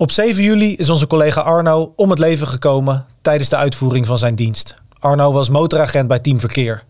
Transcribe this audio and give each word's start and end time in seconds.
Op 0.00 0.10
7 0.10 0.42
juli 0.42 0.76
is 0.76 0.90
onze 0.90 1.06
collega 1.06 1.40
Arno 1.40 1.92
om 1.96 2.10
het 2.10 2.18
leven 2.18 2.46
gekomen 2.46 3.06
tijdens 3.22 3.48
de 3.48 3.56
uitvoering 3.56 4.06
van 4.06 4.18
zijn 4.18 4.34
dienst. 4.34 4.74
Arno 4.98 5.32
was 5.32 5.48
motoragent 5.48 6.08
bij 6.08 6.18
Team 6.18 6.40
Verkeer. 6.40 6.84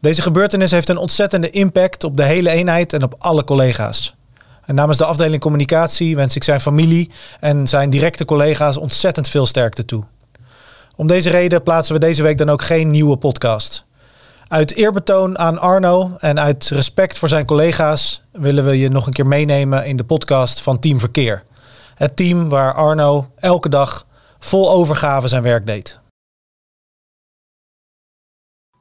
Deze 0.00 0.22
gebeurtenis 0.22 0.70
heeft 0.70 0.88
een 0.88 0.96
ontzettende 0.96 1.50
impact 1.50 2.04
op 2.04 2.16
de 2.16 2.22
hele 2.22 2.50
eenheid 2.50 2.92
en 2.92 3.02
op 3.02 3.14
alle 3.18 3.44
collega's. 3.44 4.14
En 4.64 4.74
namens 4.74 4.98
de 4.98 5.04
afdeling 5.04 5.42
communicatie 5.42 6.16
wens 6.16 6.36
ik 6.36 6.44
zijn 6.44 6.60
familie 6.60 7.10
en 7.40 7.66
zijn 7.66 7.90
directe 7.90 8.24
collega's 8.24 8.76
ontzettend 8.76 9.28
veel 9.28 9.46
sterkte 9.46 9.84
toe. 9.84 10.04
Om 10.96 11.06
deze 11.06 11.30
reden 11.30 11.62
plaatsen 11.62 11.94
we 11.94 12.00
deze 12.00 12.22
week 12.22 12.38
dan 12.38 12.50
ook 12.50 12.62
geen 12.62 12.90
nieuwe 12.90 13.16
podcast. 13.16 13.84
Uit 14.48 14.74
eerbetoon 14.74 15.38
aan 15.38 15.58
Arno 15.58 16.16
en 16.18 16.40
uit 16.40 16.68
respect 16.68 17.18
voor 17.18 17.28
zijn 17.28 17.46
collega's 17.46 18.22
willen 18.32 18.64
we 18.64 18.78
je 18.78 18.88
nog 18.88 19.06
een 19.06 19.12
keer 19.12 19.26
meenemen 19.26 19.86
in 19.86 19.96
de 19.96 20.04
podcast 20.04 20.60
van 20.60 20.78
Team 20.78 21.00
Verkeer. 21.00 21.42
Het 22.02 22.16
team 22.16 22.48
waar 22.48 22.74
Arno 22.74 23.30
elke 23.36 23.68
dag 23.68 24.06
vol 24.38 24.70
overgave 24.70 25.28
zijn 25.28 25.42
werk 25.42 25.66
deed. 25.66 26.00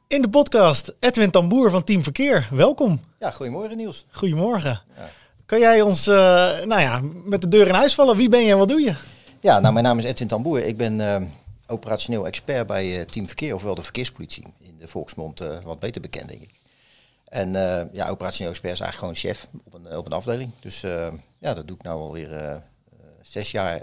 In 0.08 0.22
de 0.22 0.30
podcast 0.30 0.94
Edwin 1.00 1.32
Tamboer 1.32 1.70
van 1.70 1.84
Team 1.84 2.04
Verkeer. 2.04 2.48
Welkom. 2.52 3.02
Ja, 3.20 3.32
goedemorgen 3.32 3.78
Niels. 3.78 4.06
Goedemorgen. 4.12 4.82
Ja. 4.96 5.10
Kan 5.46 5.60
jij 5.60 5.82
ons 5.82 6.08
uh, 6.08 6.16
nou 6.64 6.82
ja, 6.82 7.02
met 7.04 7.42
de 7.42 7.48
deur 7.48 7.68
in 7.68 7.74
huis 7.74 7.96
vallen? 7.96 8.18
Wie 8.18 8.30
ben 8.30 8.44
je 8.44 8.52
en 8.52 8.58
wat 8.58 8.68
doe 8.68 8.82
je? 8.82 8.96
Ja, 9.40 9.60
nou 9.60 9.74
mijn 9.74 9.86
naam 9.86 9.98
is 9.98 10.04
Edwin 10.04 10.28
Tamboer. 10.28 10.64
Ik 10.64 10.78
ben 10.78 11.00
uh, 11.00 11.16
operationeel 11.68 12.26
expert 12.26 12.68
bij 12.68 13.00
uh, 13.00 13.06
Team 13.06 13.28
Verkeer, 13.28 13.56
ofwel 13.56 13.76
de 13.76 13.84
verkeerspolitie. 13.84 14.46
In 14.60 14.78
de 14.80 14.88
volksmond 14.88 15.44
wat 15.64 15.80
beter 15.80 16.02
bekend 16.02 16.28
denk 16.28 16.42
ik. 16.42 16.60
En 17.26 17.52
ja, 17.94 18.10
operationeel 18.10 18.52
expert 18.52 18.74
is 18.74 18.80
eigenlijk 18.80 18.98
gewoon 18.98 19.16
chef 19.16 19.48
op 19.64 19.74
een, 19.74 19.98
op 19.98 20.06
een 20.06 20.14
afdeling. 20.14 20.52
Dus 20.60 20.82
ja, 21.40 21.54
dat 21.54 21.68
doe 21.68 21.76
ik 21.76 21.84
nou 21.84 22.00
alweer 22.00 22.62
zes 23.22 23.52
jaar 23.52 23.82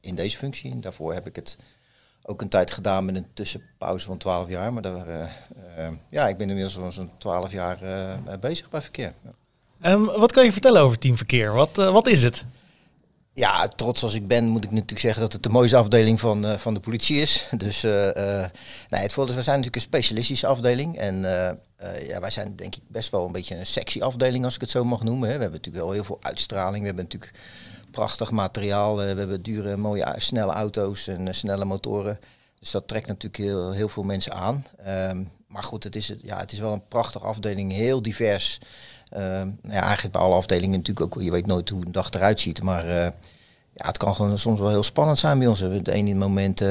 in 0.00 0.14
deze 0.14 0.36
functie. 0.36 0.70
En 0.70 0.80
daarvoor 0.80 1.14
heb 1.14 1.26
ik 1.26 1.36
het 1.36 1.56
ook 2.22 2.40
een 2.40 2.48
tijd 2.48 2.70
gedaan 2.70 3.04
met 3.04 3.14
een 3.14 3.26
tussenpauze 3.34 4.06
van 4.06 4.18
12 4.18 4.48
jaar. 4.48 4.72
Maar 4.72 4.82
daar, 4.82 5.08
uh, 5.08 5.20
uh, 5.78 5.88
ja, 6.08 6.28
ik 6.28 6.36
ben 6.36 6.48
inmiddels 6.48 6.94
zo'n 6.94 7.10
12 7.18 7.52
jaar 7.52 7.78
uh, 7.82 8.34
bezig 8.40 8.70
bij 8.70 8.82
verkeer. 8.82 9.12
Um, 9.86 10.04
wat 10.04 10.32
kan 10.32 10.44
je 10.44 10.52
vertellen 10.52 10.82
over 10.82 10.98
teamverkeer? 10.98 11.52
Wat, 11.52 11.74
wat 11.74 12.06
is 12.06 12.22
het? 12.22 12.44
Ja, 13.34 13.68
trots 13.68 14.02
als 14.02 14.14
ik 14.14 14.26
ben, 14.26 14.48
moet 14.48 14.64
ik 14.64 14.70
natuurlijk 14.70 15.00
zeggen 15.00 15.22
dat 15.22 15.32
het 15.32 15.42
de 15.42 15.48
mooiste 15.48 15.76
afdeling 15.76 16.20
van, 16.20 16.58
van 16.58 16.74
de 16.74 16.80
politie 16.80 17.16
is. 17.16 17.48
Dus 17.56 17.82
nee, 17.82 19.00
het 19.00 19.12
voordeel 19.12 19.34
is, 19.34 19.38
we 19.38 19.42
zijn 19.42 19.56
natuurlijk 19.56 19.76
een 19.76 19.80
specialistische 19.80 20.46
afdeling. 20.46 20.98
En 20.98 21.20
ja, 22.06 22.20
wij 22.20 22.30
zijn 22.30 22.56
denk 22.56 22.74
ik 22.76 22.82
best 22.88 23.10
wel 23.10 23.26
een 23.26 23.32
beetje 23.32 23.56
een 23.56 23.66
sexy 23.66 24.02
afdeling, 24.02 24.44
als 24.44 24.54
ik 24.54 24.60
het 24.60 24.70
zo 24.70 24.84
mag 24.84 25.02
noemen. 25.02 25.28
Hè. 25.28 25.34
We 25.34 25.40
hebben 25.40 25.58
natuurlijk 25.58 25.84
wel 25.84 25.94
heel 25.94 26.04
veel 26.04 26.18
uitstraling. 26.22 26.80
We 26.80 26.86
hebben 26.86 27.04
natuurlijk 27.04 27.32
prachtig 27.92 28.30
materiaal. 28.30 28.96
we 28.96 29.02
hebben 29.02 29.42
dure, 29.42 29.76
mooie, 29.76 30.14
snelle 30.16 30.52
auto's 30.52 31.06
en 31.06 31.34
snelle 31.34 31.64
motoren. 31.64 32.18
Dus 32.60 32.70
dat 32.70 32.88
trekt 32.88 33.06
natuurlijk 33.06 33.42
heel, 33.42 33.72
heel 33.72 33.88
veel 33.88 34.02
mensen 34.02 34.32
aan. 34.32 34.64
Um, 35.10 35.30
maar 35.46 35.62
goed, 35.62 35.84
het 35.84 35.96
is, 35.96 36.14
ja, 36.22 36.38
het 36.38 36.52
is 36.52 36.58
wel 36.58 36.72
een 36.72 36.88
prachtige 36.88 37.24
afdeling, 37.24 37.72
heel 37.72 38.02
divers. 38.02 38.58
Um, 39.16 39.58
ja, 39.62 39.82
eigenlijk 39.82 40.12
bij 40.12 40.22
alle 40.22 40.34
afdelingen 40.34 40.78
natuurlijk 40.78 41.16
ook, 41.16 41.22
je 41.22 41.30
weet 41.30 41.46
nooit 41.46 41.68
hoe 41.68 41.84
een 41.84 41.92
dag 41.92 42.10
eruit 42.10 42.40
ziet. 42.40 42.62
Maar 42.62 42.84
uh, 42.86 42.92
ja, 43.74 43.86
het 43.86 43.96
kan 43.96 44.14
gewoon 44.14 44.38
soms 44.38 44.60
wel 44.60 44.68
heel 44.68 44.82
spannend 44.82 45.18
zijn 45.18 45.38
bij 45.38 45.48
ons. 45.48 45.60
Het 45.60 45.88
ene 45.88 46.14
moment 46.14 46.60
uh, 46.60 46.68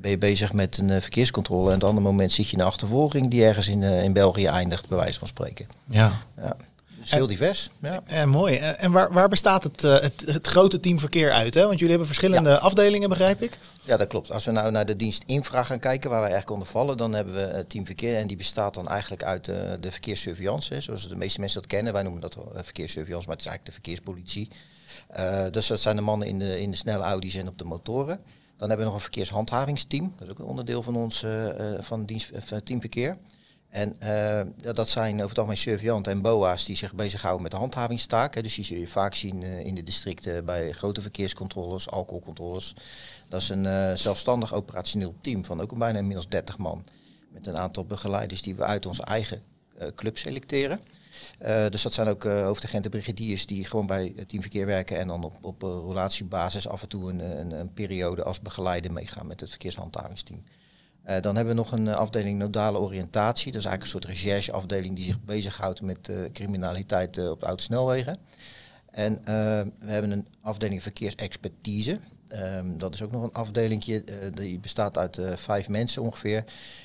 ben 0.00 0.10
je 0.10 0.18
bezig 0.18 0.52
met 0.52 0.78
een 0.78 1.02
verkeerscontrole 1.02 1.68
en 1.68 1.74
het 1.74 1.84
andere 1.84 2.06
moment 2.06 2.32
zit 2.32 2.46
je 2.48 2.52
in 2.52 2.60
een 2.60 2.66
achtervolging 2.66 3.30
die 3.30 3.44
ergens 3.44 3.68
in, 3.68 3.82
in 3.82 4.12
België 4.12 4.46
eindigt, 4.46 4.88
bij 4.88 4.98
wijze 4.98 5.18
van 5.18 5.28
spreken. 5.28 5.66
Ja. 5.84 6.12
ja 6.36 6.56
is 7.02 7.10
heel 7.10 7.26
divers. 7.26 7.70
Ja. 7.82 8.02
En, 8.06 8.28
mooi. 8.28 8.56
En 8.56 8.92
waar, 8.92 9.12
waar 9.12 9.28
bestaat 9.28 9.62
het, 9.62 9.82
uh, 9.82 10.00
het, 10.00 10.22
het, 10.26 10.46
grote 10.46 10.80
team 10.80 10.98
verkeer 10.98 11.32
uit? 11.32 11.54
Hè? 11.54 11.60
Want 11.60 11.72
jullie 11.72 11.88
hebben 11.88 12.06
verschillende 12.06 12.58
afdelingen, 12.58 13.08
begrijp 13.08 13.42
ik? 13.42 13.58
Ja, 13.82 13.96
dat 13.96 14.08
klopt. 14.08 14.30
Als 14.32 14.44
we 14.44 14.50
nou 14.50 14.70
naar 14.70 14.86
de 14.86 14.96
dienst 14.96 15.22
infra 15.26 15.62
gaan 15.62 15.78
kijken, 15.78 16.10
waar 16.10 16.20
wij 16.20 16.30
eigenlijk 16.30 16.60
onder 16.60 16.74
vallen, 16.74 16.96
dan 16.96 17.12
hebben 17.12 17.34
we 17.34 17.40
het 17.40 17.70
team 17.70 17.86
verkeer. 17.86 18.16
En 18.16 18.26
die 18.26 18.36
bestaat 18.36 18.74
dan 18.74 18.88
eigenlijk 18.88 19.22
uit 19.22 19.48
uh, 19.48 19.56
de 19.80 19.90
verkeerssurveillance. 19.90 20.80
Zoals 20.80 21.08
de 21.08 21.16
meeste 21.16 21.40
mensen 21.40 21.60
dat 21.60 21.70
kennen. 21.70 21.92
Wij 21.92 22.02
noemen 22.02 22.20
dat 22.20 22.36
verkeerssurveillance, 22.54 23.28
maar 23.28 23.36
het 23.36 23.46
is 23.46 23.50
eigenlijk 23.50 23.64
de 23.64 23.72
verkeerspolitie. 23.72 24.48
dus 25.50 25.66
dat 25.66 25.80
zijn 25.80 25.96
de 25.96 26.02
mannen 26.02 26.28
in 26.28 26.38
de, 26.38 26.60
in 26.60 26.70
de 26.70 26.76
snelle 26.76 27.04
Audi's 27.04 27.34
en 27.34 27.48
op 27.48 27.58
de 27.58 27.64
motoren. 27.64 28.20
Dan 28.56 28.68
hebben 28.68 28.78
we 28.78 28.84
nog 28.84 28.94
een 28.94 29.00
verkeershandhavingsteam. 29.00 30.12
Dat 30.16 30.26
is 30.26 30.32
ook 30.32 30.38
een 30.38 30.44
onderdeel 30.44 30.82
van 30.82 30.96
ons 30.96 31.26
van 31.80 32.04
dienst, 32.04 32.30
team 32.64 32.80
verkeer. 32.80 33.16
En 33.68 33.96
uh, 34.02 34.72
dat 34.74 34.88
zijn 34.88 35.14
over 35.14 35.28
het 35.28 35.38
algemeen 35.38 35.56
surveillanten 35.56 36.12
en 36.12 36.22
BOA's 36.22 36.64
die 36.64 36.76
zich 36.76 36.94
bezighouden 36.94 37.42
met 37.42 37.50
de 37.50 37.56
handhavingstaken. 37.56 38.42
Dus 38.42 38.54
die 38.54 38.64
zul 38.64 38.76
je 38.76 38.88
vaak 38.88 39.14
zien 39.14 39.42
uh, 39.42 39.66
in 39.66 39.74
de 39.74 39.82
districten 39.82 40.44
bij 40.44 40.72
grote 40.72 41.02
verkeerscontroles, 41.02 41.90
alcoholcontroles. 41.90 42.74
Dat 43.28 43.40
is 43.40 43.48
een 43.48 43.64
uh, 43.64 43.92
zelfstandig 43.92 44.54
operationeel 44.54 45.14
team 45.20 45.44
van 45.44 45.60
ook 45.60 45.78
bijna 45.78 45.98
inmiddels 45.98 46.28
30 46.28 46.58
man. 46.58 46.84
Met 47.28 47.46
een 47.46 47.58
aantal 47.58 47.84
begeleiders 47.84 48.42
die 48.42 48.54
we 48.54 48.64
uit 48.64 48.86
onze 48.86 49.02
eigen 49.02 49.42
club 49.94 50.18
selecteren. 50.18 50.80
dus 51.70 51.82
dat 51.82 51.92
zijn 51.92 52.08
ook 52.08 52.24
hoofdagenten 52.24 52.90
brigadiers 52.90 53.46
die 53.46 53.64
gewoon 53.64 53.86
bij 53.86 54.12
het 54.16 54.28
teamverkeer 54.28 54.66
werken 54.66 54.98
en 54.98 55.08
dan 55.08 55.24
op, 55.24 55.44
op 55.44 55.62
relatiebasis 55.62 56.68
af 56.68 56.82
en 56.82 56.88
toe 56.88 57.10
een, 57.10 57.40
een, 57.40 57.50
een 57.50 57.72
periode 57.72 58.22
als 58.22 58.40
begeleider 58.40 58.92
meegaan 58.92 59.26
met 59.26 59.40
het 59.40 59.50
verkeershandhavingsteam. 59.50 60.42
Uh, 61.08 61.20
dan 61.20 61.36
hebben 61.36 61.54
we 61.54 61.60
nog 61.60 61.72
een 61.72 61.88
eh, 61.88 61.96
afdeling 61.96 62.38
nodale 62.38 62.78
oriëntatie. 62.78 63.52
Dat 63.52 63.60
is 63.60 63.66
eigenlijk 63.66 63.82
een 63.82 64.00
soort 64.00 64.18
rechercheafdeling 64.18 64.96
die 64.96 65.04
zich 65.04 65.24
bezighoudt 65.24 65.82
met 65.82 66.08
uh, 66.08 66.24
criminaliteit 66.32 67.28
op 67.28 67.40
de 67.40 67.46
autosnelwegen. 67.46 68.18
En 68.90 69.20
we 69.78 69.90
hebben 69.90 70.10
een 70.10 70.26
afdeling 70.40 70.82
verkeersexpertise. 70.82 71.98
Um, 72.34 72.78
dat 72.78 72.94
is 72.94 73.02
ook 73.02 73.10
nog 73.10 73.22
een 73.22 73.32
afdeling 73.32 74.02
die 74.34 74.58
bestaat 74.58 74.98
uit 74.98 75.20
vijf 75.34 75.68
mensen 75.68 76.02
ongeveer. 76.02 76.44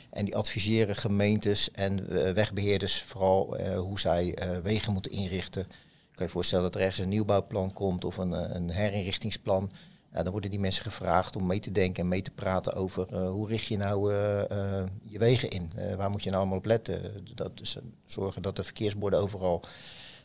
En 0.09 0.25
die 0.25 0.35
adviseren 0.35 0.95
gemeentes 0.95 1.71
en 1.71 2.07
wegbeheerders 2.33 3.01
vooral 3.01 3.57
hoe 3.75 3.99
zij 3.99 4.37
wegen 4.63 4.93
moeten 4.93 5.11
inrichten. 5.11 5.61
Ik 5.61 6.15
kan 6.15 6.25
je 6.25 6.31
voorstellen 6.31 6.63
dat 6.63 6.75
er 6.75 6.81
ergens 6.81 6.99
een 6.99 7.09
nieuwbouwplan 7.09 7.73
komt 7.73 8.05
of 8.05 8.17
een, 8.17 8.55
een 8.55 8.69
herinrichtingsplan. 8.69 9.71
Dan 10.13 10.31
worden 10.31 10.49
die 10.49 10.59
mensen 10.59 10.83
gevraagd 10.83 11.35
om 11.35 11.45
mee 11.45 11.59
te 11.59 11.71
denken 11.71 12.03
en 12.03 12.09
mee 12.09 12.21
te 12.21 12.31
praten 12.31 12.73
over 12.73 13.07
uh, 13.13 13.29
hoe 13.29 13.47
richt 13.47 13.65
je 13.65 13.77
nou 13.77 14.13
uh, 14.13 14.41
uh, 14.51 14.83
je 15.03 15.19
wegen 15.19 15.49
in? 15.49 15.69
waar 15.97 16.09
moet 16.09 16.23
je 16.23 16.29
nou 16.29 16.41
allemaal 16.41 16.59
op 16.59 16.65
letten? 16.65 17.01
Dat 17.35 17.51
is, 17.61 17.77
zorgen 18.05 18.41
dat 18.41 18.55
de 18.55 18.63
verkeersborden 18.63 19.19
overal 19.19 19.63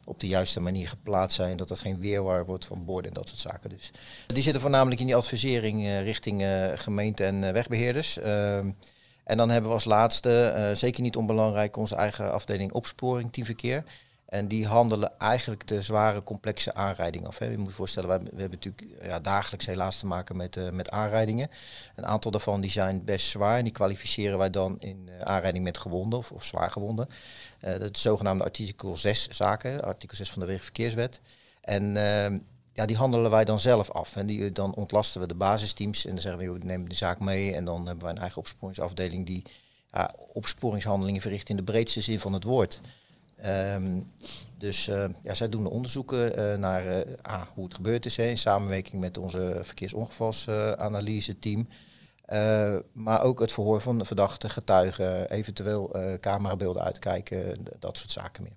op 0.05 0.21
de 0.21 0.27
juiste 0.27 0.61
manier 0.61 0.89
geplaatst 0.89 1.37
zijn, 1.37 1.57
dat 1.57 1.69
dat 1.69 1.81
geen 1.81 1.99
weerwaar 2.01 2.47
wordt 2.47 2.65
van 2.65 2.85
borden 2.85 3.11
en 3.11 3.17
dat 3.17 3.29
soort 3.29 3.41
zaken. 3.41 3.71
Dus 3.71 3.91
die 4.27 4.43
zitten 4.43 4.63
voornamelijk 4.63 5.01
in 5.01 5.07
die 5.07 5.17
advisering 5.17 6.01
richting 6.03 6.45
gemeente 6.75 7.25
en 7.25 7.53
wegbeheerders. 7.53 8.19
Ehm, 8.19 8.71
en 9.25 9.37
dan 9.37 9.51
hebben 9.51 9.69
we 9.71 9.77
als 9.77 9.85
laatste, 9.85 10.71
zeker 10.75 11.03
niet 11.03 11.17
onbelangrijk, 11.17 11.77
onze 11.77 11.95
eigen 11.95 12.33
afdeling 12.33 12.73
opsporing, 12.73 13.33
teamverkeer. 13.33 13.85
En 14.29 14.49
die 14.49 14.67
handelen 14.67 15.19
eigenlijk 15.19 15.67
de 15.67 15.83
zware, 15.83 16.23
complexe 16.23 16.75
aanrijdingen 16.75 17.29
af. 17.29 17.39
Hè. 17.39 17.47
Je 17.47 17.59
moet 17.59 17.69
je 17.69 17.75
voorstellen, 17.75 18.09
we, 18.09 18.19
we 18.19 18.41
hebben 18.41 18.59
natuurlijk 18.63 19.03
ja, 19.03 19.21
dagelijks 19.21 19.67
helaas 19.67 19.99
te 19.99 20.07
maken 20.07 20.37
met, 20.37 20.57
uh, 20.57 20.71
met 20.71 20.91
aanrijdingen. 20.91 21.51
Een 21.97 22.07
aantal 22.07 22.31
daarvan 22.31 22.61
die 22.61 22.71
zijn 22.71 23.05
best 23.05 23.27
zwaar 23.27 23.59
en 23.59 23.65
die 23.65 23.73
kwalificeren 23.73 24.39
wij 24.39 24.51
dan 24.51 24.81
in 24.81 25.09
uh, 25.09 25.21
aanrijding 25.21 25.65
met 25.65 25.79
gewonden 25.79 26.19
of, 26.19 26.33
of 26.33 26.45
zwaar 26.45 26.71
gewonden. 26.71 27.09
Uh, 27.65 27.79
dat 27.79 27.97
is 27.97 28.03
zogenaamde 28.03 28.45
artikel 28.45 28.97
6 28.97 29.29
zaken, 29.29 29.85
artikel 29.85 30.17
6 30.17 30.31
van 30.31 30.41
de 30.41 30.47
Wegenverkeerswet. 30.47 31.21
En 31.61 31.97
ehm, 31.97 32.39
ja, 32.73 32.87
die 32.87 32.97
handelen 32.97 33.31
wij 33.31 33.45
dan 33.45 33.61
zelf 33.61 33.91
af. 33.91 34.17
En 34.17 34.27
die, 34.27 34.53
dan 34.53 34.75
ontlasten 34.75 35.21
we 35.21 35.27
de 35.27 35.35
basisteams 35.35 36.05
en 36.05 36.11
dan 36.11 36.21
zeggen 36.21 36.53
we, 36.53 36.59
we 36.59 36.65
nemen 36.65 36.89
de 36.89 36.95
zaak 36.95 37.21
mee. 37.21 37.55
En 37.55 37.65
dan 37.65 37.87
hebben 37.87 38.05
wij 38.05 38.13
een 38.13 38.21
eigen 38.21 38.39
opsporingsafdeling 38.39 39.27
die 39.27 39.43
opsporingshandelingen 40.33 41.21
verricht 41.21 41.49
in 41.49 41.57
de 41.57 41.63
breedste 41.63 42.01
zin 42.01 42.21
van 42.21 42.33
het 42.33 42.45
woord. 42.45 42.81
Um, 43.47 44.13
dus 44.59 44.89
uh, 44.89 45.05
ja, 45.23 45.35
zij 45.35 45.49
doen 45.49 45.63
de 45.63 45.71
onderzoeken 45.71 46.39
uh, 46.39 46.59
naar 46.59 47.05
ah, 47.23 47.43
hoe 47.55 47.65
het 47.65 47.75
gebeurd 47.75 48.07
is 48.07 48.17
hè, 48.17 48.25
in 48.25 48.39
samenwerking 48.39 49.01
met 49.01 49.19
onze 49.19 49.61
verkeersongevalsanalyse 49.63 51.39
team. 51.39 51.69
maar 52.93 53.23
ook 53.23 53.41
het 53.41 53.53
verhoor 53.53 53.81
van 53.81 53.99
de 53.99 54.05
verdachte 54.05 54.49
getuigen, 54.49 55.31
eventueel 55.31 55.97
camerabeelden 56.21 56.83
uitkijken, 56.83 57.65
dat 57.79 57.99
soort 57.99 58.11
zaken 58.11 58.43
meer. 58.43 58.57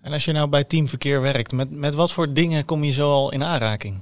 En 0.00 0.12
als 0.12 0.24
je 0.24 0.32
nou 0.32 0.48
bij 0.48 0.64
teamverkeer 0.64 1.20
werkt, 1.20 1.52
met, 1.52 1.70
met 1.70 1.94
wat 1.94 2.12
voor 2.12 2.32
dingen 2.32 2.64
kom 2.64 2.84
je 2.84 2.92
zo 2.92 3.10
al 3.10 3.32
in 3.32 3.44
aanraking? 3.44 4.00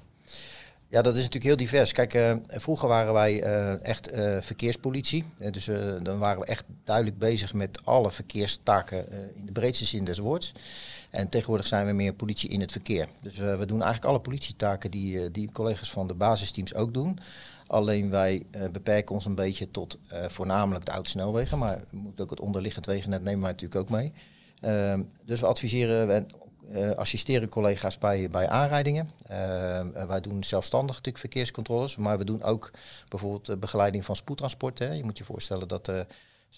Ja, 0.93 1.03
dat 1.03 1.13
is 1.13 1.23
natuurlijk 1.23 1.45
heel 1.45 1.57
divers. 1.57 1.93
Kijk, 1.93 2.15
uh, 2.15 2.35
vroeger 2.47 2.89
waren 2.89 3.13
wij 3.13 3.45
uh, 3.45 3.85
echt 3.85 4.13
uh, 4.13 4.37
verkeerspolitie. 4.41 5.25
dus 5.51 5.65
dan 6.03 6.19
waren 6.19 6.41
we 6.41 6.47
echt 6.47 6.65
duidelijk 6.85 7.19
bezig 7.19 7.55
met 7.55 7.81
alle 7.85 8.11
verkeerstaken 8.11 9.13
in 9.35 9.47
de 9.47 9.53
breedste 9.53 9.85
zin 9.85 10.05
des 10.05 10.19
woords. 10.19 10.53
En 11.11 11.29
tegenwoordig 11.29 11.67
zijn 11.67 11.87
we 11.87 11.93
meer 11.93 12.13
politie 12.13 12.51
in 12.51 12.61
het 12.61 12.73
verkeer. 12.73 13.09
Dus 13.21 13.37
we 13.37 13.67
doen 13.67 13.83
eigenlijk 13.83 14.05
alle 14.05 14.21
politietaken 14.21 14.91
die, 14.91 15.31
die 15.31 15.53
collega's 15.53 15.91
van 15.91 16.07
de 16.07 16.15
basisteams 16.15 16.75
ook 16.75 16.95
doen. 16.95 17.19
Alleen 17.67 18.11
wij 18.11 18.47
beperken 18.73 19.15
ons 19.15 19.25
een 19.25 19.35
beetje 19.35 19.71
tot 19.71 19.99
voornamelijk 20.29 20.85
de 20.85 20.93
oude 20.93 21.09
snelwegen. 21.09 21.59
Maar 21.59 21.81
we 21.91 21.97
moeten 21.97 22.25
ook 22.25 22.31
het 22.31 22.41
onderliggend 22.41 22.87
wegennet 22.87 23.23
nemen 23.23 23.43
wij 23.43 23.51
natuurlijk 23.51 23.81
ook 23.81 23.91
mee. 23.91 24.13
Ehm, 24.61 25.03
dus 25.25 25.41
we 25.41 25.47
adviseren 25.47 26.27
uh, 26.71 26.91
assisteren 26.91 27.49
collega's 27.49 27.99
bij, 27.99 28.29
bij 28.31 28.49
aanrijdingen. 28.49 29.11
wij 30.07 30.21
doen 30.21 30.45
zelfstandig 30.45 30.91
natuurlijk 30.97 31.19
verkeerscontroles, 31.19 31.97
maar 31.97 32.19
we 32.19 32.25
doen 32.25 32.43
ook 32.43 32.71
bijvoorbeeld 33.09 33.61
begeleiding 33.61 34.05
van 34.05 34.17
spoedtransport. 34.17 34.79
Je 34.79 35.01
moet 35.05 35.19
je 35.19 35.25
voorstellen 35.25 35.69
dat 35.69 35.93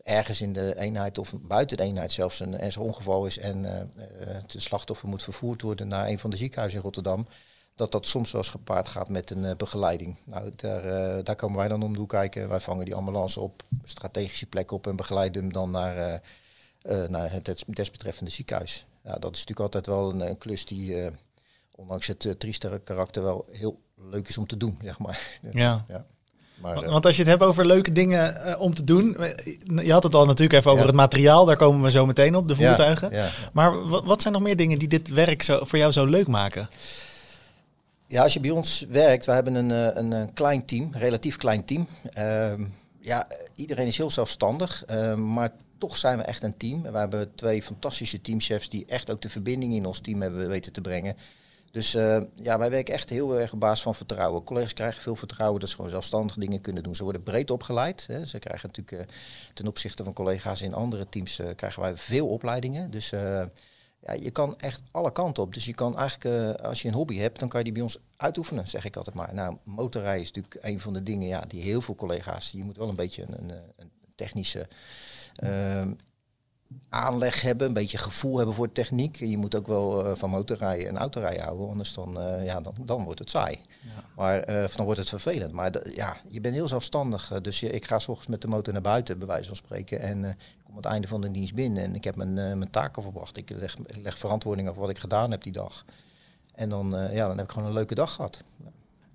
ergens 0.04 0.40
in 0.40 0.52
de 0.52 0.78
eenheid 0.78 1.18
of 1.18 1.34
buiten 1.40 1.76
de 1.76 1.82
eenheid 1.82 2.12
zelfs 2.12 2.40
een 2.40 2.58
ernstig 2.58 2.82
ongeval 2.82 3.26
is 3.26 3.38
en 3.38 3.64
het 4.18 4.54
slachtoffer 4.56 5.08
moet 5.08 5.22
vervoerd 5.22 5.62
worden 5.62 5.88
naar 5.88 6.08
een 6.08 6.18
van 6.18 6.30
de 6.30 6.36
ziekenhuizen 6.36 6.78
in 6.78 6.84
Rotterdam 6.84 7.26
dat 7.74 7.92
dat 7.92 8.06
soms 8.06 8.32
wel 8.32 8.40
eens 8.40 8.50
gepaard 8.50 8.88
gaat 8.88 9.08
met 9.08 9.30
een 9.30 9.56
begeleiding. 9.56 10.16
Nou, 10.24 10.50
daar, 10.56 11.24
daar 11.24 11.36
komen 11.36 11.58
wij 11.58 11.68
dan 11.68 11.82
om 11.82 11.96
hoek 11.96 12.08
kijken. 12.08 12.48
Wij 12.48 12.60
vangen 12.60 12.84
die 12.84 12.94
ambulance 12.94 13.40
op 13.40 13.62
strategische 13.84 14.46
plekken 14.46 14.76
op 14.76 14.86
en 14.86 14.96
begeleiden 14.96 15.42
hem 15.42 15.52
dan 15.52 15.70
naar, 15.70 16.22
naar 17.08 17.32
het 17.32 17.64
desbetreffende 17.66 18.30
ziekenhuis. 18.30 18.86
Ja, 19.04 19.12
dat 19.12 19.34
is 19.34 19.44
natuurlijk 19.44 19.60
altijd 19.60 19.86
wel 19.86 20.10
een, 20.10 20.20
een 20.20 20.38
klus 20.38 20.66
die, 20.66 21.10
ondanks 21.74 22.06
het 22.06 22.34
triestere 22.38 22.78
karakter, 22.78 23.22
wel 23.22 23.48
heel 23.50 23.80
leuk 24.10 24.28
is 24.28 24.38
om 24.38 24.46
te 24.46 24.56
doen, 24.56 24.78
zeg 24.82 24.98
maar. 24.98 25.38
Ja. 25.52 25.84
ja. 25.88 26.04
Maar, 26.54 26.90
Want 26.90 27.06
als 27.06 27.16
je 27.16 27.22
het 27.22 27.30
hebt 27.30 27.42
over 27.42 27.66
leuke 27.66 27.92
dingen 27.92 28.58
om 28.58 28.74
te 28.74 28.84
doen. 28.84 29.16
Je 29.82 29.92
had 29.92 30.02
het 30.02 30.14
al 30.14 30.26
natuurlijk 30.26 30.58
even 30.58 30.70
over 30.70 30.86
het 30.86 30.94
materiaal. 30.94 31.44
Daar 31.44 31.56
komen 31.56 31.82
we 31.82 31.90
zo 31.90 32.06
meteen 32.06 32.34
op, 32.34 32.48
de 32.48 32.54
voertuigen. 32.54 33.12
Ja, 33.12 33.28
maar 33.52 33.88
wat 33.88 34.22
zijn 34.22 34.34
nog 34.34 34.42
meer 34.42 34.56
dingen 34.56 34.78
die 34.78 34.88
dit 34.88 35.08
werk 35.08 35.42
zo, 35.42 35.64
voor 35.64 35.78
jou 35.78 35.92
zo 35.92 36.04
leuk 36.04 36.26
maken? 36.26 36.68
Ja, 38.06 38.22
als 38.22 38.32
je 38.32 38.40
bij 38.40 38.50
ons 38.50 38.86
werkt, 38.88 39.26
we 39.26 39.32
hebben 39.32 39.54
een, 39.54 39.70
eh, 39.70 39.96
een, 39.96 40.12
een 40.12 40.32
klein 40.32 40.64
team, 40.64 40.90
een 40.92 41.00
relatief 41.00 41.36
klein 41.36 41.64
team. 41.64 41.86
Uh, 42.18 42.52
ja, 42.98 43.26
iedereen 43.54 43.86
is 43.86 43.96
heel 43.96 44.10
zelfstandig, 44.10 44.84
uh, 44.90 45.14
maar 45.14 45.50
toch 45.78 45.96
zijn 45.96 46.18
we 46.18 46.24
echt 46.24 46.42
een 46.42 46.56
team. 46.56 46.82
We 46.82 46.98
hebben 46.98 47.34
twee 47.34 47.62
fantastische 47.62 48.20
teamchefs 48.20 48.68
die 48.68 48.84
echt 48.86 49.10
ook 49.10 49.22
de 49.22 49.30
verbinding 49.30 49.74
in 49.74 49.86
ons 49.86 50.00
team 50.00 50.22
hebben 50.22 50.48
weten 50.48 50.72
te 50.72 50.80
brengen. 50.80 51.16
Dus 51.70 51.94
uh, 51.94 52.20
ja, 52.34 52.58
wij 52.58 52.70
werken 52.70 52.94
echt 52.94 53.10
heel 53.10 53.40
erg 53.40 53.52
op 53.52 53.60
basis 53.60 53.82
van 53.82 53.94
vertrouwen. 53.94 54.44
Collega's 54.44 54.72
krijgen 54.72 55.02
veel 55.02 55.16
vertrouwen 55.16 55.60
dat 55.60 55.68
ze 55.68 55.74
gewoon 55.74 55.90
zelfstandig 55.90 56.36
dingen 56.36 56.60
kunnen 56.60 56.82
doen. 56.82 56.96
Ze 56.96 57.02
worden 57.02 57.22
breed 57.22 57.50
opgeleid. 57.50 58.06
Hè. 58.06 58.24
Ze 58.26 58.38
krijgen 58.38 58.68
natuurlijk 58.72 59.08
uh, 59.08 59.14
ten 59.54 59.66
opzichte 59.66 60.04
van 60.04 60.12
collega's 60.12 60.62
in 60.62 60.74
andere 60.74 61.08
teams 61.08 61.38
uh, 61.38 61.46
krijgen 61.56 61.82
wij 61.82 61.96
veel 61.96 62.28
opleidingen. 62.28 62.90
Dus 62.90 63.10
ja, 64.00 64.12
je 64.12 64.30
kan 64.30 64.58
echt 64.58 64.82
alle 64.90 65.12
kanten 65.12 65.42
op. 65.42 65.54
Dus 65.54 65.64
je 65.64 65.74
kan 65.74 65.98
eigenlijk, 65.98 66.58
als 66.60 66.82
je 66.82 66.88
een 66.88 66.94
hobby 66.94 67.16
hebt, 67.16 67.38
dan 67.38 67.48
kan 67.48 67.58
je 67.58 67.64
die 67.64 67.74
bij 67.74 67.82
ons 67.82 67.98
uitoefenen, 68.16 68.68
zeg 68.68 68.84
ik 68.84 68.96
altijd 68.96 69.16
maar. 69.16 69.34
Nou, 69.34 69.56
motorrijden 69.64 70.22
is 70.22 70.32
natuurlijk 70.32 70.64
een 70.64 70.80
van 70.80 70.92
de 70.92 71.02
dingen 71.02 71.28
ja, 71.28 71.40
die 71.48 71.62
heel 71.62 71.80
veel 71.80 71.94
collega's, 71.94 72.50
je 72.50 72.64
moet 72.64 72.76
wel 72.76 72.88
een 72.88 72.96
beetje 72.96 73.22
een, 73.26 73.50
een, 73.50 73.90
technische 74.14 74.68
aanleg 76.94 77.40
hebben, 77.40 77.66
een 77.66 77.72
beetje 77.72 77.98
gevoel 77.98 78.36
hebben 78.36 78.54
voor 78.54 78.72
techniek. 78.72 79.16
Je 79.16 79.36
moet 79.36 79.54
ook 79.54 79.66
wel 79.66 80.06
uh, 80.06 80.12
van 80.14 80.30
motorrijden 80.30 80.88
en 80.88 80.98
autorijden 80.98 81.42
houden, 81.42 81.68
anders 81.68 81.94
dan, 81.94 82.22
uh, 82.22 82.44
ja, 82.44 82.60
dan, 82.60 82.74
dan 82.80 83.04
wordt 83.04 83.18
het 83.18 83.30
saai. 83.30 83.60
Ja. 83.82 83.90
Maar 84.16 84.50
uh, 84.50 84.68
dan 84.76 84.84
wordt 84.84 85.00
het 85.00 85.08
vervelend. 85.08 85.52
Maar 85.52 85.72
ja, 85.94 86.16
je 86.28 86.40
bent 86.40 86.54
heel 86.54 86.68
zelfstandig. 86.68 87.40
dus 87.42 87.60
je, 87.60 87.70
ik 87.70 87.84
ga 87.84 87.98
s 87.98 88.08
ochtends 88.08 88.30
met 88.30 88.40
de 88.40 88.48
motor 88.48 88.72
naar 88.72 88.82
buiten, 88.82 89.18
bij 89.18 89.26
wijze 89.26 89.46
van 89.46 89.56
spreken. 89.56 90.00
En 90.00 90.24
ik 90.24 90.36
kom 90.64 90.76
het 90.76 90.84
einde 90.84 91.08
van 91.08 91.20
de 91.20 91.30
dienst 91.30 91.54
binnen 91.54 91.84
en 91.84 91.94
ik 91.94 92.04
heb 92.04 92.16
mijn, 92.16 92.34
mijn 92.34 92.70
taken 92.70 93.02
verbracht. 93.02 93.36
Ik 93.36 93.50
leg, 93.50 93.74
leg 94.02 94.18
verantwoording 94.18 94.68
over 94.68 94.80
wat 94.80 94.90
ik 94.90 94.98
gedaan 94.98 95.30
heb 95.30 95.42
die 95.42 95.52
dag. 95.52 95.84
En 96.54 96.68
dan, 96.68 96.90
ja, 97.12 97.26
dan 97.26 97.36
heb 97.36 97.46
ik 97.46 97.52
gewoon 97.52 97.68
een 97.68 97.74
leuke 97.74 97.94
dag 97.94 98.12
gehad. 98.12 98.44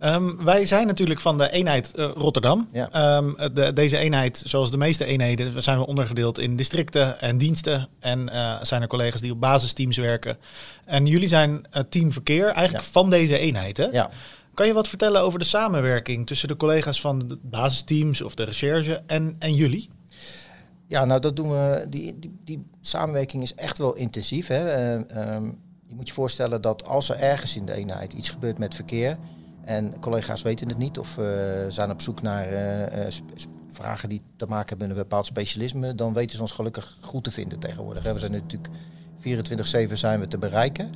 Um, 0.01 0.44
wij 0.44 0.66
zijn 0.66 0.88
natuurlijk 0.88 1.19
van 1.19 1.38
de 1.38 1.51
eenheid 1.51 1.94
uh, 1.96 2.10
Rotterdam. 2.16 2.69
Ja. 2.72 3.18
Um, 3.18 3.36
de, 3.54 3.74
deze 3.74 3.98
eenheid, 3.98 4.42
zoals 4.46 4.72
de 4.72 4.78
meeste 4.78 5.06
eenheden, 5.06 5.63
zijn 5.63 5.78
we 5.78 5.88
ondergedeeld 5.88 6.40
in 6.40 6.56
districten 6.56 7.22
en 7.22 7.38
diensten. 7.38 7.88
En 8.00 8.19
uh, 8.19 8.56
zijn 8.62 8.81
er 8.81 8.88
collega's 8.88 9.22
die 9.22 9.31
op 9.31 9.40
basisteams 9.40 9.98
werken. 9.98 10.38
En 10.86 11.06
jullie 11.06 11.28
zijn 11.28 11.66
het 11.69 11.92
team 11.92 12.12
verkeer 12.12 12.46
eigenlijk 12.46 12.86
ja. 12.86 12.92
van 12.92 13.10
deze 13.10 13.38
eenheid. 13.38 13.78
Hè? 13.78 13.86
Ja. 13.86 14.10
Kan 14.54 14.68
je 14.68 14.74
wat 14.74 14.88
vertellen 14.88 15.22
over 15.22 15.40
de 15.40 15.46
samenwerking 15.46 16.28
tussen 16.28 16.48
de 16.48 16.56
collega's 16.56 17.01
van 17.01 17.19
de 17.19 17.38
basisteams 17.42 18.22
of 18.22 18.36
de 18.36 18.44
recherche 18.44 19.01
en, 19.07 19.36
en 19.40 19.54
jullie? 19.54 19.90
Ja, 20.88 21.06
nou 21.06 21.19
dat 21.19 21.36
doen 21.36 21.50
we. 21.50 21.86
Die, 21.90 22.19
die, 22.19 22.40
die 22.44 22.66
samenwerking 22.81 23.44
is 23.44 23.56
echt 23.56 23.78
wel 23.78 23.96
intensief. 23.96 24.48
Hè? 24.48 24.94
Um, 24.96 25.60
je 25.88 25.96
moet 25.96 26.07
je 26.07 26.13
voorstellen 26.13 26.62
dat 26.62 26.86
als 26.86 27.10
er 27.10 27.19
ergens 27.19 27.56
in 27.56 27.66
de 27.66 27.74
eenheid 27.74 28.13
iets 28.13 28.30
gebeurt 28.30 28.57
met 28.57 28.75
verkeer 28.75 29.18
en 29.64 30.00
collega's 30.00 30.42
weten 30.42 30.68
het 30.68 30.78
niet 30.78 31.00
of 31.00 31.18
uh, 31.18 31.26
zijn 31.68 31.92
op 31.92 32.02
zoek 32.02 32.22
naar 32.22 32.54
uh, 32.54 33.08
vragen 33.68 34.10
die 34.10 34.22
te 34.36 34.46
maken 34.46 34.68
hebben 34.68 34.88
met 34.88 34.98
een 34.98 35.04
bepaald 35.04 35.26
specialisme. 35.26 35.96
Dan 35.96 36.14
weten 36.14 36.36
ze 36.36 36.42
ons 36.42 36.52
gelukkig 36.52 36.98
goed 37.02 37.24
te 37.24 37.32
vinden 37.32 37.60
tegenwoordig. 37.60 38.04
We 38.04 38.20
zijn 38.20 38.32
natuurlijk 38.32 38.70
24-7 39.90 39.94
zijn 39.94 40.20
we 40.20 40.28
te 40.28 40.38
bereiken. 40.38 40.90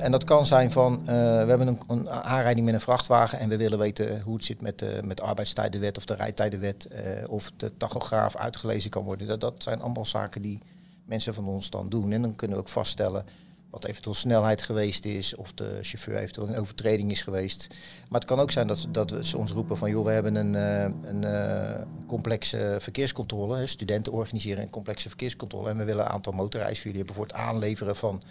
En 0.00 0.10
dat 0.10 0.24
kan 0.24 0.46
zijn 0.46 0.72
van, 0.72 1.04
we 1.04 1.12
hebben 1.46 1.66
een, 1.68 1.80
een, 1.88 2.10
aanrijding 2.10 2.66
met 2.66 2.74
een 2.74 2.80
vrachtwagen 2.80 3.38
en 3.38 3.48
we 3.48 3.56
willen 3.56 3.78
weten 3.78 4.20
hoe 4.20 4.34
het 4.34 4.44
zit 4.44 4.60
met 4.60 4.78
de, 4.78 5.00
met 5.04 5.16
de 5.16 5.22
arbeidstijdenwet 5.22 5.96
of 5.96 6.04
de 6.04 6.14
rijtijdenwet. 6.14 6.88
of 7.28 7.52
de 7.56 7.76
tachograaf 7.76 8.36
uitgelezen 8.36 8.90
kan 8.90 9.04
worden. 9.04 9.26
Dat, 9.26 9.40
dat 9.40 9.54
zijn 9.58 9.80
allemaal 9.80 10.06
zaken 10.06 10.42
die 10.42 10.60
mensen 11.04 11.34
van 11.34 11.46
ons 11.46 11.70
dan 11.70 11.88
doen. 11.88 12.12
En 12.12 12.22
dan 12.22 12.36
kunnen 12.36 12.56
we 12.56 12.62
ook 12.62 12.68
vaststellen 12.68 13.24
wat 13.70 13.84
eventueel 13.84 14.14
snelheid 14.14 14.62
geweest 14.62 15.04
is 15.04 15.34
of 15.34 15.52
de 15.52 15.78
chauffeur 15.82 16.16
eventueel 16.16 16.48
een 16.48 16.60
overtreding 16.60 17.10
is 17.10 17.22
geweest. 17.22 17.66
Maar 18.08 18.20
het 18.20 18.28
kan 18.28 18.40
ook 18.40 18.50
zijn 18.50 18.66
dat, 18.66 18.86
dat 18.90 19.14
ze 19.20 19.36
ons 19.36 19.50
roepen 19.50 19.76
van 19.76 19.90
joh, 19.90 20.04
we 20.04 20.10
hebben 20.10 20.34
een, 20.34 20.54
uh, 20.54 21.10
een 21.10 21.22
uh, 21.22 21.82
complexe 22.06 22.76
verkeerscontrole. 22.80 23.66
Studenten 23.66 24.12
organiseren 24.12 24.62
een 24.62 24.70
complexe 24.70 25.08
verkeerscontrole 25.08 25.70
en 25.70 25.76
we 25.76 25.84
willen 25.84 26.04
een 26.04 26.10
aantal 26.10 26.32
motorreisvieren 26.32 27.14
voor 27.14 27.22
het 27.22 27.32
aanleveren 27.32 27.96
van 27.96 28.22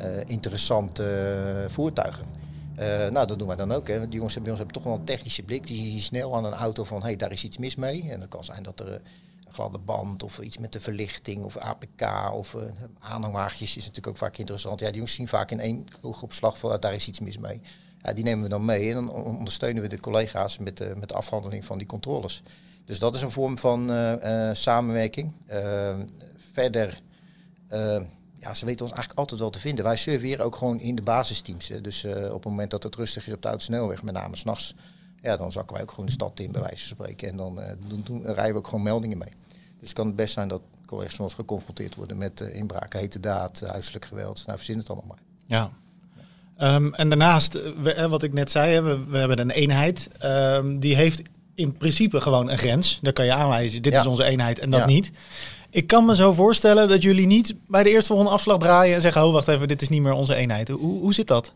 uh, 0.00 0.06
interessante 0.26 1.66
voertuigen. 1.68 2.26
nou, 3.12 3.26
dat 3.26 3.38
doen 3.38 3.48
wij 3.48 3.56
dan 3.56 3.72
ook. 3.72 3.88
Hè. 3.88 4.00
Die 4.00 4.16
jongens 4.16 4.34
bij 4.34 4.48
ons 4.48 4.58
hebben 4.58 4.74
toch 4.74 4.84
wel 4.84 4.94
een 4.94 5.04
technische 5.04 5.42
blik. 5.42 5.66
Die 5.66 5.90
zien 5.90 6.02
snel 6.02 6.36
aan 6.36 6.44
een 6.44 6.52
auto 6.52 6.84
van, 6.84 7.00
hé, 7.00 7.06
hey, 7.06 7.16
daar 7.16 7.32
is 7.32 7.44
iets 7.44 7.58
mis 7.58 7.76
mee. 7.76 8.10
En 8.10 8.20
dat 8.20 8.28
kan 8.28 8.44
zijn 8.44 8.62
dat 8.62 8.80
er 8.80 9.00
gladde 9.56 9.78
band 9.78 10.22
of 10.22 10.38
iets 10.38 10.58
met 10.58 10.72
de 10.72 10.80
verlichting 10.80 11.44
of 11.44 11.56
APK 11.56 12.32
of 12.34 12.54
uh, 12.54 12.62
is 13.60 13.74
natuurlijk 13.74 14.06
ook 14.06 14.16
vaak 14.16 14.36
interessant. 14.36 14.80
Ja, 14.80 14.86
die 14.86 14.94
jongens 14.94 15.14
zien 15.14 15.28
vaak 15.28 15.50
in 15.50 15.60
één 15.60 15.84
oogopslag 16.00 16.58
van 16.58 16.80
daar 16.80 16.94
is 16.94 17.08
iets 17.08 17.20
mis 17.20 17.38
mee. 17.38 17.60
Ja, 18.02 18.12
die 18.12 18.24
nemen 18.24 18.42
we 18.42 18.48
dan 18.48 18.64
mee 18.64 18.88
en 18.88 18.94
dan 18.94 19.10
ondersteunen 19.10 19.82
we 19.82 19.88
de 19.88 20.00
collega's 20.00 20.58
met 20.58 20.76
de, 20.76 20.92
met 20.96 21.08
de 21.08 21.14
afhandeling 21.14 21.64
van 21.64 21.78
die 21.78 21.86
controles. 21.86 22.42
Dus 22.84 22.98
dat 22.98 23.14
is 23.14 23.22
een 23.22 23.30
vorm 23.30 23.58
van 23.58 23.90
uh, 23.90 24.12
uh, 24.12 24.54
samenwerking. 24.54 25.32
verder, 26.52 26.98
ja, 28.38 28.54
ze 28.54 28.64
weten 28.64 28.84
ons 28.84 28.92
eigenlijk 28.92 29.18
altijd 29.18 29.40
wel 29.40 29.50
te 29.50 29.60
vinden. 29.60 29.84
Wij 29.84 29.96
serveren 29.96 30.44
ook 30.44 30.56
gewoon 30.56 30.80
in 30.80 30.94
de 30.94 31.02
basisteams. 31.02 31.66
Dus 31.82 32.04
op 32.04 32.32
het 32.32 32.44
moment 32.44 32.70
dat 32.70 32.82
het 32.82 32.94
rustig 32.94 33.26
is 33.26 33.32
op 33.32 33.42
de 33.42 33.48
autosnelweg, 33.48 34.02
met 34.02 34.14
name 34.14 34.36
s'nachts, 34.36 34.74
ja, 35.26 35.36
dan 35.36 35.52
zakken 35.52 35.72
wij 35.72 35.82
ook 35.82 35.90
gewoon 35.90 36.06
de 36.06 36.12
stad 36.12 36.40
in, 36.40 36.52
bij 36.52 36.60
wijze 36.60 36.88
van 36.88 36.96
spreken. 36.96 37.28
En 37.28 37.36
dan 37.36 37.60
doen, 37.88 38.02
doen, 38.04 38.22
rijden 38.22 38.52
we 38.52 38.58
ook 38.58 38.68
gewoon 38.68 38.84
meldingen 38.84 39.18
mee. 39.18 39.32
Dus 39.80 39.88
het 39.88 39.92
kan 39.92 40.06
het 40.06 40.16
best 40.16 40.32
zijn 40.32 40.48
dat 40.48 40.60
collega's 40.86 41.14
van 41.14 41.24
ons 41.24 41.34
geconfronteerd 41.34 41.94
worden 41.94 42.18
met 42.18 42.40
uh, 42.40 42.54
inbraken, 42.54 43.00
hete 43.00 43.20
daad, 43.20 43.60
uh, 43.62 43.70
huiselijk 43.70 44.04
geweld. 44.04 44.42
Nou, 44.46 44.58
verzin 44.58 44.78
het 44.78 44.90
allemaal 44.90 45.06
maar. 45.08 45.18
Ja. 45.46 45.70
Um, 46.74 46.94
en 46.94 47.08
daarnaast, 47.08 47.54
eh, 47.54 47.70
we, 47.82 48.08
wat 48.08 48.22
ik 48.22 48.32
net 48.32 48.50
zei, 48.50 48.80
we, 48.80 49.04
we 49.04 49.18
hebben 49.18 49.38
een 49.38 49.50
eenheid. 49.50 50.10
Um, 50.24 50.78
die 50.78 50.96
heeft 50.96 51.22
in 51.54 51.76
principe 51.76 52.20
gewoon 52.20 52.50
een 52.50 52.58
grens. 52.58 52.98
Daar 53.02 53.12
kan 53.12 53.24
je 53.24 53.32
aanwijzen, 53.32 53.82
dit 53.82 53.92
is 53.92 54.06
onze 54.06 54.24
eenheid 54.24 54.58
en 54.58 54.70
dat 54.70 54.80
ja. 54.80 54.86
niet. 54.86 55.12
Ik 55.70 55.86
kan 55.86 56.04
me 56.04 56.14
zo 56.14 56.32
voorstellen 56.32 56.88
dat 56.88 57.02
jullie 57.02 57.26
niet 57.26 57.54
bij 57.66 57.82
de 57.82 57.90
eerstvolgende 57.90 58.30
afslag 58.30 58.58
draaien 58.58 58.94
en 58.94 59.00
zeggen: 59.00 59.24
Oh, 59.24 59.32
wacht 59.32 59.48
even, 59.48 59.68
dit 59.68 59.82
is 59.82 59.88
niet 59.88 60.02
meer 60.02 60.12
onze 60.12 60.34
eenheid. 60.34 60.68
Hoe, 60.68 61.00
hoe 61.00 61.14
zit 61.14 61.28
dat? 61.28 61.52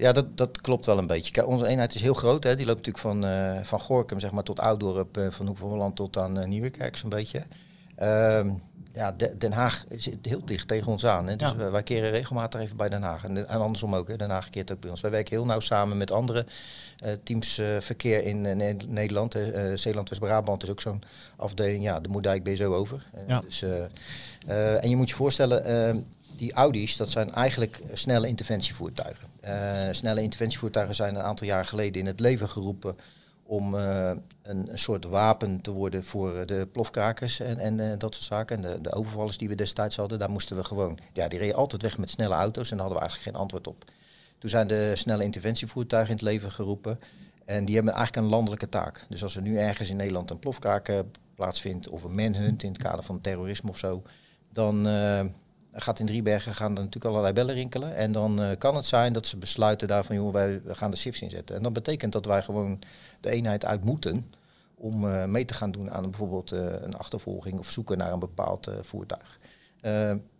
Ja, 0.00 0.12
dat, 0.12 0.36
dat 0.36 0.60
klopt 0.60 0.86
wel 0.86 0.98
een 0.98 1.06
beetje. 1.06 1.32
Kijk, 1.32 1.46
onze 1.46 1.66
eenheid 1.66 1.94
is 1.94 2.00
heel 2.00 2.14
groot. 2.14 2.44
Hè. 2.44 2.56
Die 2.56 2.66
loopt 2.66 2.86
natuurlijk 2.86 3.04
van, 3.04 3.24
uh, 3.24 3.62
van 3.62 3.80
Gorkum 3.80 4.20
zeg 4.20 4.30
maar, 4.30 4.42
tot 4.42 4.60
Oudorp, 4.60 5.16
uh, 5.16 5.26
van 5.30 5.46
Hoek 5.46 5.58
van 5.58 5.68
Holland 5.68 5.96
tot 5.96 6.16
aan 6.16 6.38
uh, 6.38 6.44
Nieuwekerk 6.44 6.96
zo'n 6.96 7.10
beetje. 7.10 7.42
Uh, 8.02 8.50
ja, 8.92 9.16
Den 9.38 9.52
Haag 9.52 9.84
zit 9.96 10.16
heel 10.22 10.44
dicht 10.44 10.68
tegen 10.68 10.92
ons 10.92 11.06
aan. 11.06 11.28
Hè. 11.28 11.36
Dus 11.36 11.54
ja. 11.58 11.70
wij 11.70 11.82
keren 11.82 12.10
regelmatig 12.10 12.60
even 12.60 12.76
bij 12.76 12.88
Den 12.88 13.02
Haag. 13.02 13.24
En, 13.24 13.48
en 13.48 13.60
andersom 13.60 13.94
ook. 13.94 14.08
Hè. 14.08 14.16
Den 14.16 14.30
Haag 14.30 14.50
keert 14.50 14.72
ook 14.72 14.80
bij 14.80 14.90
ons. 14.90 15.00
Wij 15.00 15.10
werken 15.10 15.36
heel 15.36 15.44
nauw 15.44 15.60
samen 15.60 15.96
met 15.96 16.10
andere 16.10 16.46
teams 17.22 17.60
verkeer 17.80 18.24
in 18.24 18.40
Nederland. 18.86 19.36
Zeeland, 19.74 20.08
West-Brabant 20.08 20.62
is 20.62 20.70
ook 20.70 20.80
zo'n 20.80 21.02
afdeling. 21.36 21.82
Ja, 21.82 22.00
de 22.00 22.08
Moerdijk 22.08 22.42
ben 22.42 22.52
je 22.52 22.58
zo 22.58 22.74
over. 22.74 23.06
Ja. 23.26 23.40
Dus, 23.40 23.64
en 24.80 24.88
je 24.88 24.96
moet 24.96 25.08
je 25.08 25.14
voorstellen, 25.14 25.64
ehm, 25.64 25.96
die 26.40 26.52
Audi's, 26.52 26.96
dat 26.96 27.10
zijn 27.10 27.32
eigenlijk 27.32 27.82
snelle 27.92 28.28
interventievoertuigen. 28.28 29.28
snelle 29.94 30.22
interventievoertuigen 30.22 30.94
zijn 30.94 31.14
een 31.14 31.22
aantal 31.22 31.46
jaar 31.46 31.64
geleden 31.64 32.00
in 32.00 32.06
het 32.06 32.20
leven 32.20 32.48
geroepen 32.48 32.96
om 33.42 33.74
uh, 33.74 34.10
een, 34.42 34.68
soort 34.74 35.04
wapen 35.04 35.60
te 35.60 35.70
worden 35.70 36.04
voor 36.04 36.46
de 36.46 36.68
plofkrakers 36.72 37.40
en, 37.40 37.58
en 37.58 37.98
dat 37.98 38.14
soort 38.14 38.26
zaken. 38.26 38.56
En 38.56 38.62
de, 38.62 38.80
de, 38.80 38.92
overvallers 38.92 39.38
die 39.38 39.48
we 39.48 39.54
destijds 39.54 39.96
hadden, 39.96 40.18
daar 40.18 40.30
moesten 40.30 40.56
we 40.56 40.64
gewoon... 40.64 40.98
Ja, 41.12 41.28
die 41.28 41.38
reden 41.38 41.56
altijd 41.56 41.82
weg 41.82 41.98
met 41.98 42.10
snelle 42.10 42.34
auto's 42.34 42.70
en 42.70 42.76
daar 42.76 42.86
hadden 42.86 43.02
we 43.02 43.08
eigenlijk 43.08 43.30
geen 43.30 43.42
antwoord 43.42 43.66
op. 43.66 43.84
Toen 44.38 44.50
zijn 44.50 44.66
de 44.66 44.92
snelle 44.94 45.24
interventievoertuigen 45.24 46.10
in 46.10 46.16
het 46.16 46.26
leven 46.26 46.52
geroepen. 46.52 47.00
En 47.44 47.64
die 47.64 47.74
hebben 47.74 47.94
eigenlijk 47.94 48.24
een 48.24 48.32
landelijke 48.32 48.68
taak. 48.68 49.04
Dus 49.08 49.22
als 49.22 49.36
er 49.36 49.42
nu 49.42 49.58
ergens 49.58 49.90
in 49.90 49.96
Nederland 49.96 50.30
een 50.30 50.38
plofkraker 50.38 51.04
plaatsvindt 51.34 51.88
of 51.88 52.02
een 52.02 52.14
manhunt 52.14 52.62
in 52.62 52.72
het 52.72 52.82
kader 52.82 53.04
van 53.04 53.20
terrorisme 53.20 53.70
of 53.70 53.78
zo, 53.78 54.02
dan, 54.52 54.86
gaat 55.72 55.98
in 55.98 56.06
Driebergen 56.06 56.54
gaan 56.54 56.70
er 56.70 56.82
natuurlijk 56.82 57.04
allerlei 57.04 57.32
bellen 57.32 57.54
rinkelen. 57.54 57.96
En 57.96 58.12
dan 58.12 58.40
kan 58.58 58.76
het 58.76 58.86
zijn 58.86 59.12
dat 59.12 59.26
ze 59.26 59.36
besluiten 59.36 59.88
daarvan, 59.88 60.16
joh, 60.16 60.32
wij 60.32 60.62
we 60.62 60.74
gaan 60.74 60.90
de 60.90 60.96
shifts 60.96 61.22
inzetten. 61.22 61.56
En 61.56 61.62
dat 61.62 61.72
betekent 61.72 62.12
dat 62.12 62.26
wij 62.26 62.42
gewoon 62.42 62.78
de 63.20 63.30
eenheid 63.30 63.64
uit 63.64 63.84
moeten 63.84 64.32
om 64.74 65.30
mee 65.30 65.44
te 65.44 65.54
gaan 65.54 65.70
doen 65.70 65.90
aan 65.90 66.02
bijvoorbeeld 66.02 66.50
een 66.50 66.96
achtervolging 66.96 67.58
of 67.58 67.70
zoeken 67.70 67.98
naar 67.98 68.12
een 68.12 68.18
bepaald 68.18 68.70
voertuig. 68.82 69.38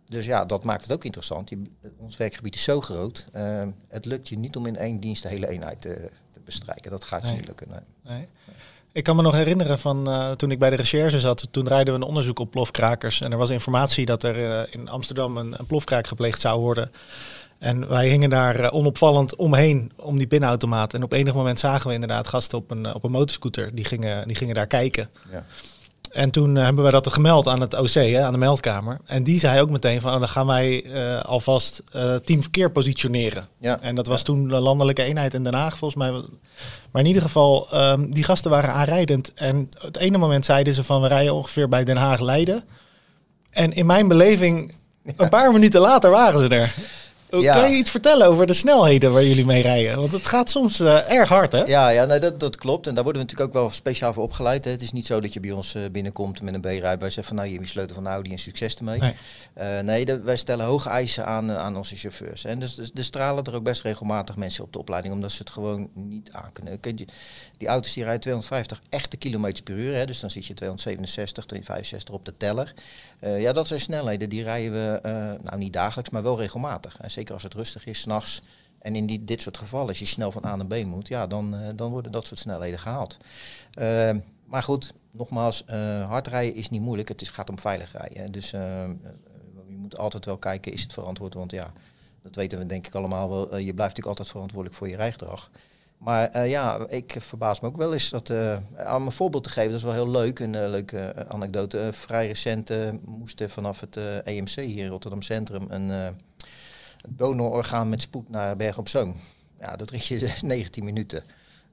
Dus 0.05 0.25
ja, 0.25 0.45
dat 0.45 0.63
maakt 0.63 0.81
het 0.81 0.91
ook 0.91 1.05
interessant. 1.05 1.49
Je, 1.49 1.61
ons 1.97 2.17
werkgebied 2.17 2.55
is 2.55 2.63
zo 2.63 2.81
groot. 2.81 3.27
Het 3.87 4.05
lukt 4.05 4.29
je 4.29 4.37
niet 4.37 4.55
om 4.55 4.65
in 4.65 4.77
één 4.77 4.99
dienst 4.99 5.23
de 5.23 5.29
hele 5.29 5.47
eenheid 5.47 5.81
te, 5.81 6.09
te 6.31 6.39
bestrijken. 6.45 6.91
Dat 6.91 7.03
gaat 7.03 7.27
je 7.27 7.33
niet 7.33 7.47
lukken. 7.47 7.67
Nee. 7.69 7.79
nee. 8.15 8.27
Ik 8.93 9.03
kan 9.03 9.15
me 9.15 9.21
nog 9.21 9.35
herinneren 9.35 9.79
van 9.79 10.09
uh, 10.09 10.31
toen 10.31 10.51
ik 10.51 10.59
bij 10.59 10.69
de 10.69 10.75
recherche 10.75 11.19
zat. 11.19 11.47
Toen 11.51 11.67
rijden 11.67 11.93
we 11.93 11.99
een 11.99 12.07
onderzoek 12.07 12.39
op 12.39 12.51
plofkrakers. 12.51 13.21
En 13.21 13.31
er 13.31 13.37
was 13.37 13.49
informatie 13.49 14.05
dat 14.05 14.23
er 14.23 14.37
uh, 14.37 14.61
in 14.71 14.89
Amsterdam 14.89 15.37
een, 15.37 15.55
een, 15.57 15.65
plofkraak 15.65 16.07
gepleegd 16.07 16.39
zou 16.39 16.59
worden. 16.59 16.91
En 17.57 17.87
wij 17.87 18.07
hingen 18.07 18.29
daar 18.29 18.71
onopvallend 18.71 19.35
omheen 19.35 19.91
om 19.95 20.17
die 20.17 20.27
pinautomaat. 20.27 20.93
En 20.93 21.03
op 21.03 21.11
enig 21.11 21.33
moment 21.33 21.59
zagen 21.59 21.87
we 21.87 21.93
inderdaad 21.93 22.27
gasten 22.27 22.57
op 22.57 22.71
een, 22.71 22.93
op 22.93 23.03
een 23.03 23.11
motorscooter. 23.11 23.75
Die 23.75 23.85
gingen, 23.85 24.27
die 24.27 24.35
gingen 24.35 24.55
daar 24.55 24.67
kijken. 24.67 25.09
Ja. 25.31 25.45
En 26.11 26.31
toen 26.31 26.55
uh, 26.55 26.63
hebben 26.63 26.83
we 26.83 26.91
dat 26.91 27.13
gemeld 27.13 27.47
aan 27.47 27.61
het 27.61 27.73
OC, 27.73 27.93
hè, 27.93 28.21
aan 28.21 28.31
de 28.31 28.39
meldkamer. 28.39 28.99
En 29.05 29.23
die 29.23 29.39
zei 29.39 29.61
ook 29.61 29.69
meteen 29.69 30.01
van, 30.01 30.13
oh, 30.13 30.19
dan 30.19 30.29
gaan 30.29 30.45
wij 30.45 30.83
uh, 30.83 31.21
alvast 31.21 31.83
uh, 31.95 32.15
team 32.15 32.41
verkeer 32.41 32.71
positioneren. 32.71 33.47
Ja. 33.57 33.79
En 33.81 33.95
dat 33.95 34.07
was 34.07 34.23
toen 34.23 34.47
de 34.47 34.59
landelijke 34.59 35.03
eenheid 35.03 35.33
in 35.33 35.43
Den 35.43 35.53
Haag, 35.53 35.77
volgens 35.77 36.03
mij. 36.03 36.21
Maar 36.91 37.01
in 37.01 37.07
ieder 37.07 37.21
geval, 37.21 37.67
um, 37.73 38.13
die 38.13 38.23
gasten 38.23 38.51
waren 38.51 38.73
aanrijdend. 38.73 39.33
En 39.33 39.69
het 39.79 39.97
ene 39.97 40.17
moment 40.17 40.45
zeiden 40.45 40.73
ze 40.73 40.83
van, 40.83 41.01
we 41.01 41.07
rijden 41.07 41.33
ongeveer 41.33 41.69
bij 41.69 41.83
Den 41.83 41.97
Haag-Leiden. 41.97 42.63
En 43.49 43.73
in 43.73 43.85
mijn 43.85 44.07
beleving, 44.07 44.75
een 45.17 45.29
paar 45.29 45.51
minuten 45.51 45.81
later 45.81 46.09
waren 46.09 46.39
ze 46.39 46.47
er. 46.47 46.73
Ja. 47.39 47.53
Kan 47.53 47.71
je 47.71 47.77
iets 47.77 47.91
vertellen 47.91 48.27
over 48.27 48.47
de 48.47 48.53
snelheden 48.53 49.11
waar 49.13 49.23
jullie 49.23 49.45
mee 49.45 49.61
rijden? 49.61 49.99
Want 49.99 50.11
het 50.11 50.25
gaat 50.25 50.49
soms 50.49 50.79
uh, 50.79 51.11
erg 51.11 51.29
hard, 51.29 51.51
hè? 51.51 51.63
Ja, 51.63 51.89
ja 51.89 52.05
nee, 52.05 52.19
dat, 52.19 52.39
dat 52.39 52.55
klopt. 52.55 52.87
En 52.87 52.93
daar 52.93 53.03
worden 53.03 53.21
we 53.21 53.27
natuurlijk 53.27 53.55
ook 53.55 53.63
wel 53.63 53.71
speciaal 53.71 54.13
voor 54.13 54.23
opgeleid. 54.23 54.65
Hè. 54.65 54.71
Het 54.71 54.81
is 54.81 54.91
niet 54.91 55.05
zo 55.05 55.19
dat 55.19 55.33
je 55.33 55.39
bij 55.39 55.51
ons 55.51 55.75
uh, 55.75 55.81
binnenkomt 55.91 56.41
met 56.41 56.53
een 56.53 56.61
B-rijbewijs 56.61 57.17
en 57.17 57.23
van 57.23 57.35
nou, 57.35 57.47
je 57.47 57.53
hebt 57.53 57.65
je 57.65 57.71
sleutel 57.71 57.95
van 57.95 58.03
de 58.03 58.09
Audi 58.09 58.31
en 58.31 58.39
succes 58.39 58.75
ermee. 58.75 58.99
Nee, 58.99 59.13
uh, 59.57 59.79
nee 59.79 60.05
de, 60.05 60.21
wij 60.21 60.35
stellen 60.35 60.65
hoge 60.65 60.89
eisen 60.89 61.25
aan, 61.25 61.51
aan 61.51 61.77
onze 61.77 61.95
chauffeurs. 61.95 62.45
En 62.45 62.59
dus, 62.59 62.75
dus, 62.75 63.05
stralen 63.05 63.43
er 63.43 63.55
ook 63.55 63.63
best 63.63 63.81
regelmatig 63.81 64.35
mensen 64.35 64.63
op 64.63 64.73
de 64.73 64.79
opleiding, 64.79 65.13
omdat 65.13 65.31
ze 65.31 65.37
het 65.37 65.49
gewoon 65.49 65.89
niet 65.93 66.29
aan 66.31 66.51
kunnen. 66.51 66.79
Die 67.57 67.67
auto's 67.67 67.93
die 67.93 68.03
rijden 68.03 68.21
250 68.21 68.81
echte 68.89 69.17
kilometers 69.17 69.61
per 69.61 69.75
uur. 69.75 69.95
Hè, 69.95 70.05
dus 70.05 70.19
dan 70.19 70.31
zit 70.31 70.45
je 70.45 70.53
267, 70.53 71.45
265 71.45 72.13
op 72.13 72.25
de 72.25 72.33
teller. 72.37 72.73
Uh, 73.21 73.41
ja, 73.41 73.51
dat 73.51 73.67
zijn 73.67 73.79
snelheden. 73.79 74.29
Die 74.29 74.43
rijden 74.43 74.71
we, 74.71 74.99
uh, 75.05 75.11
nou 75.43 75.57
niet 75.57 75.73
dagelijks, 75.73 76.09
maar 76.09 76.23
wel 76.23 76.37
regelmatig. 76.37 76.97
En 76.99 77.11
zeker 77.11 77.33
als 77.33 77.43
het 77.43 77.53
rustig 77.53 77.85
is, 77.85 78.01
s'nachts. 78.01 78.41
En 78.79 78.95
in 78.95 79.05
die, 79.05 79.25
dit 79.25 79.41
soort 79.41 79.57
gevallen, 79.57 79.87
als 79.87 79.99
je 79.99 80.05
snel 80.05 80.31
van 80.31 80.45
A 80.45 80.55
naar 80.55 80.65
B 80.65 80.83
moet, 80.85 81.07
ja, 81.07 81.27
dan, 81.27 81.55
uh, 81.55 81.67
dan 81.75 81.91
worden 81.91 82.11
dat 82.11 82.27
soort 82.27 82.39
snelheden 82.39 82.79
gehaald. 82.79 83.17
maar 84.45 84.63
goed, 84.63 84.93
nogmaals, 85.11 85.63
hard 86.07 86.27
rijden 86.27 86.55
is 86.55 86.69
niet 86.69 86.81
moeilijk. 86.81 87.09
Het 87.09 87.21
is, 87.21 87.29
gaat 87.29 87.49
om 87.49 87.59
veilig 87.59 87.91
rijden. 87.91 88.31
Dus 88.31 88.49
je 88.49 89.77
moet 89.77 89.97
altijd 89.97 90.25
wel 90.25 90.37
kijken, 90.37 90.73
is 90.73 90.81
het 90.81 90.93
verantwoord? 90.93 91.33
Want 91.33 91.51
ja, 91.51 91.73
dat 92.21 92.35
weten 92.35 92.57
we 92.57 92.65
denk 92.65 92.87
ik 92.87 92.95
allemaal 92.95 93.29
wel. 93.29 93.41
je 93.41 93.47
blijft 93.73 93.77
natuurlijk 93.77 94.07
altijd 94.07 94.29
verantwoordelijk 94.29 94.77
voor 94.77 94.89
je 94.89 94.95
rijgedrag. 94.95 95.49
Maar 96.03 96.35
uh, 96.35 96.49
ja, 96.49 96.85
ik 96.87 97.15
verbaas 97.19 97.59
me 97.59 97.67
ook 97.67 97.77
wel 97.77 97.93
eens 97.93 98.09
dat, 98.09 98.29
uh, 98.29 98.57
om 98.95 99.05
een 99.05 99.11
voorbeeld 99.11 99.43
te 99.43 99.49
geven, 99.49 99.69
dat 99.69 99.79
is 99.79 99.85
wel 99.85 99.93
heel 99.93 100.09
leuk, 100.09 100.39
een 100.39 100.53
uh, 100.53 100.67
leuke 100.67 101.25
anekdote. 101.27 101.89
vrij 101.93 102.27
recent 102.27 102.71
moesten 103.05 103.49
vanaf 103.49 103.79
het 103.79 103.97
EMC 104.23 104.55
hier 104.55 104.83
in 104.83 104.89
Rotterdam 104.89 105.21
Centrum 105.21 105.65
een 105.69 106.15
donororgaan 107.09 107.89
met 107.89 108.01
spoed 108.01 108.29
naar 108.29 108.55
Berg 108.55 108.77
op 108.77 108.87
Zoom. 108.87 109.15
Ja, 109.59 109.75
dat 109.75 109.89
richt 109.89 110.05
je 110.05 110.33
19 110.41 110.83
minuten. 110.83 111.23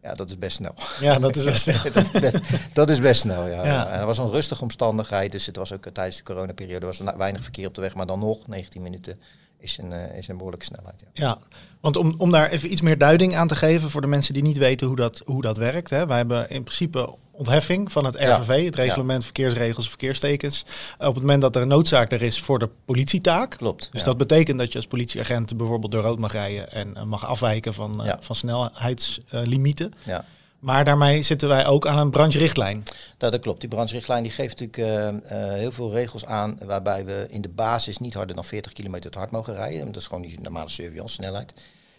Ja, 0.02 0.14
dat 0.14 0.28
is 0.28 0.38
best 0.38 0.56
snel. 0.56 0.75
Ja, 1.00 1.18
dat 1.18 1.37
is 1.37 1.44
best 1.44 1.62
snel. 1.68 1.92
dat, 1.92 2.04
is 2.04 2.11
best, 2.11 2.75
dat, 2.75 2.90
is 2.90 3.00
best, 3.00 3.20
snel, 3.20 3.47
ja. 3.47 3.64
ja. 3.64 3.88
En 3.88 3.97
het 3.97 4.04
was 4.04 4.18
een 4.18 4.30
rustige 4.30 4.62
omstandigheid, 4.62 5.32
dus 5.32 5.47
het 5.47 5.56
was 5.56 5.73
ook 5.73 5.88
tijdens 5.92 6.16
de 6.16 6.23
coronaperiode 6.23 6.87
was 6.87 7.00
er 7.00 7.16
weinig 7.18 7.42
verkeer 7.42 7.66
op 7.66 7.75
de 7.75 7.80
weg, 7.80 7.94
maar 7.94 8.06
dan 8.06 8.18
nog 8.18 8.47
19 8.47 8.82
minuten 8.82 9.20
is 9.59 9.79
een, 9.79 9.91
uh, 9.91 10.17
is 10.17 10.29
een 10.29 10.37
behoorlijke 10.37 10.67
snelheid. 10.67 11.05
Ja, 11.12 11.27
ja 11.27 11.38
want 11.81 11.97
om, 11.97 12.15
om 12.19 12.31
daar 12.31 12.49
even 12.49 12.73
iets 12.73 12.81
meer 12.81 12.99
duiding 12.99 13.37
aan 13.37 13.49
te 13.49 13.57
geven 13.57 13.91
voor 13.91 14.00
de 14.00 14.07
mensen 14.07 14.35
die 14.35 14.43
niet 14.43 14.59
weten 14.59 14.87
hoe 14.87 14.97
dat, 14.97 15.23
hoe 15.25 15.43
dat 15.43 15.57
werkt. 15.57 15.91
Hè. 15.91 16.07
Wij 16.07 16.17
hebben 16.17 16.50
in 16.50 16.62
principe 16.62 17.15
ontheffing 17.31 17.93
van 17.93 18.05
het 18.05 18.15
RVV, 18.15 18.65
het 18.65 18.77
reglement 18.77 19.25
verkeersregels 19.25 19.88
verkeerstekens. 19.88 20.65
Op 20.99 21.15
het 21.15 21.23
moment 21.23 21.43
dat 21.43 21.57
er 21.57 21.62
een 21.62 21.69
noodzaak 21.69 22.12
er 22.12 22.23
is 22.23 22.41
voor 22.41 22.59
de 22.59 22.69
politietaak. 22.85 23.50
Klopt. 23.50 23.88
Dus 23.93 24.05
dat 24.05 24.17
betekent 24.17 24.59
dat 24.59 24.73
je 24.73 24.79
als 24.79 24.87
politieagent 24.87 25.57
bijvoorbeeld 25.57 25.93
door 25.93 26.03
rood 26.03 26.19
mag 26.19 26.33
rijden 26.33 26.73
en 26.73 26.95
uh, 26.97 27.03
mag 27.03 27.27
afwijken 27.27 27.75
van, 27.75 28.07
uh, 28.07 28.12
van 28.21 28.35
snelheidslimieten. 28.35 29.93
ja. 30.05 30.25
Maar 30.59 30.85
daarmee 30.85 31.23
zitten 31.23 31.49
wij 31.49 31.67
ook 31.67 31.87
aan 31.87 31.99
een 31.99 32.11
brancherichtlijn. 32.11 32.83
Dat, 33.17 33.33
dat 33.33 33.41
klopt. 33.41 33.61
Die 33.61 33.69
brancherichtlijn 33.69 34.23
die 34.23 34.33
geeft 34.33 34.61
natuurlijk 34.61 34.79
uh, 34.79 35.43
uh, 35.43 35.53
heel 35.53 35.73
veel 35.73 35.93
regels 35.93 36.27
aan 36.27 36.59
waarbij 36.65 37.05
we 37.05 37.27
in 37.29 37.41
de 37.41 37.49
basis 37.49 37.99
niet 37.99 38.15
harder 38.15 38.35
dan 38.37 38.45
40 38.45 38.73
km 38.73 38.99
te 38.99 39.19
hard 39.19 39.31
mogen 39.31 39.55
rijden. 39.55 39.87
Dat 39.87 39.97
is 39.97 40.07
gewoon 40.07 40.23
die 40.23 40.41
normale 40.41 40.69
surveillance 40.69 41.15
snelheid. 41.15 41.55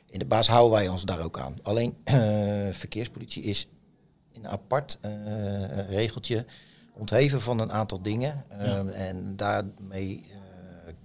In 0.09 0.19
de 0.19 0.25
basis 0.25 0.47
houden 0.47 0.77
wij 0.77 0.87
ons 0.87 1.03
daar 1.03 1.23
ook 1.23 1.39
aan. 1.39 1.55
Alleen 1.63 1.97
uh, 2.05 2.13
verkeerspolitie 2.83 3.43
is 3.43 3.67
een 4.33 4.47
apart 4.47 4.99
regeltje 5.89 6.45
ontheven 6.93 7.41
van 7.41 7.59
een 7.59 7.71
aantal 7.71 8.01
dingen. 8.01 8.45
Ja. 8.59 8.85
En 8.85 9.35
daarmee 9.35 10.25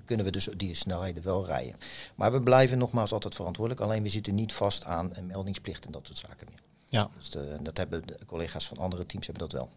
kunnen 0.04 0.26
we 0.26 0.32
dus 0.32 0.48
die 0.56 0.74
snelheden 0.74 1.22
wel 1.22 1.46
rijden. 1.46 1.76
Maar 2.14 2.32
we 2.32 2.42
blijven 2.42 2.78
nogmaals 2.78 3.12
altijd 3.12 3.34
verantwoordelijk. 3.34 3.84
Alleen 3.84 4.02
we 4.02 4.08
zitten 4.08 4.34
niet 4.34 4.52
vast 4.52 4.84
aan 4.84 5.10
een 5.12 5.26
meldingsplicht 5.26 5.86
en 5.86 5.92
dat 5.92 6.06
soort 6.06 6.18
zaken 6.18 6.46
meer. 6.50 6.63
Ja. 6.94 7.08
Dus 7.16 7.30
de, 7.30 7.56
dat 7.62 7.76
hebben 7.76 8.06
de 8.06 8.18
collega's 8.26 8.66
van 8.66 8.78
andere 8.78 9.06
teams 9.06 9.26
hebben 9.26 9.48
dat 9.48 9.60
wel. 9.60 9.70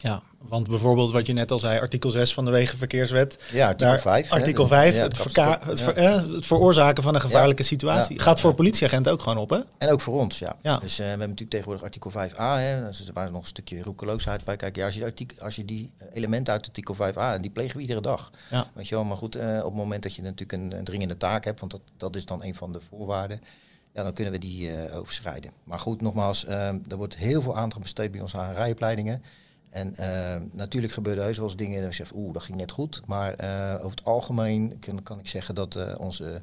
Ja, 0.00 0.22
want 0.38 0.68
bijvoorbeeld 0.68 1.10
wat 1.10 1.26
je 1.26 1.32
net 1.32 1.50
al 1.50 1.58
zei, 1.58 1.80
artikel 1.80 2.10
6 2.10 2.34
van 2.34 2.44
de 2.44 2.50
Wegenverkeerswet. 2.50 3.38
Ja, 3.52 3.66
artikel 3.66 3.98
5. 3.98 4.30
Artikel 4.30 4.66
5, 4.66 5.00
het, 5.00 5.18
het, 5.64 5.96
het, 5.96 6.46
veroorzaken 6.46 7.02
van 7.02 7.14
een 7.14 7.20
gevaarlijke 7.20 7.62
situatie. 7.62 8.18
Gaat 8.18 8.40
voor 8.40 8.54
politieagenten 8.54 9.12
ook 9.12 9.22
gewoon 9.22 9.38
op, 9.38 9.50
hè? 9.50 9.58
En 9.78 9.90
ook 9.90 10.00
voor 10.00 10.20
ons, 10.20 10.38
ja. 10.38 10.78
Dus 10.80 10.92
uh, 10.92 10.96
we 10.96 11.02
hebben 11.02 11.18
natuurlijk 11.18 11.50
tegenwoordig 11.50 11.84
artikel 11.84 12.10
5a, 12.10 12.36
hè. 12.36 12.86
Dus 12.86 13.08
er 13.08 13.12
was 13.12 13.30
nog 13.30 13.40
een 13.40 13.46
stukje 13.46 13.82
roekeloosheid 13.82 14.44
bij. 14.44 14.56
Kijk, 14.56 14.76
ja, 14.76 14.84
als, 14.84 14.94
je 14.94 15.04
artikel, 15.04 15.44
als 15.44 15.56
je 15.56 15.64
die 15.64 15.90
elementen 16.12 16.52
uit 16.52 16.66
artikel 16.66 16.96
5a, 16.96 17.40
die 17.40 17.50
plegen 17.50 17.76
we 17.76 17.82
iedere 17.82 18.00
dag. 18.00 18.30
Ja. 18.50 18.70
Weet 18.72 18.88
je 18.88 18.94
wel, 18.94 19.04
maar 19.04 19.16
goed, 19.16 19.36
uh, 19.36 19.56
op 19.58 19.64
het 19.64 19.74
moment 19.74 20.02
dat 20.02 20.14
je 20.14 20.22
natuurlijk 20.22 20.52
een, 20.52 20.78
een 20.78 20.84
dringende 20.84 21.16
taak 21.16 21.44
hebt, 21.44 21.60
want 21.60 21.72
dat, 21.72 21.80
dat 21.96 22.16
is 22.16 22.26
dan 22.26 22.44
een 22.44 22.54
van 22.54 22.72
de 22.72 22.80
voorwaarden 22.80 23.40
ja, 23.98 24.04
dan 24.04 24.12
kunnen 24.12 24.32
we 24.32 24.38
die 24.38 24.70
uh, 24.70 24.96
overschrijden. 24.98 25.50
Maar 25.64 25.78
goed, 25.78 26.00
nogmaals, 26.00 26.44
uh, 26.44 26.68
er 26.68 26.96
wordt 26.96 27.16
heel 27.16 27.42
veel 27.42 27.56
aandacht 27.56 27.80
besteed 27.80 28.10
bij 28.10 28.20
ons 28.20 28.36
aan 28.36 28.54
rijopleidingen. 28.54 29.22
En 29.68 29.94
uh, 30.00 30.36
natuurlijk 30.52 30.92
gebeuren 30.92 31.24
heus 31.24 31.36
wel 31.36 31.46
eens 31.46 31.56
dingen 31.56 31.78
en 31.78 31.84
je 31.84 31.92
zegt, 31.92 32.14
oeh, 32.14 32.32
dat 32.32 32.42
ging 32.42 32.58
net 32.58 32.70
goed. 32.70 33.02
Maar 33.06 33.32
over 33.76 33.90
het 33.90 34.04
algemeen 34.04 34.78
kan, 34.78 35.02
kan 35.02 35.18
ik 35.18 35.28
zeggen 35.28 35.54
dat 35.54 35.96
onze 35.98 36.42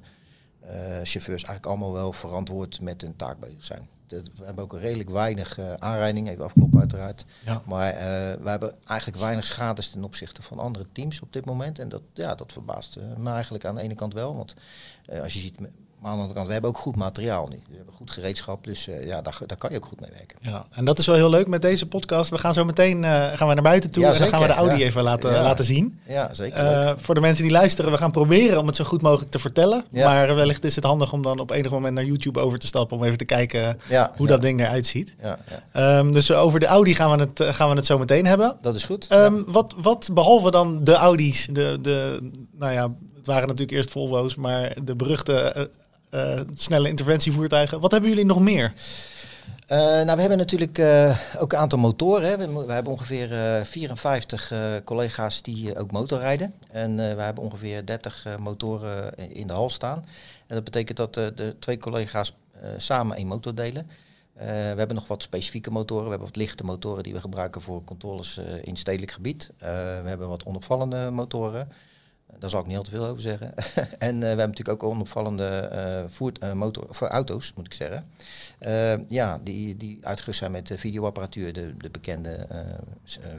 chauffeurs 1.03 1.43
eigenlijk 1.43 1.65
allemaal 1.65 1.91
wel 1.91 2.13
verantwoord 2.13 2.81
met 2.81 3.01
hun 3.01 3.15
taak 3.15 3.39
bezig 3.39 3.65
zijn. 3.65 3.87
we 4.07 4.45
hebben 4.45 4.63
ook 4.63 4.79
redelijk 4.79 5.09
weinig 5.09 5.59
aanrijdingen, 5.79 6.33
even 6.33 6.45
afkloppen 6.45 6.79
uiteraard. 6.79 7.25
Ja. 7.45 7.61
Maar 7.65 7.93
we 8.43 8.49
hebben 8.49 8.73
eigenlijk 8.85 9.19
weinig 9.19 9.45
schades 9.45 9.89
ten 9.89 10.03
opzichte 10.03 10.41
van 10.41 10.59
andere 10.59 10.85
teams 10.91 11.21
op 11.21 11.33
dit 11.33 11.45
moment. 11.45 11.79
En 11.79 11.89
dat, 11.89 12.01
ja, 12.13 12.35
dat 12.35 12.51
verbaast 12.51 12.99
me 13.17 13.29
eigenlijk 13.29 13.65
aan 13.65 13.75
de 13.75 13.81
ene 13.81 13.95
kant 13.95 14.13
wel. 14.13 14.35
Want 14.35 14.53
als 15.21 15.33
je 15.33 15.39
ziet 15.39 15.59
maar 15.99 16.11
aan 16.11 16.17
de 16.17 16.21
andere 16.21 16.33
kant, 16.33 16.47
we 16.47 16.53
hebben 16.53 16.69
ook 16.69 16.77
goed 16.77 16.95
materiaal 16.95 17.47
nu. 17.47 17.59
We 17.69 17.75
hebben 17.75 17.93
goed 17.93 18.11
gereedschap, 18.11 18.63
dus 18.63 18.87
uh, 18.87 19.05
ja, 19.05 19.21
daar, 19.21 19.37
daar 19.45 19.57
kan 19.57 19.71
je 19.71 19.77
ook 19.77 19.85
goed 19.85 20.01
mee 20.01 20.09
werken. 20.11 20.37
Ja, 20.41 20.65
en 20.71 20.85
dat 20.85 20.99
is 20.99 21.05
wel 21.05 21.15
heel 21.15 21.29
leuk 21.29 21.47
met 21.47 21.61
deze 21.61 21.87
podcast. 21.87 22.29
We 22.29 22.37
gaan 22.37 22.53
zo 22.53 22.65
meteen 22.65 23.03
uh, 23.03 23.27
gaan 23.33 23.47
we 23.47 23.53
naar 23.53 23.63
buiten 23.63 23.91
toe 23.91 24.05
en 24.05 24.17
dan 24.17 24.27
gaan 24.27 24.41
we 24.41 24.47
de 24.47 24.53
Audi 24.53 24.83
even 24.83 25.03
laten, 25.03 25.31
laten 25.31 25.65
zien. 25.65 25.99
Ja, 26.07 26.33
zeker. 26.33 26.83
Uh, 26.85 26.91
voor 26.97 27.15
de 27.15 27.21
mensen 27.21 27.43
die 27.43 27.51
luisteren, 27.51 27.91
we 27.91 27.97
gaan 27.97 28.11
proberen 28.11 28.59
om 28.59 28.67
het 28.67 28.75
zo 28.75 28.83
goed 28.83 29.01
mogelijk 29.01 29.31
te 29.31 29.39
vertellen. 29.39 29.85
Maar 29.91 30.35
wellicht 30.35 30.63
is 30.63 30.75
het 30.75 30.83
handig 30.83 31.13
om 31.13 31.21
dan 31.21 31.39
op 31.39 31.51
enig 31.51 31.71
moment 31.71 31.93
naar 31.93 32.05
YouTube 32.05 32.39
over 32.39 32.59
te 32.59 32.67
stappen 32.67 32.97
om 32.97 33.03
even 33.03 33.17
te 33.17 33.25
kijken 33.25 33.77
hoe 34.15 34.27
dat 34.27 34.41
ding 34.41 34.59
eruit 34.59 34.85
ziet. 34.85 35.15
Um, 35.73 36.11
dus 36.11 36.31
over 36.31 36.59
de 36.59 36.65
Audi 36.65 36.95
gaan 36.95 37.17
we 37.17 37.23
het, 37.23 37.55
gaan 37.55 37.69
we 37.69 37.75
het 37.75 37.85
zo 37.85 37.97
meteen 37.97 38.25
hebben. 38.25 38.57
Dat 38.61 38.75
is 38.75 38.83
goed. 38.83 39.07
Um, 39.11 39.43
wat, 39.47 39.73
wat 39.77 40.09
behalve 40.13 40.51
dan 40.51 40.83
de 40.83 40.93
Audi's, 40.93 41.47
de, 41.51 41.77
de, 41.81 42.29
nou 42.51 42.73
ja, 42.73 42.91
het 43.15 43.25
waren 43.25 43.47
natuurlijk 43.47 43.77
eerst 43.77 43.91
Volvo's, 43.91 44.35
maar 44.35 44.75
de 44.83 44.95
beruchte 44.95 45.69
snelle 46.53 46.89
interventievoertuigen. 46.89 47.79
Wat 47.79 47.91
hebben 47.91 48.09
jullie 48.09 48.25
nog 48.25 48.39
meer? 48.39 48.73
Uh, 49.71 49.77
nou, 49.77 50.13
we 50.15 50.19
hebben 50.19 50.37
natuurlijk 50.37 50.77
uh, 50.77 51.17
ook 51.37 51.53
een 51.53 51.59
aantal 51.59 51.79
motoren. 51.79 52.29
Hè. 52.29 52.65
We, 52.65 52.71
hebben 52.71 52.91
ongeveer 52.91 53.27
54 53.65 54.53
collega's 54.83 55.41
die 55.41 55.77
ook 55.77 55.91
motorrijden. 55.91 56.53
En 56.71 56.95
we 56.95 57.21
hebben 57.21 57.43
ongeveer 57.43 57.85
30 57.85 58.27
motoren 58.39 59.15
in 59.15 59.47
de 59.47 59.53
hal 59.53 59.69
staan. 59.69 60.05
En 60.47 60.55
dat 60.55 60.63
betekent 60.63 60.97
dat 60.97 61.13
de 61.13 61.55
twee 61.59 61.77
collega's 61.77 62.33
samen 62.77 63.17
één 63.17 63.27
motor 63.27 63.55
delen. 63.55 63.87
we 64.33 64.43
hebben 64.77 64.95
nog 64.95 65.07
wat 65.07 65.23
specifieke 65.23 65.71
motoren. 65.71 66.03
We 66.03 66.09
hebben 66.09 66.27
wat 66.27 66.37
lichte 66.37 66.63
motoren 66.63 67.03
die 67.03 67.13
we 67.13 67.21
gebruiken 67.21 67.61
voor 67.61 67.83
controles 67.83 68.39
in 68.61 68.77
stedelijk 68.77 69.11
gebied. 69.11 69.51
we 69.57 70.03
hebben 70.05 70.27
wat 70.27 70.45
onopvallende 70.45 71.09
motoren. 71.11 71.67
Daar 72.45 72.53
zal 72.53 72.63
ik 72.63 72.69
niet 72.69 72.77
al 72.77 72.83
te 72.83 72.89
veel 72.89 73.05
over 73.05 73.21
zeggen. 73.21 73.53
en 74.07 74.19
we 74.19 74.25
hebben 74.25 74.47
natuurlijk 74.49 74.83
ook 74.83 74.91
onopvallende 74.91 75.69
voert, 76.09 76.53
motor, 76.53 76.85
voor 76.89 77.07
auto's, 77.07 77.53
moet 77.55 77.65
ik 77.65 77.73
zeggen. 77.73 78.05
ja, 79.07 79.39
die, 79.43 79.77
die 79.77 79.99
uitgerust 80.01 80.39
zijn 80.39 80.51
met 80.51 80.71
videoapparatuur, 80.75 81.53
de, 81.53 81.77
de 81.77 81.89
bekende 81.89 82.47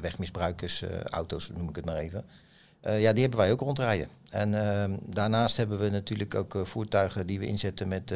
wegmisbruikersauto's, 0.00 1.50
noem 1.54 1.68
ik 1.68 1.76
het 1.76 1.84
maar 1.84 1.96
even. 1.96 2.24
ja, 2.80 3.12
die 3.12 3.20
hebben 3.20 3.38
wij 3.38 3.52
ook 3.52 3.60
rondrijden. 3.60 4.08
En 4.30 4.54
ehm, 4.54 4.96
daarnaast 5.02 5.56
hebben 5.56 5.78
we 5.78 5.90
natuurlijk 5.90 6.34
ook 6.34 6.58
voertuigen 6.62 7.26
die 7.26 7.38
we 7.38 7.46
inzetten 7.46 7.88
met 7.88 8.14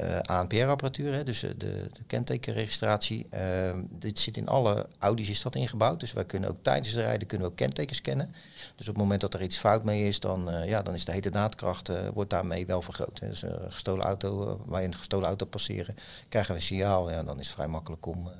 uh, 0.00 0.18
ANPR-apparatuur, 0.20 1.24
dus 1.24 1.42
eh, 1.42 1.50
de, 1.56 1.86
de, 1.92 2.02
kentekenregistratie. 2.06 3.26
Ehm, 3.30 3.80
dit 3.90 4.18
zit 4.18 4.36
in 4.36 4.48
alle 4.48 4.86
Audi's 4.98 5.28
is 5.28 5.42
dat 5.42 5.54
ingebouwd, 5.54 6.00
dus 6.00 6.12
wij 6.12 6.24
kunnen 6.24 6.50
ook 6.50 6.62
tijdens 6.62 6.88
het 6.88 6.96
rijden 6.96 7.28
kunnen 7.28 7.46
we 7.46 7.52
ook 7.52 7.58
kentekens 7.58 8.00
kennen. 8.00 8.34
Dus 8.76 8.88
op 8.88 8.94
het 8.94 9.02
moment 9.02 9.20
dat 9.20 9.34
er 9.34 9.42
iets 9.42 9.58
fout 9.58 9.84
mee 9.84 10.08
is, 10.08 10.20
dan, 10.20 10.50
uh, 10.50 10.68
ja, 10.68 10.82
dan 10.82 10.94
is 10.94 11.04
de 11.04 11.12
heterdaadkracht 11.12 11.90
uh, 11.90 12.08
wordt 12.14 12.30
daarmee 12.30 12.66
wel 12.66 12.82
vergroot. 12.82 13.20
Hè. 13.20 13.28
Dus 13.28 13.42
een 13.42 13.72
gestolen 13.72 14.04
auto, 14.04 14.60
je 14.70 14.76
een 14.76 14.94
gestolen 14.94 15.26
auto 15.26 15.46
passeren, 15.46 15.94
krijgen 16.28 16.52
we 16.54 16.60
een 16.60 16.66
signaal. 16.66 17.10
Ja, 17.10 17.22
dan 17.22 17.38
is 17.38 17.46
het 17.46 17.54
vrij 17.54 17.68
makkelijk 17.68 18.06
om 18.06 18.30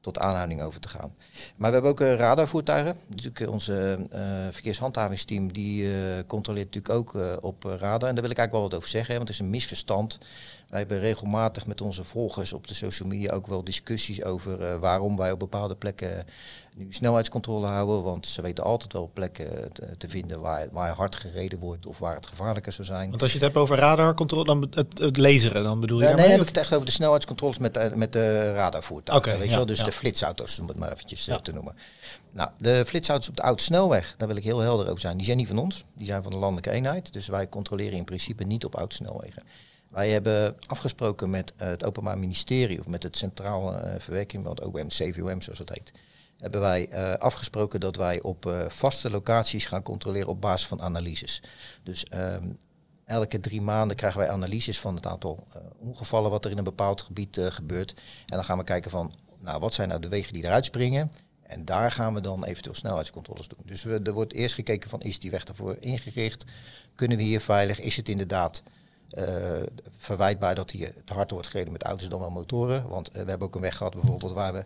tot 0.00 0.18
aanhouding 0.18 0.62
over 0.62 0.80
te 0.80 0.88
gaan. 0.88 1.14
Maar 1.56 1.68
we 1.68 1.74
hebben 1.74 1.90
ook 1.90 2.00
uh, 2.00 2.14
radarvoertuigen. 2.14 2.96
Natuurlijk 3.06 3.50
onze 3.52 4.06
verkeershandhavingsteam 4.50 5.52
die 5.52 5.88
controleert 6.26 6.74
natuurlijk 6.74 6.94
ook 6.94 7.42
op 7.42 7.64
radar. 7.64 8.08
En 8.08 8.14
daar 8.14 8.22
wil 8.22 8.30
ik 8.30 8.38
eigenlijk 8.38 8.52
wel 8.52 8.62
wat 8.62 8.74
over 8.74 8.88
zeggen, 8.88 9.14
want 9.14 9.28
het 9.28 9.36
is 9.36 9.44
een 9.44 9.50
misverstand. 9.50 10.18
Wij 10.70 10.78
hebben 10.78 10.98
regelmatig 10.98 11.66
met 11.66 11.80
onze 11.80 12.04
volgers 12.04 12.52
op 12.52 12.66
de 12.66 12.74
social 12.74 13.08
media 13.08 13.32
ook 13.32 13.46
wel 13.46 13.64
discussies 13.64 14.22
over 14.22 14.80
waarom 14.80 15.16
wij 15.16 15.32
op 15.32 15.38
bepaalde 15.38 15.76
plekken 15.76 16.26
nu 16.74 16.86
snelheidscontrole 16.90 17.66
houden. 17.66 18.02
Want 18.02 18.26
ze 18.26 18.42
weten 18.42 18.64
altijd 18.64 18.92
wel 18.92 19.10
plekken 19.12 19.72
te, 19.72 19.96
te, 19.98 20.08
vinden 20.08 20.40
waar, 20.40 20.68
waar 20.72 20.94
hard 20.94 21.16
gereden 21.16 21.58
wordt 21.58 21.86
of 21.86 21.98
waar 21.98 22.14
het 22.14 22.26
gevaarlijker 22.26 22.72
zou 22.72 22.86
zijn. 22.86 23.10
Want 23.10 23.22
als 23.22 23.32
je 23.32 23.36
het 23.36 23.46
hebt 23.46 23.58
over 23.58 23.76
radarcontrole, 23.76 24.44
dan 24.44 24.68
het, 24.70 24.98
het 24.98 25.16
laseren, 25.16 25.62
dan 25.62 25.80
bedoel 25.80 26.00
je? 26.00 26.04
nee, 26.06 26.16
dan 26.16 26.30
heb 26.30 26.40
ik 26.40 26.46
het 26.46 26.56
echt 26.56 26.72
over 26.72 26.86
de 26.86 26.92
snelheidscontroles 26.92 27.58
met, 27.58 27.96
met 27.96 28.12
de 28.12 28.52
radarvoertuigen. 28.52 29.38
weet 29.38 29.50
je 29.50 29.56
wel? 29.56 29.66
Dus 29.66 29.84
de 29.84 29.92
flitsauto's, 29.92 30.58
om 30.58 30.68
het 30.68 30.76
maar 30.76 30.92
eventjes 30.92 31.24
ja. 31.24 31.38
te 31.38 31.52
noemen. 31.52 31.74
Nou, 32.32 32.50
de 32.58 32.84
flitsauto's 32.86 33.28
op 33.28 33.36
de 33.36 33.42
oude 33.42 33.62
snelweg, 33.62 34.14
daar 34.16 34.28
wil 34.28 34.36
ik 34.36 34.44
heel 34.44 34.58
helder 34.58 34.86
over 34.86 35.00
zijn. 35.00 35.16
Die 35.16 35.26
zijn 35.26 35.36
niet 35.36 35.48
van 35.48 35.58
ons, 35.58 35.84
die 35.94 36.06
zijn 36.06 36.22
van 36.22 36.32
de 36.32 36.38
landelijke 36.38 36.70
eenheid. 36.70 37.12
Dus 37.12 37.28
wij 37.28 37.48
controleren 37.48 37.98
in 37.98 38.04
principe 38.04 38.44
niet 38.44 38.64
op 38.64 38.76
oude 38.76 38.94
snelwegen. 38.94 39.42
Wij 39.90 40.10
hebben 40.10 40.56
afgesproken 40.66 41.30
met 41.30 41.52
het 41.56 41.84
Openbaar 41.84 42.18
Ministerie 42.18 42.80
of 42.80 42.86
met 42.86 43.02
het 43.02 43.16
Centraal 43.16 43.74
uh, 43.74 43.94
Verwerking, 43.98 44.44
want 44.44 44.60
OBM, 44.60 44.86
CVOM 44.86 45.42
zoals 45.42 45.58
het 45.58 45.68
heet, 45.68 45.92
hebben 46.36 46.60
wij 46.60 46.88
uh, 46.92 47.14
afgesproken 47.14 47.80
dat 47.80 47.96
wij 47.96 48.22
op 48.22 48.66
vaste 48.68 49.10
locaties 49.10 49.66
gaan 49.66 49.82
controleren 49.82 50.28
op 50.28 50.40
basis 50.40 50.66
van 50.66 50.82
analyses. 50.82 51.42
Dus 51.82 52.06
um, 52.14 52.58
elke 53.04 53.40
drie 53.40 53.60
maanden 53.60 53.96
krijgen 53.96 54.20
wij 54.20 54.30
analyses 54.30 54.80
van 54.80 54.94
het 54.94 55.06
aantal 55.06 55.46
ongevallen 55.78 56.30
wat 56.30 56.44
er 56.44 56.50
in 56.50 56.58
een 56.58 56.64
bepaald 56.64 57.00
gebied 57.00 57.40
gebeurt. 57.42 57.94
En 58.26 58.36
dan 58.36 58.44
gaan 58.44 58.58
we 58.58 58.64
kijken 58.64 58.90
van, 58.90 59.12
nou 59.38 59.60
wat 59.60 59.74
zijn 59.74 59.88
nou 59.88 60.00
de 60.00 60.08
wegen 60.08 60.32
die 60.32 60.44
eruit 60.44 60.64
springen 60.64 61.10
en 61.50 61.64
daar 61.64 61.92
gaan 61.92 62.14
we 62.14 62.20
dan 62.20 62.44
eventueel 62.44 62.76
snelheidscontroles 62.76 63.48
doen. 63.48 63.62
Dus 63.64 63.82
we, 63.82 64.00
er 64.04 64.12
wordt 64.12 64.32
eerst 64.32 64.54
gekeken 64.54 64.90
van 64.90 65.00
is 65.00 65.18
die 65.18 65.30
weg 65.30 65.44
ervoor 65.44 65.76
ingericht? 65.80 66.44
Kunnen 66.94 67.16
we 67.16 67.22
hier 67.22 67.40
veilig? 67.40 67.80
Is 67.80 67.96
het 67.96 68.08
inderdaad 68.08 68.62
uh, 69.18 69.24
verwijtbaar 69.96 70.54
dat 70.54 70.70
hier 70.70 70.94
te 71.04 71.14
hard 71.14 71.30
wordt 71.30 71.46
gereden 71.46 71.72
met 71.72 71.82
auto's 71.82 72.08
dan 72.08 72.20
wel 72.20 72.30
motoren? 72.30 72.88
Want 72.88 73.08
uh, 73.08 73.22
we 73.22 73.28
hebben 73.28 73.46
ook 73.46 73.54
een 73.54 73.60
weg 73.60 73.76
gehad 73.76 73.94
bijvoorbeeld 73.94 74.32
waar 74.32 74.52
we 74.52 74.62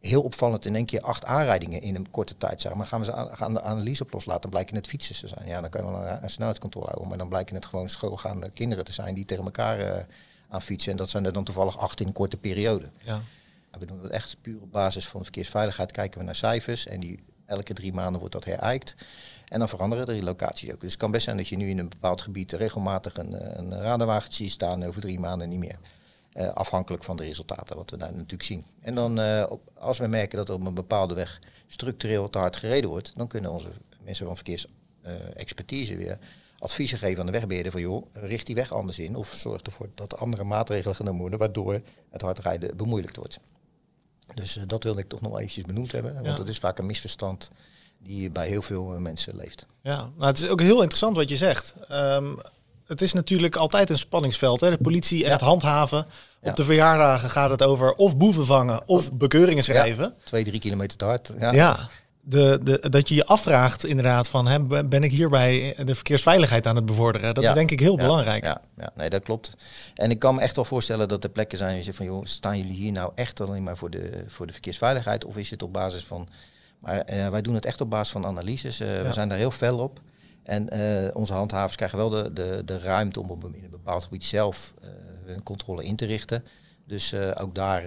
heel 0.00 0.22
opvallend 0.22 0.66
in 0.66 0.74
één 0.74 0.84
keer 0.84 1.00
acht 1.00 1.24
aanrijdingen 1.24 1.82
in 1.82 1.94
een 1.94 2.10
korte 2.10 2.36
tijd 2.36 2.60
zagen. 2.60 2.78
Maar 2.78 2.86
gaan 2.86 2.98
we 2.98 3.04
ze 3.04 3.12
aan, 3.12 3.36
gaan 3.36 3.52
de 3.52 3.62
analyse 3.62 4.02
op 4.02 4.12
loslaten, 4.12 4.40
dan 4.40 4.50
blijken 4.50 4.76
het 4.76 4.86
fietsers 4.86 5.20
te 5.20 5.28
zijn. 5.28 5.46
Ja, 5.46 5.60
dan 5.60 5.70
kunnen 5.70 5.92
we 5.92 6.08
een, 6.08 6.22
een 6.22 6.30
snelheidscontrole 6.30 6.86
houden. 6.86 7.08
Maar 7.08 7.18
dan 7.18 7.28
blijken 7.28 7.54
het 7.54 7.66
gewoon 7.66 7.88
schoolgaande 7.88 8.50
kinderen 8.50 8.84
te 8.84 8.92
zijn 8.92 9.14
die 9.14 9.24
tegen 9.24 9.44
elkaar 9.44 9.80
uh, 9.80 9.92
aan 10.48 10.62
fietsen. 10.62 10.90
En 10.90 10.96
dat 10.96 11.10
zijn 11.10 11.24
er 11.24 11.32
dan 11.32 11.44
toevallig 11.44 11.78
acht 11.78 12.00
in 12.00 12.06
een 12.06 12.12
korte 12.12 12.36
periode. 12.36 12.90
Ja. 13.02 13.22
We 13.78 13.86
doen 13.86 14.02
dat 14.02 14.10
echt 14.10 14.36
puur 14.40 14.60
op 14.60 14.72
basis 14.72 15.08
van 15.08 15.22
verkeersveiligheid. 15.22 15.92
Kijken 15.92 16.18
we 16.18 16.24
naar 16.24 16.34
cijfers 16.34 16.86
en 16.86 17.00
die, 17.00 17.18
elke 17.46 17.74
drie 17.74 17.92
maanden 17.92 18.20
wordt 18.20 18.34
dat 18.34 18.44
herijkt. 18.44 18.94
En 19.50 19.58
dan 19.58 19.68
veranderen 19.68 20.06
er 20.06 20.12
die 20.12 20.22
locaties 20.22 20.72
ook. 20.72 20.80
Dus 20.80 20.90
het 20.90 21.00
kan 21.00 21.10
best 21.10 21.24
zijn 21.24 21.36
dat 21.36 21.48
je 21.48 21.56
nu 21.56 21.68
in 21.68 21.78
een 21.78 21.88
bepaald 21.88 22.22
gebied 22.22 22.52
regelmatig 22.52 23.16
een, 23.16 23.58
een 23.58 23.80
radarwagentje 23.80 24.44
ziet 24.44 24.52
staan 24.52 24.84
over 24.84 25.00
drie 25.00 25.20
maanden 25.20 25.48
niet 25.48 25.58
meer. 25.58 25.78
Uh, 26.34 26.48
afhankelijk 26.48 27.04
van 27.04 27.16
de 27.16 27.24
resultaten, 27.24 27.76
wat 27.76 27.90
we 27.90 27.96
daar 27.96 28.12
natuurlijk 28.12 28.42
zien. 28.42 28.64
En 28.80 28.94
dan, 28.94 29.20
uh, 29.20 29.46
op, 29.48 29.70
als 29.74 29.98
we 29.98 30.06
merken 30.06 30.38
dat 30.38 30.48
er 30.48 30.54
op 30.54 30.66
een 30.66 30.74
bepaalde 30.74 31.14
weg 31.14 31.40
structureel 31.66 32.30
te 32.30 32.38
hard 32.38 32.56
gereden 32.56 32.90
wordt, 32.90 33.12
dan 33.16 33.28
kunnen 33.28 33.50
onze 33.50 33.68
mensen 34.02 34.26
van 34.26 34.36
verkeersexpertise 34.36 35.92
uh, 35.92 35.98
weer 35.98 36.18
adviezen 36.58 36.98
geven 36.98 37.20
aan 37.20 37.26
de 37.26 37.32
wegbeheerder 37.32 37.72
van 37.72 37.80
joh, 37.80 38.06
richt 38.12 38.46
die 38.46 38.54
weg 38.54 38.72
anders 38.72 38.98
in 38.98 39.16
of 39.16 39.34
zorg 39.34 39.60
ervoor 39.60 39.88
dat 39.94 40.12
er 40.12 40.18
andere 40.18 40.44
maatregelen 40.44 40.96
genomen 40.96 41.20
worden 41.20 41.38
waardoor 41.38 41.80
het 42.10 42.22
hard 42.22 42.38
rijden 42.38 42.76
bemoeilijkt 42.76 43.16
wordt. 43.16 43.40
Dus 44.34 44.58
dat 44.66 44.84
wilde 44.84 45.00
ik 45.00 45.08
toch 45.08 45.20
nog 45.20 45.38
eventjes 45.38 45.64
benoemd 45.64 45.92
hebben. 45.92 46.22
Want 46.22 46.38
het 46.38 46.48
is 46.48 46.58
vaak 46.58 46.78
een 46.78 46.86
misverstand 46.86 47.50
die 48.02 48.30
bij 48.30 48.48
heel 48.48 48.62
veel 48.62 48.94
uh, 48.94 49.00
mensen 49.00 49.36
leeft. 49.36 49.66
Ja, 49.82 49.96
nou, 49.96 50.30
het 50.30 50.38
is 50.38 50.48
ook 50.48 50.60
heel 50.60 50.80
interessant 50.80 51.16
wat 51.16 51.28
je 51.28 51.36
zegt. 51.36 51.74
Um, 51.92 52.38
het 52.86 53.02
is 53.02 53.12
natuurlijk 53.12 53.56
altijd 53.56 53.90
een 53.90 53.98
spanningsveld. 53.98 54.60
Hè? 54.60 54.70
De 54.70 54.78
politie 54.78 55.20
en 55.22 55.26
ja. 55.26 55.32
het 55.32 55.40
handhaven. 55.40 56.06
Op 56.42 56.56
de 56.56 56.64
verjaardagen 56.64 57.30
gaat 57.30 57.50
het 57.50 57.62
over 57.62 57.92
of 57.92 58.16
boeven 58.16 58.46
vangen 58.46 58.88
of 58.88 59.12
bekeuringen 59.12 59.62
schrijven. 59.62 60.14
twee, 60.24 60.44
drie 60.44 60.60
kilometer 60.60 60.96
te 60.96 61.04
hard. 61.04 61.32
ja 61.38 61.88
de, 62.20 62.60
de, 62.62 62.88
dat 62.90 63.08
je 63.08 63.14
je 63.14 63.26
afvraagt 63.26 63.84
inderdaad 63.84 64.28
van 64.28 64.46
hè, 64.46 64.84
ben 64.84 65.02
ik 65.02 65.10
hierbij 65.10 65.76
de 65.84 65.94
verkeersveiligheid 65.94 66.66
aan 66.66 66.76
het 66.76 66.86
bevorderen? 66.86 67.34
Dat 67.34 67.44
is 67.44 67.52
denk 67.52 67.70
ik 67.70 67.80
heel 67.80 67.96
belangrijk. 67.96 68.44
Ja, 68.44 68.60
ja, 68.76 68.90
nee, 68.94 69.10
dat 69.10 69.22
klopt. 69.22 69.56
En 69.94 70.10
ik 70.10 70.18
kan 70.18 70.34
me 70.34 70.40
echt 70.40 70.56
wel 70.56 70.64
voorstellen 70.64 71.08
dat 71.08 71.24
er 71.24 71.30
plekken 71.30 71.58
zijn 71.58 71.76
je 71.76 71.82
zegt 71.82 71.96
van 71.96 72.06
joh, 72.06 72.24
staan 72.24 72.58
jullie 72.58 72.72
hier 72.72 72.92
nou 72.92 73.12
echt 73.14 73.40
alleen 73.40 73.62
maar 73.62 73.76
voor 73.76 73.90
de, 73.90 74.24
voor 74.26 74.46
de 74.46 74.52
verkeersveiligheid 74.52 75.24
of 75.24 75.36
is 75.36 75.50
het 75.50 75.62
op 75.62 75.72
basis 75.72 76.04
van. 76.04 76.28
Maar 76.80 77.12
uh, 77.12 77.28
wij 77.28 77.42
doen 77.42 77.54
het 77.54 77.64
echt 77.64 77.80
op 77.80 77.90
basis 77.90 78.12
van 78.12 78.26
analyses. 78.26 78.80
Uh, 78.80 79.02
we 79.02 79.12
zijn 79.12 79.28
daar 79.28 79.38
heel 79.38 79.50
fel 79.50 79.78
op. 79.78 80.00
En 80.42 80.76
uh, 80.76 81.16
onze 81.16 81.32
handhavers 81.32 81.76
krijgen 81.76 81.98
wel 81.98 82.10
de, 82.10 82.32
de, 82.32 82.62
de 82.64 82.78
ruimte 82.78 83.20
om 83.20 83.30
op 83.30 83.42
een, 83.42 83.54
in 83.54 83.64
een 83.64 83.70
bepaald 83.70 84.04
gebied 84.04 84.24
zelf 84.24 84.74
hun 85.24 85.42
controle 85.42 85.84
in 85.84 85.96
te 85.96 86.06
richten. 86.06 86.44
Dus 86.84 87.14
ook 87.14 87.54
daar, 87.54 87.82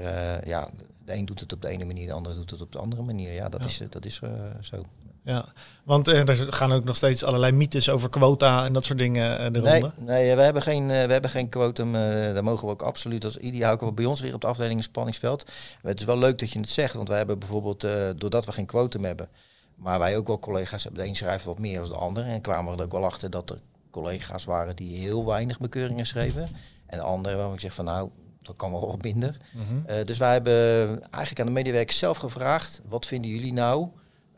ja, 0.47 0.69
de 1.05 1.13
een 1.13 1.25
doet 1.25 1.39
het 1.39 1.53
op 1.53 1.61
de 1.61 1.67
ene 1.67 1.85
manier, 1.85 2.07
de 2.07 2.13
ander 2.13 2.33
doet 2.33 2.51
het 2.51 2.61
op 2.61 2.71
de 2.71 2.77
andere 2.77 3.01
manier. 3.01 3.33
Ja, 3.33 3.49
dat 3.49 3.65
is, 3.65 3.81
dat 3.89 4.05
is 4.05 4.21
zo. 4.61 4.85
Ja, 5.23 5.45
want 5.83 6.07
uh, 6.07 6.27
er 6.27 6.53
gaan 6.53 6.71
ook 6.71 6.83
nog 6.83 6.95
steeds 6.95 7.23
allerlei 7.23 7.51
mythes 7.51 7.89
over 7.89 8.09
quota 8.09 8.65
en 8.65 8.73
dat 8.73 8.85
soort 8.85 8.99
dingen 8.99 9.39
uh, 9.39 9.51
de 9.51 9.61
nee, 9.61 9.83
Nee, 9.97 10.35
we 10.35 10.41
hebben 10.41 10.61
geen, 10.61 10.87
we 10.87 10.93
hebben 10.93 11.29
geen 11.29 11.49
quotum. 11.49 11.91
daar 11.93 12.43
mogen 12.43 12.65
we 12.67 12.73
ook 12.73 12.81
absoluut 12.81 13.25
als 13.25 13.37
ideaal 13.37 13.67
houden 13.67 13.95
bij 13.95 14.05
ons 14.05 14.21
weer 14.21 14.33
op 14.33 14.41
de 14.41 14.47
afdeling 14.47 14.77
een 14.77 14.83
spanningsveld. 14.83 15.51
Het 15.81 15.99
is 15.99 16.05
wel 16.05 16.17
leuk 16.17 16.39
dat 16.39 16.51
je 16.51 16.59
het 16.59 16.69
zegt, 16.69 16.93
want 16.93 17.07
wij 17.07 17.17
hebben 17.17 17.39
bijvoorbeeld, 17.39 17.87
doordat 18.17 18.45
we 18.45 18.51
geen 18.51 18.65
quotum 18.65 19.03
hebben, 19.03 19.29
maar 19.75 19.99
wij 19.99 20.17
ook 20.17 20.27
wel 20.27 20.39
collega's 20.39 20.83
hebben, 20.83 21.03
de 21.03 21.07
een 21.07 21.15
schrijft 21.15 21.45
wat 21.45 21.59
meer 21.59 21.79
dan 21.79 21.87
de 21.87 21.95
ander. 21.95 22.25
En 22.25 22.41
kwamen 22.41 22.71
we 22.71 22.77
er 22.77 22.85
ook 22.85 22.91
wel 22.91 23.05
achter 23.05 23.29
dat 23.29 23.49
er 23.49 23.59
collega's 23.91 24.45
waren 24.45 24.75
die 24.75 24.97
heel 24.97 25.25
weinig 25.25 25.59
bekeuringen 25.59 26.05
schreven. 26.05 26.49
En 26.85 26.99
anderen 26.99 27.37
waarvan 27.37 27.55
ik 27.55 27.61
zeg 27.61 27.73
van 27.73 27.85
nou, 27.85 28.09
dat 28.41 28.55
kan 28.55 28.71
wel 28.71 28.87
wat 28.87 29.01
minder. 29.01 29.37
Mm 29.51 29.83
uh, 29.89 30.05
dus 30.05 30.17
wij 30.17 30.31
hebben 30.33 30.87
eigenlijk 31.01 31.39
aan 31.39 31.45
de 31.45 31.51
medewerkers 31.51 31.97
zelf 31.97 32.17
gevraagd, 32.17 32.81
wat 32.87 33.05
vinden 33.05 33.31
jullie 33.31 33.53
nou 33.53 33.87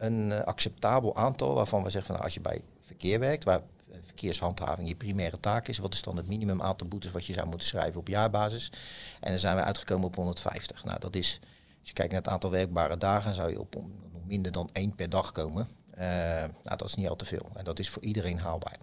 een 0.05 0.29
uh, 0.29 0.39
acceptabel 0.39 1.15
aantal 1.15 1.53
waarvan 1.53 1.83
we 1.83 1.89
zeggen 1.89 2.05
van 2.05 2.15
nou, 2.15 2.25
als 2.25 2.33
je 2.33 2.41
bij 2.41 2.61
verkeer 2.81 3.19
werkt, 3.19 3.43
waar 3.43 3.61
verkeershandhaving 4.05 4.87
je 4.87 4.95
primaire 4.95 5.39
taak 5.39 5.67
is, 5.67 5.77
wat 5.77 5.93
is 5.93 6.01
dan 6.01 6.17
het 6.17 6.27
minimum 6.27 6.61
aantal 6.61 6.87
boetes 6.87 7.11
wat 7.11 7.25
je 7.25 7.33
zou 7.33 7.47
moeten 7.47 7.67
schrijven 7.67 7.99
op 7.99 8.07
jaarbasis? 8.07 8.71
En 9.19 9.29
dan 9.29 9.39
zijn 9.39 9.55
we 9.55 9.63
uitgekomen 9.63 10.07
op 10.07 10.15
150. 10.15 10.83
Nou, 10.83 10.99
dat 10.99 11.15
is, 11.15 11.39
als 11.79 11.89
je 11.89 11.93
kijkt 11.93 12.11
naar 12.11 12.21
het 12.21 12.31
aantal 12.31 12.51
werkbare 12.51 12.97
dagen, 12.97 13.33
zou 13.33 13.49
je 13.49 13.59
op 13.59 13.83
minder 14.25 14.51
dan 14.51 14.69
één 14.73 14.95
per 14.95 15.09
dag 15.09 15.31
komen. 15.31 15.67
Uh, 15.97 16.01
nou, 16.63 16.77
dat 16.77 16.87
is 16.87 16.95
niet 16.95 17.07
al 17.07 17.15
te 17.15 17.25
veel. 17.25 17.49
En 17.53 17.63
dat 17.63 17.79
is 17.79 17.89
voor 17.89 18.01
iedereen 18.01 18.39
haalbaar. 18.39 18.77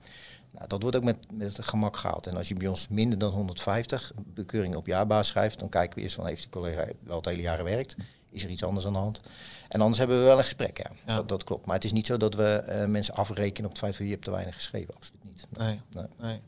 Nou, 0.51 0.69
dat 0.69 0.83
wordt 0.83 0.97
ook 0.97 1.05
met, 1.05 1.33
met 1.33 1.65
gemak 1.65 1.97
gehaald. 1.97 2.27
En 2.27 2.37
als 2.37 2.49
je 2.49 2.55
bij 2.55 2.69
ons 2.69 2.89
minder 2.89 3.19
dan 3.19 3.33
150 3.33 4.13
bekeuringen 4.25 4.79
op 4.79 4.87
jaarbasis 4.87 5.27
schrijft, 5.27 5.59
dan 5.59 5.69
kijken 5.69 5.97
we 5.97 6.03
eerst 6.03 6.15
van 6.15 6.27
heeft 6.27 6.43
die 6.43 6.51
collega 6.51 6.87
wel 7.03 7.17
het 7.17 7.27
hele 7.27 7.43
jaar 7.43 7.57
gewerkt? 7.57 7.97
Is 8.31 8.45
er 8.45 8.51
iets 8.51 8.65
anders 8.65 8.87
aan 8.87 8.93
de 8.93 8.99
hand? 8.99 9.21
En 9.73 9.81
anders 9.81 9.99
hebben 9.99 10.19
we 10.19 10.25
wel 10.25 10.39
een 10.39 10.45
gesprek, 10.45 10.79
ja. 10.79 10.91
ja. 11.07 11.17
Dat, 11.17 11.29
dat, 11.29 11.45
klopt. 11.45 11.67
Maar 11.67 11.75
het 11.75 11.85
is 11.85 11.93
niet 11.93 12.07
zo 12.07 12.17
dat 12.17 12.35
we 12.35 12.65
uh, 12.69 12.85
mensen 12.85 13.15
afrekenen 13.15 13.65
op 13.65 13.71
het 13.71 13.79
feit 13.79 13.93
dat 13.93 14.07
je 14.07 14.13
hebt 14.13 14.25
te 14.25 14.31
weinig 14.31 14.55
geschreven. 14.55 14.95
Absoluut 14.95 15.25
niet. 15.25 15.47
Nee. 15.59 15.81
nee. 15.95 16.05
nee. 16.21 16.41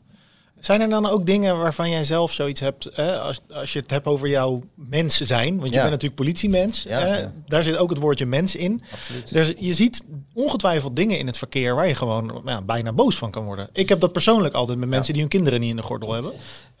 Zijn 0.59 0.81
er 0.81 0.89
dan 0.89 1.05
ook 1.05 1.25
dingen 1.25 1.57
waarvan 1.57 1.89
jij 1.89 2.03
zelf 2.03 2.31
zoiets 2.31 2.59
hebt, 2.59 2.89
hè, 2.93 3.19
als, 3.19 3.41
als 3.53 3.73
je 3.73 3.79
het 3.79 3.91
hebt 3.91 4.05
over 4.05 4.27
jouw 4.27 4.61
mensen 4.75 5.25
zijn, 5.25 5.57
want 5.57 5.69
je 5.69 5.75
bent 5.75 5.89
natuurlijk 5.89 6.15
politiemens, 6.15 6.83
ja, 6.83 6.99
hè, 6.99 7.17
ja. 7.17 7.31
daar 7.45 7.63
zit 7.63 7.77
ook 7.77 7.89
het 7.89 7.99
woordje 7.99 8.25
mens 8.25 8.55
in. 8.55 8.81
Absoluut. 8.91 9.33
Dus 9.33 9.53
je 9.57 9.73
ziet 9.73 10.03
ongetwijfeld 10.33 10.95
dingen 10.95 11.17
in 11.17 11.27
het 11.27 11.37
verkeer 11.37 11.75
waar 11.75 11.87
je 11.87 11.95
gewoon 11.95 12.41
ja, 12.45 12.61
bijna 12.61 12.93
boos 12.93 13.17
van 13.17 13.31
kan 13.31 13.43
worden. 13.43 13.69
Ik 13.73 13.89
heb 13.89 13.99
dat 13.99 14.11
persoonlijk 14.11 14.53
altijd 14.53 14.77
met 14.77 14.89
mensen 14.89 15.13
die 15.13 15.21
hun 15.21 15.31
kinderen 15.31 15.59
niet 15.59 15.69
in 15.69 15.75
de 15.75 15.81
gordel 15.81 16.13
hebben. 16.13 16.31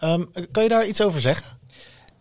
Um, 0.03 0.31
kan 0.51 0.63
je 0.63 0.69
daar 0.69 0.87
iets 0.87 1.01
over 1.01 1.21
zeggen? 1.21 1.57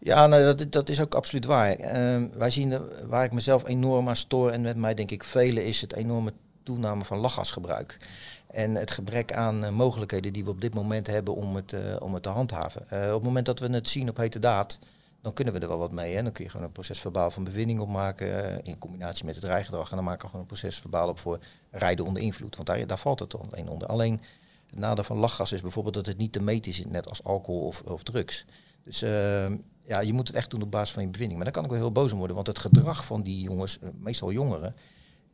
Ja, 0.05 0.27
nou, 0.27 0.55
dat, 0.55 0.73
dat 0.73 0.89
is 0.89 1.01
ook 1.01 1.15
absoluut 1.15 1.45
waar. 1.45 1.81
Uh, 1.81 2.25
wij 2.33 2.51
zien 2.51 2.79
waar 3.09 3.25
ik 3.25 3.33
mezelf 3.33 3.67
enorm 3.67 4.09
aan 4.09 4.17
stoor 4.17 4.51
en 4.51 4.61
met 4.61 4.77
mij 4.77 4.95
denk 4.95 5.11
ik 5.11 5.25
velen 5.25 5.65
is 5.65 5.81
het 5.81 5.95
enorme 5.95 6.33
toename 6.63 7.05
van 7.05 7.19
lachgasgebruik. 7.19 7.99
En 8.47 8.75
het 8.75 8.91
gebrek 8.91 9.33
aan 9.33 9.75
mogelijkheden 9.75 10.33
die 10.33 10.45
we 10.45 10.51
op 10.51 10.61
dit 10.61 10.75
moment 10.75 11.07
hebben 11.07 11.35
om 11.35 11.57
het, 11.57 11.75
om 11.99 12.15
het 12.15 12.23
te 12.23 12.29
handhaven. 12.29 12.81
op 12.83 12.91
het 12.91 13.23
moment 13.23 13.47
dat 13.47 13.59
we 13.59 13.69
het 13.69 13.89
zien 13.89 14.09
op 14.09 14.17
hete 14.17 14.39
daad, 14.39 14.79
dan 15.23 15.33
kunnen 15.33 15.55
we 15.55 15.61
er 15.61 15.69
wel 15.69 15.79
wat 15.79 15.93
mee. 15.93 16.15
Hè? 16.15 16.23
Dan 16.23 16.33
kun 16.33 16.45
je 16.45 16.51
gewoon 16.51 16.67
een 16.67 16.73
proces 16.73 17.01
verbaal 17.01 17.31
van 17.31 17.45
bevinding 17.45 17.81
opmaken 17.81 18.63
in 18.65 18.79
combinatie 18.79 19.25
met 19.25 19.35
het 19.35 19.45
rijgedrag. 19.45 19.91
En 19.91 19.97
dan 19.97 20.05
maken 20.05 20.23
we 20.23 20.27
gewoon 20.27 20.41
een 20.41 20.59
proces 20.59 20.79
verbaal 20.79 21.09
op 21.09 21.19
voor 21.19 21.39
rijden 21.71 22.05
onder 22.05 22.23
invloed. 22.23 22.57
Want 22.57 22.69
daar, 22.69 22.87
daar 22.87 22.99
valt 22.99 23.21
het 23.21 23.37
alleen 23.39 23.69
onder. 23.69 23.89
Alleen 23.89 24.21
het 24.67 24.79
nadeel 24.79 25.05
van 25.05 25.17
lachgas 25.17 25.53
is 25.53 25.63
bijvoorbeeld 25.63 25.95
dat 25.95 26.07
het 26.07 26.17
niet 26.17 26.33
te 26.33 26.43
meten 26.43 26.71
is, 26.71 26.85
net 26.85 27.09
als 27.09 27.25
alcohol 27.25 27.67
of, 27.67 27.83
of 27.83 28.03
drugs. 28.03 28.45
Dus 28.85 29.03
ehm, 29.03 29.57
ja, 29.87 30.01
je 30.01 30.13
moet 30.13 30.27
het 30.27 30.37
echt 30.37 30.51
doen 30.51 30.63
op 30.63 30.71
basis 30.71 30.95
van 30.95 31.03
je 31.03 31.09
bevinding. 31.09 31.37
Maar 31.37 31.53
dan 31.53 31.55
kan 31.55 31.65
ik 31.65 31.71
wel 31.71 31.81
heel 31.81 31.93
boos 31.93 32.13
om 32.13 32.19
worden, 32.19 32.37
want 32.37 32.49
het 32.49 32.59
gedrag 32.59 33.05
van 33.05 33.23
die 33.23 33.41
jongens, 33.41 33.79
eh, 33.79 33.89
meestal 33.99 34.33
jongeren, 34.33 34.75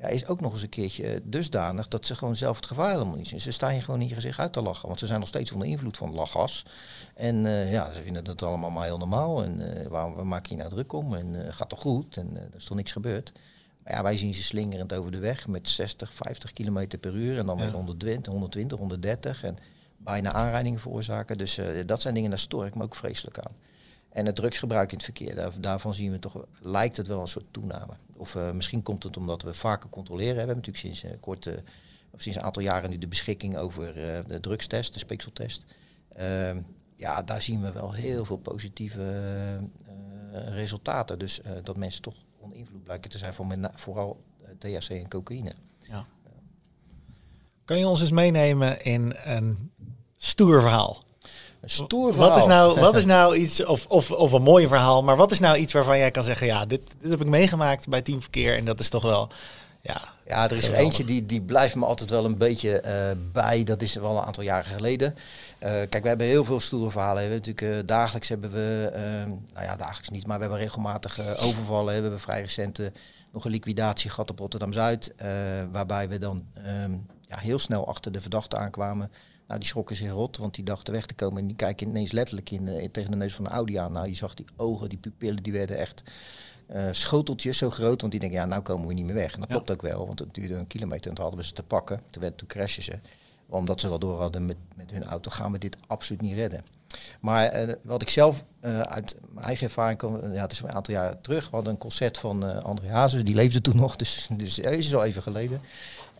ja, 0.00 0.06
is 0.08 0.26
ook 0.26 0.40
nog 0.40 0.52
eens 0.52 0.62
een 0.62 0.68
keertje 0.68 1.22
dusdanig 1.24 1.88
dat 1.88 2.06
ze 2.06 2.14
gewoon 2.14 2.36
zelf 2.36 2.56
het 2.56 2.66
gevaar 2.66 2.90
helemaal 2.90 3.16
niet 3.16 3.28
zien. 3.28 3.40
Ze 3.40 3.50
staan 3.50 3.70
hier 3.70 3.82
gewoon 3.82 4.00
in 4.00 4.08
je 4.08 4.14
gezicht 4.14 4.38
uit 4.38 4.52
te 4.52 4.62
lachen, 4.62 4.86
want 4.86 4.98
ze 4.98 5.06
zijn 5.06 5.18
nog 5.18 5.28
steeds 5.28 5.52
onder 5.52 5.68
invloed 5.68 5.96
van 5.96 6.14
lachgas. 6.14 6.64
En 7.14 7.44
uh, 7.44 7.72
ja, 7.72 7.92
ze 7.92 8.02
vinden 8.02 8.24
dat 8.24 8.42
allemaal 8.42 8.70
maar 8.70 8.84
heel 8.84 8.98
normaal. 8.98 9.44
En 9.44 9.60
uh, 9.60 9.86
waarom 9.86 10.28
maak 10.28 10.46
je 10.46 10.56
nou 10.56 10.70
druk 10.70 10.92
om? 10.92 11.14
En 11.14 11.34
uh, 11.34 11.40
gaat 11.50 11.68
toch 11.68 11.80
goed? 11.80 12.16
En 12.16 12.36
er 12.36 12.56
is 12.56 12.64
toch 12.64 12.76
niks 12.76 12.92
gebeurd? 12.92 13.32
Maar 13.84 13.92
ja, 13.92 14.02
wij 14.02 14.16
zien 14.16 14.34
ze 14.34 14.42
slingerend 14.42 14.92
over 14.92 15.12
de 15.12 15.18
weg 15.18 15.48
met 15.48 15.68
60, 15.68 16.12
50 16.12 16.52
km 16.52 16.98
per 17.00 17.14
uur. 17.14 17.38
En 17.38 17.46
dan 17.46 17.58
weer 17.58 17.70
120, 17.70 18.32
120, 18.32 18.78
130. 18.78 19.44
En 19.44 19.56
bijna 19.96 20.32
aanrijdingen 20.32 20.80
veroorzaken. 20.80 21.38
Dus 21.38 21.60
dat 21.86 22.00
zijn 22.00 22.14
dingen, 22.14 22.30
daar 22.30 22.38
stoor 22.38 22.66
ik 22.66 22.74
me 22.74 22.82
ook 22.82 22.96
vreselijk 22.96 23.38
aan. 23.38 23.52
En 24.10 24.26
het 24.26 24.36
drugsgebruik 24.36 24.90
in 24.90 24.96
het 24.96 25.04
verkeer, 25.04 25.34
daar, 25.34 25.60
daarvan 25.60 25.94
zien 25.94 26.10
we 26.10 26.18
toch, 26.18 26.44
lijkt 26.60 26.96
het 26.96 27.06
wel 27.06 27.20
een 27.20 27.28
soort 27.28 27.44
toename. 27.50 27.92
Of 28.16 28.34
uh, 28.34 28.50
misschien 28.50 28.82
komt 28.82 29.02
het 29.02 29.16
omdat 29.16 29.42
we 29.42 29.54
vaker 29.54 29.88
controleren. 29.88 30.32
We 30.32 30.38
hebben 30.38 30.56
natuurlijk 30.56 30.84
sinds, 30.84 31.04
uh, 31.04 31.10
kort, 31.20 31.46
uh, 31.46 31.54
of 32.10 32.22
sinds 32.22 32.38
een 32.38 32.44
aantal 32.44 32.62
jaren 32.62 32.90
nu 32.90 32.98
de 32.98 33.08
beschikking 33.08 33.56
over 33.56 33.94
de 34.26 34.40
drugstest, 34.40 34.92
de 34.92 34.98
speekseltest. 34.98 35.64
Ehm, 36.12 36.60
ja, 36.96 37.22
daar 37.22 37.42
zien 37.42 37.60
we 37.60 37.72
wel 37.72 37.92
heel 37.92 38.24
veel 38.24 38.36
positieve 38.36 39.68
resultaten. 40.32 41.18
Dus 41.18 41.40
dat 41.62 41.76
mensen 41.76 42.02
toch 42.02 42.14
onder 42.38 42.58
invloed 42.58 42.84
blijken 42.84 43.10
te 43.10 43.18
zijn 43.18 43.34
van 43.34 43.68
vooral 43.72 44.22
THC 44.58 44.88
en 44.88 45.08
cocaïne. 45.08 45.52
Ja. 45.78 46.06
Kan 47.64 47.78
je 47.78 47.86
ons 47.86 48.00
eens 48.00 48.10
meenemen 48.10 48.84
in 48.84 49.14
een 49.24 49.72
stoer 50.16 50.60
verhaal? 50.60 51.04
Een 51.60 51.70
stoer 51.70 52.12
verhaal. 52.12 52.30
Wat 52.30 52.38
is 52.38 52.46
nou, 52.46 52.80
wat 52.80 52.94
is 52.94 53.04
nou 53.04 53.36
iets, 53.36 53.64
of, 53.64 53.86
of, 53.86 54.10
of 54.10 54.32
een 54.32 54.42
mooi 54.42 54.68
verhaal, 54.68 55.02
maar 55.02 55.16
wat 55.16 55.30
is 55.30 55.38
nou 55.40 55.56
iets 55.56 55.72
waarvan 55.72 55.98
jij 55.98 56.10
kan 56.10 56.24
zeggen, 56.24 56.46
ja, 56.46 56.66
dit, 56.66 56.80
dit 57.00 57.10
heb 57.10 57.20
ik 57.20 57.26
meegemaakt 57.26 57.88
bij 57.88 58.02
Teamverkeer 58.02 58.56
en 58.56 58.64
dat 58.64 58.80
is 58.80 58.88
toch 58.88 59.02
wel, 59.02 59.28
ja. 59.82 60.08
Ja, 60.26 60.44
er 60.44 60.56
is 60.56 60.68
er 60.68 60.74
eentje 60.74 61.04
die, 61.04 61.26
die 61.26 61.40
blijft 61.40 61.74
me 61.74 61.86
altijd 61.86 62.10
wel 62.10 62.24
een 62.24 62.36
beetje 62.36 62.82
uh, 62.86 62.92
bij, 63.32 63.64
dat 63.64 63.82
is 63.82 63.94
wel 63.94 64.16
een 64.16 64.24
aantal 64.24 64.42
jaren 64.42 64.72
geleden. 64.72 65.14
Uh, 65.14 65.68
kijk, 65.68 66.02
we 66.02 66.08
hebben 66.08 66.26
heel 66.26 66.44
veel 66.44 66.60
stoere 66.60 66.90
verhalen. 66.90 67.22
We 67.22 67.34
natuurlijk, 67.34 67.60
uh, 67.60 67.86
dagelijks 67.86 68.28
hebben 68.28 68.52
we, 68.52 68.90
nou 69.54 69.66
ja, 69.66 69.76
dagelijks 69.76 70.08
niet, 70.08 70.26
maar 70.26 70.36
we 70.36 70.42
hebben 70.42 70.60
regelmatig 70.60 71.38
overvallen. 71.38 71.94
We 71.94 72.00
hebben 72.00 72.20
vrij 72.20 72.40
recent 72.40 72.80
nog 73.32 73.44
een 73.44 73.50
liquidatie 73.50 74.10
gehad 74.10 74.30
op 74.30 74.38
Rotterdam-Zuid, 74.38 75.14
waarbij 75.72 76.08
we 76.08 76.18
dan 76.18 76.44
ehm, 76.64 76.92
ja, 77.26 77.36
heel 77.36 77.58
snel 77.58 77.88
achter 77.88 78.12
de 78.12 78.20
verdachte 78.20 78.56
aankwamen. 78.56 79.10
Nou, 79.50 79.62
die 79.62 79.70
schrokken 79.70 79.96
zich 79.96 80.10
rot, 80.10 80.36
want 80.36 80.54
die 80.54 80.64
dachten 80.64 80.92
weg 80.92 81.06
te 81.06 81.14
komen. 81.14 81.40
En 81.40 81.46
die 81.46 81.56
kijken 81.56 81.88
ineens 81.88 82.12
letterlijk 82.12 82.50
in, 82.50 82.66
uh, 82.66 82.84
tegen 82.92 83.10
de 83.10 83.16
neus 83.16 83.34
van 83.34 83.44
de 83.44 83.50
Audi 83.50 83.76
aan. 83.76 83.92
Nou, 83.92 84.08
je 84.08 84.14
zag 84.14 84.34
die 84.34 84.46
ogen, 84.56 84.88
die 84.88 84.98
pupillen, 84.98 85.42
die 85.42 85.52
werden 85.52 85.78
echt 85.78 86.02
uh, 86.72 86.88
schoteltjes 86.90 87.58
zo 87.58 87.70
groot. 87.70 88.00
Want 88.00 88.12
die 88.12 88.20
denken, 88.20 88.38
ja, 88.38 88.46
nou 88.46 88.62
komen 88.62 88.88
we 88.88 88.94
niet 88.94 89.04
meer 89.04 89.14
weg. 89.14 89.34
En 89.34 89.40
dat 89.40 89.48
klopt 89.48 89.70
ook 89.70 89.82
wel, 89.82 90.06
want 90.06 90.18
het 90.18 90.34
duurde 90.34 90.54
een 90.54 90.66
kilometer 90.66 91.08
en 91.08 91.14
toen 91.14 91.24
hadden 91.24 91.42
we 91.42 91.46
ze 91.46 91.52
te 91.54 91.62
pakken. 91.62 92.00
Toen, 92.10 92.22
werd, 92.22 92.38
toen 92.38 92.48
crashen 92.48 92.82
ze. 92.82 92.98
Omdat 93.48 93.80
ze 93.80 93.88
wel 93.88 93.98
door 93.98 94.20
hadden 94.20 94.46
met, 94.46 94.56
met 94.74 94.90
hun 94.90 95.04
auto, 95.04 95.30
gaan 95.30 95.52
we 95.52 95.58
dit 95.58 95.76
absoluut 95.86 96.22
niet 96.22 96.34
redden. 96.34 96.64
Maar 97.20 97.68
uh, 97.68 97.74
wat 97.82 98.02
ik 98.02 98.10
zelf 98.10 98.44
uh, 98.60 98.80
uit 98.80 99.18
mijn 99.30 99.46
eigen 99.46 99.66
ervaring 99.66 99.98
kan, 99.98 100.20
ja, 100.32 100.40
het 100.40 100.52
is 100.52 100.60
een 100.60 100.72
aantal 100.72 100.94
jaar 100.94 101.20
terug. 101.20 101.44
We 101.44 101.54
hadden 101.54 101.72
een 101.72 101.78
concert 101.78 102.18
van 102.18 102.62
André 102.62 102.88
Hazes, 102.88 103.24
die 103.24 103.34
leefde 103.34 103.60
toen 103.60 103.76
nog, 103.76 103.96
dus, 103.96 104.28
dus 104.36 104.56
het 104.56 104.66
is 104.66 104.94
al 104.94 105.04
even 105.04 105.22
geleden. 105.22 105.60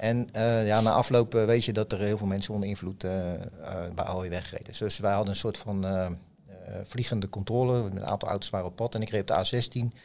En 0.00 0.28
uh, 0.36 0.66
ja, 0.66 0.80
na 0.80 0.92
afloop 0.92 1.32
weet 1.32 1.64
je 1.64 1.72
dat 1.72 1.92
er 1.92 1.98
heel 1.98 2.18
veel 2.18 2.26
mensen 2.26 2.54
onder 2.54 2.68
invloed 2.68 3.04
uh, 3.04 3.10
bij 3.94 4.04
Alweer 4.04 4.30
weggereden. 4.30 4.74
Dus 4.78 4.98
wij 4.98 5.12
hadden 5.12 5.30
een 5.30 5.38
soort 5.38 5.58
van 5.58 5.86
vliegende 6.84 7.28
controle. 7.28 7.74
Een 7.74 8.06
aantal 8.06 8.28
auto's 8.28 8.50
waren 8.50 8.66
op 8.66 8.76
pad. 8.76 8.94
En 8.94 9.02
ik 9.02 9.08
reed 9.08 9.28
de 9.28 9.34
A16 9.34 9.96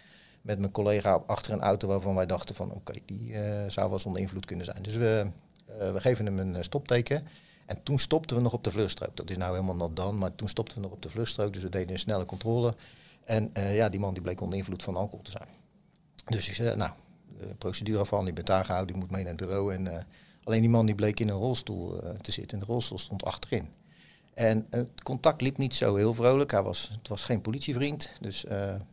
met 0.41 0.59
mijn 0.59 0.71
collega 0.71 1.21
achter 1.25 1.51
een 1.51 1.61
auto 1.61 1.87
waarvan 1.87 2.15
wij 2.15 2.25
dachten 2.25 2.55
van 2.55 2.71
oké, 2.71 2.93
die 3.05 3.33
zou 3.67 3.85
wel 3.85 3.91
eens 3.91 4.05
onder 4.05 4.21
invloed 4.21 4.45
kunnen 4.45 4.65
zijn. 4.65 4.81
Dus 4.81 4.95
we, 4.95 5.25
we 5.65 5.99
geven 5.99 6.25
hem 6.25 6.39
een 6.39 6.63
stopteken. 6.63 7.27
En 7.65 7.83
toen 7.83 7.99
stopten 7.99 8.35
we 8.35 8.41
nog 8.41 8.53
op 8.53 8.63
de 8.63 8.71
vluchtstrook. 8.71 9.17
Dat 9.17 9.29
is 9.29 9.37
nou 9.37 9.53
helemaal 9.53 9.75
not 9.75 9.95
dan, 9.95 10.17
maar 10.17 10.35
toen 10.35 10.49
stopten 10.49 10.75
we 10.77 10.83
nog 10.83 10.91
op 10.91 11.01
de 11.01 11.09
vluchtstrook. 11.09 11.53
Dus 11.53 11.63
we 11.63 11.69
deden 11.69 11.91
een 11.91 11.99
snelle 11.99 12.25
controle. 12.25 12.75
En 13.23 13.51
ja, 13.53 13.89
die 13.89 13.99
man 13.99 14.13
die 14.13 14.21
bleek 14.21 14.41
onder 14.41 14.57
invloed 14.57 14.83
van 14.83 14.95
alcohol 14.95 15.23
te 15.23 15.31
zijn. 15.31 15.47
Dus 16.25 16.49
ik 16.49 16.55
zei, 16.55 16.75
nou, 16.75 16.91
procedure 17.57 18.05
van, 18.05 18.25
die 18.25 18.33
bent 18.33 18.49
aangehouden, 18.49 18.93
die 18.93 19.03
moet 19.03 19.11
mee 19.11 19.23
naar 19.23 19.31
het 19.31 19.41
bureau. 19.41 19.73
En 19.73 19.85
uh, 19.85 19.97
alleen 20.43 20.61
die 20.61 20.69
man 20.69 20.85
die 20.85 20.95
bleek 20.95 21.19
in 21.19 21.29
een 21.29 21.35
rolstoel 21.35 22.03
uh, 22.03 22.09
te 22.09 22.31
zitten. 22.31 22.59
En 22.59 22.65
de 22.65 22.71
rolstoel 22.71 22.97
stond 22.97 23.23
achterin. 23.23 23.67
En 24.33 24.67
het 24.69 25.03
contact 25.03 25.41
liep 25.41 25.57
niet 25.57 25.75
zo 25.75 25.95
heel 25.95 26.13
vrolijk. 26.13 26.51
Hij 26.51 26.63
was, 26.63 26.89
het 26.97 27.07
was 27.07 27.23
geen 27.23 27.41
politievriend. 27.41 28.09
Dus 28.19 28.45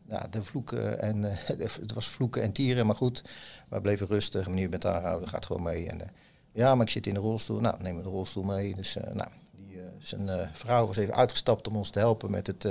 ja, 0.09 0.27
de 0.31 0.45
vloeken 0.45 1.01
en, 1.01 1.23
het 1.81 1.93
was 1.95 2.07
vloeken 2.07 2.43
en 2.43 2.53
tieren. 2.53 2.87
Maar 2.87 2.95
goed, 2.95 3.23
we 3.69 3.81
bleven 3.81 4.07
rustig. 4.07 4.49
Meneer, 4.49 4.69
bent 4.69 4.87
aangehouden, 4.87 5.29
gaat 5.29 5.47
gewoon 5.47 5.63
mee. 5.63 5.89
En, 5.89 6.01
ja, 6.53 6.75
maar 6.75 6.87
ik 6.87 6.93
zit 6.93 7.07
in 7.07 7.15
de 7.15 7.21
rolstoel. 7.21 7.61
Nou, 7.61 7.83
neem 7.83 8.03
de 8.03 8.09
rolstoel 8.09 8.43
mee. 8.43 8.75
Dus 8.75 8.95
nou, 9.13 9.29
die, 9.53 9.79
zijn 9.99 10.51
vrouw 10.53 10.87
was 10.87 10.97
even 10.97 11.15
uitgestapt 11.15 11.69
om 11.69 11.77
ons 11.77 11.91
te 11.91 11.99
helpen 11.99 12.31
met 12.31 12.47
het 12.47 12.67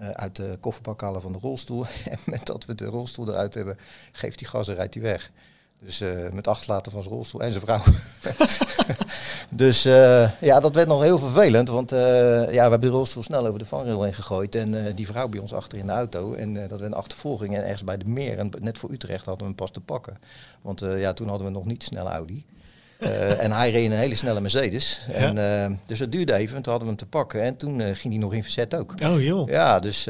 uh, 0.00 0.10
uit 0.10 0.36
de 0.36 0.56
kofferbak 0.60 1.00
halen 1.00 1.22
van 1.22 1.32
de 1.32 1.38
rolstoel. 1.38 1.86
en 2.10 2.18
met 2.24 2.46
dat 2.46 2.64
we 2.64 2.74
de 2.74 2.84
rolstoel 2.84 3.28
eruit 3.28 3.54
hebben, 3.54 3.78
geeft 4.12 4.40
hij 4.40 4.48
gas 4.48 4.68
en 4.68 4.74
rijdt 4.74 4.94
hij 4.94 5.02
weg. 5.02 5.30
Dus 5.80 6.00
uh, 6.00 6.28
met 6.30 6.46
achterlaten 6.46 6.92
van 6.92 7.02
zijn 7.02 7.14
rolstoel 7.14 7.40
en 7.40 7.50
zijn 7.50 7.64
vrouw. 7.64 7.82
dus 9.48 9.86
uh, 9.86 10.40
ja, 10.40 10.60
dat 10.60 10.74
werd 10.74 10.88
nog 10.88 11.02
heel 11.02 11.18
vervelend. 11.18 11.68
Want 11.68 11.90
ja, 11.90 11.96
we 12.46 12.56
hebben 12.56 12.80
de 12.80 12.88
rolstoel 12.88 13.22
snel 13.22 13.46
over 13.46 13.58
de 13.58 13.66
vangrail 13.66 14.02
heen 14.02 14.14
gegooid. 14.14 14.54
En 14.54 14.94
die 14.94 15.06
vrouw 15.06 15.28
bij 15.28 15.40
ons 15.40 15.52
achter 15.52 15.78
in 15.78 15.86
de 15.86 15.92
auto. 15.92 16.34
En 16.34 16.54
dat 16.54 16.68
werd 16.68 16.82
een 16.82 16.94
achtervolging. 16.94 17.56
En 17.56 17.62
ergens 17.62 17.84
bij 17.84 17.96
de 17.96 18.04
meer, 18.04 18.38
en 18.38 18.50
net 18.60 18.78
voor 18.78 18.90
Utrecht, 18.90 19.24
hadden 19.24 19.42
we 19.42 19.48
hem 19.48 19.54
pas 19.54 19.70
te 19.70 19.80
pakken. 19.80 20.18
Want 20.62 20.80
ja, 20.80 21.12
toen 21.12 21.28
hadden 21.28 21.46
we 21.46 21.52
nog 21.52 21.64
niet 21.64 21.82
snelle 21.82 22.10
Audi. 22.10 22.44
Uh, 22.98 23.42
en 23.42 23.52
hij 23.52 23.70
reed 23.70 23.90
een 23.90 23.96
hele 23.96 24.14
snelle 24.14 24.40
Mercedes. 24.40 25.02
Ja. 25.08 25.14
En, 25.14 25.36
uh, 25.70 25.78
dus 25.86 25.98
het 25.98 26.12
duurde 26.12 26.34
even, 26.34 26.62
toen 26.62 26.72
hadden 26.72 26.80
we 26.80 26.86
hem 26.86 26.96
te 26.96 27.06
pakken. 27.06 27.42
En 27.42 27.56
toen 27.56 27.78
uh, 27.78 27.86
ging 27.86 28.12
hij 28.12 28.22
nog 28.22 28.34
in 28.34 28.42
verzet 28.42 28.74
ook. 28.74 28.94
Oh 29.06 29.22
joh. 29.22 29.48
Ja, 29.48 29.78
dus 29.78 30.04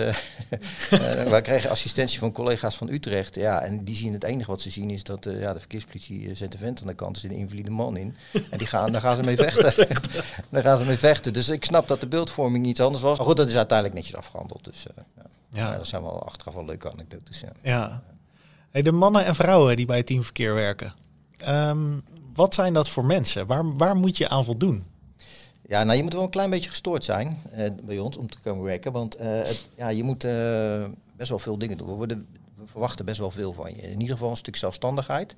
wij 1.31 1.43
kregen 1.43 1.71
assistentie 1.71 2.19
van 2.19 2.33
collega's 2.33 2.77
van 2.77 2.89
Utrecht. 2.89 3.35
Ja, 3.35 3.61
en 3.61 3.85
die 3.85 3.97
zien 3.97 4.13
het 4.13 4.25
enige 4.25 4.51
wat 4.51 4.61
ze 4.61 4.71
zien 4.71 4.91
is 4.91 5.05
dat 5.05 5.25
ja, 5.25 5.53
de 5.53 5.59
verkeerspolitie 5.59 6.35
zet 6.35 6.53
de 6.53 6.59
vent 6.59 6.81
aan 6.81 6.87
de 6.87 6.95
kant. 6.95 7.17
Er 7.17 7.23
zit 7.23 7.31
een 7.31 7.37
invalide 7.37 7.71
man 7.71 7.97
in. 7.97 8.17
En 8.51 8.59
die 8.59 8.67
gaan, 8.67 8.93
daar 8.93 9.01
gaan 9.01 9.17
ze 9.17 9.23
mee 9.23 9.37
vechten. 9.37 9.87
daar 10.51 10.63
gaan 10.63 10.79
ze 10.79 10.85
mee 10.85 10.97
vechten. 10.97 11.33
Dus 11.33 11.49
ik 11.49 11.65
snap 11.65 11.89
dat 11.89 12.01
de 12.01 12.07
beeldvorming 12.07 12.67
iets 12.67 12.81
anders 12.81 13.03
was. 13.03 13.19
Maar 13.19 13.27
goed, 13.27 13.37
dat 13.37 13.49
is 13.49 13.57
uiteindelijk 13.57 13.99
netjes 13.99 14.17
afgehandeld. 14.17 14.65
Dus 14.65 14.87
ja. 14.97 15.27
Ja. 15.51 15.77
dat 15.77 15.87
zijn 15.87 16.03
wel 16.03 16.23
achteraf 16.23 16.55
wel 16.55 16.65
leuke 16.65 16.93
anekdotes. 16.93 17.41
Ja. 17.41 17.49
ja. 17.63 18.03
Hey, 18.71 18.83
de 18.83 18.93
mannen 18.93 19.25
en 19.25 19.35
vrouwen 19.35 19.77
die 19.77 19.87
bij 19.87 19.97
het 19.97 20.07
teamverkeer 20.07 20.55
werken. 20.55 20.95
Um, 21.47 22.03
wat 22.35 22.55
zijn 22.55 22.73
dat 22.73 22.89
voor 22.89 23.05
mensen? 23.05 23.47
Waar, 23.47 23.77
waar 23.77 23.97
moet 23.97 24.17
je 24.17 24.29
aan 24.29 24.45
voldoen? 24.45 24.85
Ja, 25.67 25.85
nou 25.85 25.97
je 25.97 26.03
moet 26.03 26.13
wel 26.13 26.23
een 26.23 26.31
klein 26.31 26.51
beetje 26.51 26.71
gestoord 26.71 27.05
zijn 27.05 27.39
eh, 27.53 27.71
bij 27.83 27.99
ons 27.99 28.17
om 28.17 28.31
te 28.31 28.39
komen 28.41 28.65
werken. 28.65 28.93
Want 28.93 29.19
het, 29.19 29.69
ja, 29.77 29.89
je 29.89 30.03
moet 30.03 30.25
uh, 30.25 30.85
best 31.17 31.29
wel 31.29 31.39
veel 31.39 31.59
dingen 31.59 31.79
doen. 31.79 31.99
We 31.99 32.17
verwachten 32.65 33.05
best 33.05 33.19
wel 33.19 33.31
veel 33.31 33.53
van 33.53 33.71
je. 33.75 33.83
In 33.83 34.01
ieder 34.01 34.17
geval 34.17 34.31
een 34.31 34.37
stuk 34.37 34.57
zelfstandigheid. 34.57 35.35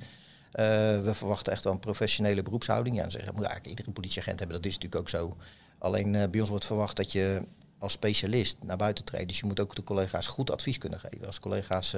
we 0.53 1.11
verwachten 1.13 1.53
echt 1.53 1.65
wel 1.65 1.73
een 1.73 1.79
professionele 1.79 2.43
beroepshouding. 2.43 2.97
Ja, 2.97 3.03
dan 3.03 3.11
zeggen, 3.11 3.35
moet 3.35 3.45
eigenlijk 3.45 3.71
iedere 3.71 3.91
politieagent 3.91 4.39
hebben. 4.39 4.57
Dat 4.57 4.67
is 4.67 4.75
natuurlijk 4.75 5.01
ook 5.01 5.09
zo. 5.09 5.37
Alleen 5.79 6.13
bij 6.31 6.41
ons 6.41 6.49
wordt 6.49 6.65
verwacht 6.65 6.97
dat 6.97 7.13
je 7.13 7.43
als 7.79 7.93
specialist 7.93 8.57
naar 8.65 8.77
buiten 8.77 9.05
treedt. 9.05 9.29
Dus 9.29 9.39
je 9.39 9.47
moet 9.47 9.61
ook 9.61 9.75
de 9.75 9.83
collega's 9.83 10.27
goed 10.27 10.51
advies 10.51 10.79
kunnen 10.79 11.01
geven. 11.01 11.27
Als 11.27 11.41
collega's 11.41 11.97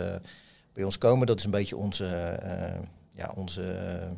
bij 0.73 0.85
ons 0.85 0.99
komen, 0.99 1.27
dat 1.27 1.39
is 1.39 1.45
een 1.45 1.51
beetje 1.51 1.77
onze... 1.77 2.39
ja, 3.13 3.33
onze 3.35 4.11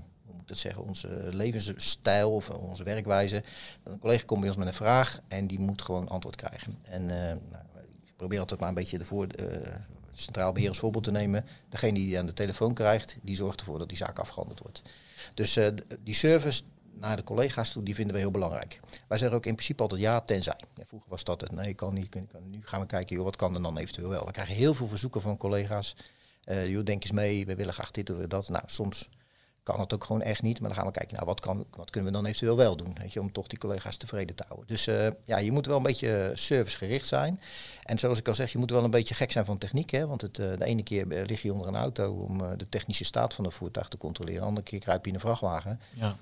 dat 0.46 0.58
zeggen, 0.58 0.82
onze 0.82 1.28
levensstijl 1.30 2.32
of 2.32 2.50
onze 2.50 2.84
werkwijze. 2.84 3.42
Een 3.82 3.98
collega 3.98 4.24
komt 4.24 4.40
bij 4.40 4.48
ons 4.48 4.58
met 4.58 4.66
een 4.66 4.74
vraag 4.74 5.20
en 5.28 5.46
die 5.46 5.60
moet 5.60 5.82
gewoon 5.82 6.08
antwoord 6.08 6.36
krijgen. 6.36 6.78
En 6.82 7.02
uh, 7.02 7.08
nou, 7.08 7.64
ik 8.04 8.16
probeer 8.16 8.38
altijd 8.38 8.60
maar 8.60 8.68
een 8.68 8.74
beetje 8.74 8.98
de 8.98 9.04
voor, 9.04 9.26
uh, 9.40 9.74
centraal 10.12 10.52
beheer 10.52 10.68
als 10.68 10.78
voorbeeld 10.78 11.04
te 11.04 11.10
nemen. 11.10 11.46
Degene 11.68 11.98
die 11.98 12.18
aan 12.18 12.26
de 12.26 12.32
telefoon 12.32 12.74
krijgt, 12.74 13.16
die 13.22 13.36
zorgt 13.36 13.60
ervoor 13.60 13.78
dat 13.78 13.88
die 13.88 13.96
zaak 13.96 14.18
afgehandeld 14.18 14.58
wordt. 14.58 14.82
Dus 15.34 15.56
uh, 15.56 15.68
die 16.00 16.14
service 16.14 16.62
naar 16.92 17.16
de 17.16 17.22
collega's 17.22 17.72
toe, 17.72 17.82
die 17.82 17.94
vinden 17.94 18.14
we 18.14 18.20
heel 18.20 18.30
belangrijk. 18.30 18.80
Wij 19.08 19.18
zeggen 19.18 19.36
ook 19.36 19.46
in 19.46 19.54
principe 19.54 19.82
altijd 19.82 20.00
ja, 20.00 20.20
tenzij. 20.20 20.60
Vroeger 20.84 21.08
was 21.10 21.24
dat 21.24 21.40
het, 21.40 21.52
nee, 21.52 21.74
kan 21.74 21.94
niet. 21.94 22.08
Kan, 22.08 22.26
nu 22.50 22.60
gaan 22.64 22.80
we 22.80 22.86
kijken, 22.86 23.24
wat 23.24 23.36
kan 23.36 23.54
er 23.54 23.62
dan 23.62 23.78
eventueel 23.78 24.08
wel. 24.08 24.24
We 24.24 24.32
krijgen 24.32 24.54
heel 24.54 24.74
veel 24.74 24.88
verzoeken 24.88 25.20
van 25.20 25.36
collega's. 25.36 25.96
Uh, 26.46 26.68
joh, 26.68 26.84
denk 26.84 27.02
eens 27.02 27.12
mee, 27.12 27.46
we 27.46 27.54
willen 27.54 27.74
graag 27.74 27.90
dit 27.90 28.10
of 28.10 28.26
dat. 28.26 28.48
Nou, 28.48 28.64
soms 28.66 29.08
kan 29.64 29.80
het 29.80 29.94
ook 29.94 30.04
gewoon 30.04 30.22
echt 30.22 30.42
niet. 30.42 30.60
Maar 30.60 30.68
dan 30.68 30.78
gaan 30.78 30.86
we 30.86 30.92
kijken, 30.92 31.14
nou, 31.14 31.26
wat, 31.26 31.40
kan, 31.40 31.64
wat 31.70 31.90
kunnen 31.90 32.10
we 32.10 32.16
dan 32.16 32.26
eventueel 32.26 32.56
wel 32.56 32.76
doen? 32.76 32.96
Weet 33.00 33.12
je, 33.12 33.20
om 33.20 33.32
toch 33.32 33.46
die 33.46 33.58
collega's 33.58 33.96
tevreden 33.96 34.36
te 34.36 34.44
houden. 34.46 34.66
Dus 34.66 34.86
uh, 34.86 35.06
ja, 35.24 35.38
je 35.38 35.52
moet 35.52 35.66
wel 35.66 35.76
een 35.76 35.82
beetje 35.82 36.32
servicegericht 36.34 37.06
zijn. 37.06 37.40
En 37.82 37.98
zoals 37.98 38.18
ik 38.18 38.28
al 38.28 38.34
zeg, 38.34 38.52
je 38.52 38.58
moet 38.58 38.70
wel 38.70 38.84
een 38.84 38.90
beetje 38.90 39.14
gek 39.14 39.32
zijn 39.32 39.44
van 39.44 39.58
techniek. 39.58 39.90
Hè? 39.90 40.06
Want 40.06 40.20
het, 40.20 40.38
uh, 40.38 40.46
de 40.58 40.64
ene 40.64 40.82
keer 40.82 41.06
lig 41.06 41.42
je 41.42 41.52
onder 41.52 41.68
een 41.68 41.76
auto 41.76 42.12
om 42.12 42.40
uh, 42.40 42.50
de 42.56 42.68
technische 42.68 43.04
staat 43.04 43.34
van 43.34 43.44
een 43.44 43.52
voertuig 43.52 43.88
te 43.88 43.96
controleren. 43.96 44.40
De 44.40 44.46
andere 44.46 44.66
keer 44.66 44.78
kruip 44.80 45.04
je 45.04 45.08
in 45.08 45.14
een 45.14 45.20
vrachtwagen. 45.20 45.80
Ja. 45.94 46.16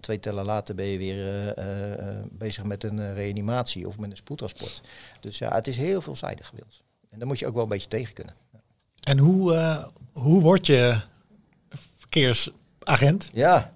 twee 0.00 0.20
tellen 0.20 0.44
later 0.44 0.74
ben 0.74 0.86
je 0.86 0.98
weer 0.98 1.54
bezig 2.30 2.64
met 2.64 2.84
een 2.84 3.14
reanimatie 3.14 3.88
of 3.88 3.98
met 3.98 4.10
een 4.10 4.16
spoedtransport. 4.16 4.82
Dus 5.20 5.38
ja, 5.38 5.54
het 5.54 5.66
is 5.66 5.76
heel 5.76 6.00
veelzijdig 6.00 6.46
gewild. 6.46 6.82
En 7.10 7.18
daar 7.18 7.28
moet 7.28 7.38
je 7.38 7.46
ook 7.46 7.54
wel 7.54 7.62
een 7.62 7.68
beetje 7.68 7.88
tegen 7.88 8.14
kunnen. 8.14 8.43
En 9.04 9.18
hoe, 9.18 9.78
hoe 10.12 10.42
word 10.42 10.66
je 10.66 11.00
verkeersagent? 11.96 13.30
Ja, 13.32 13.72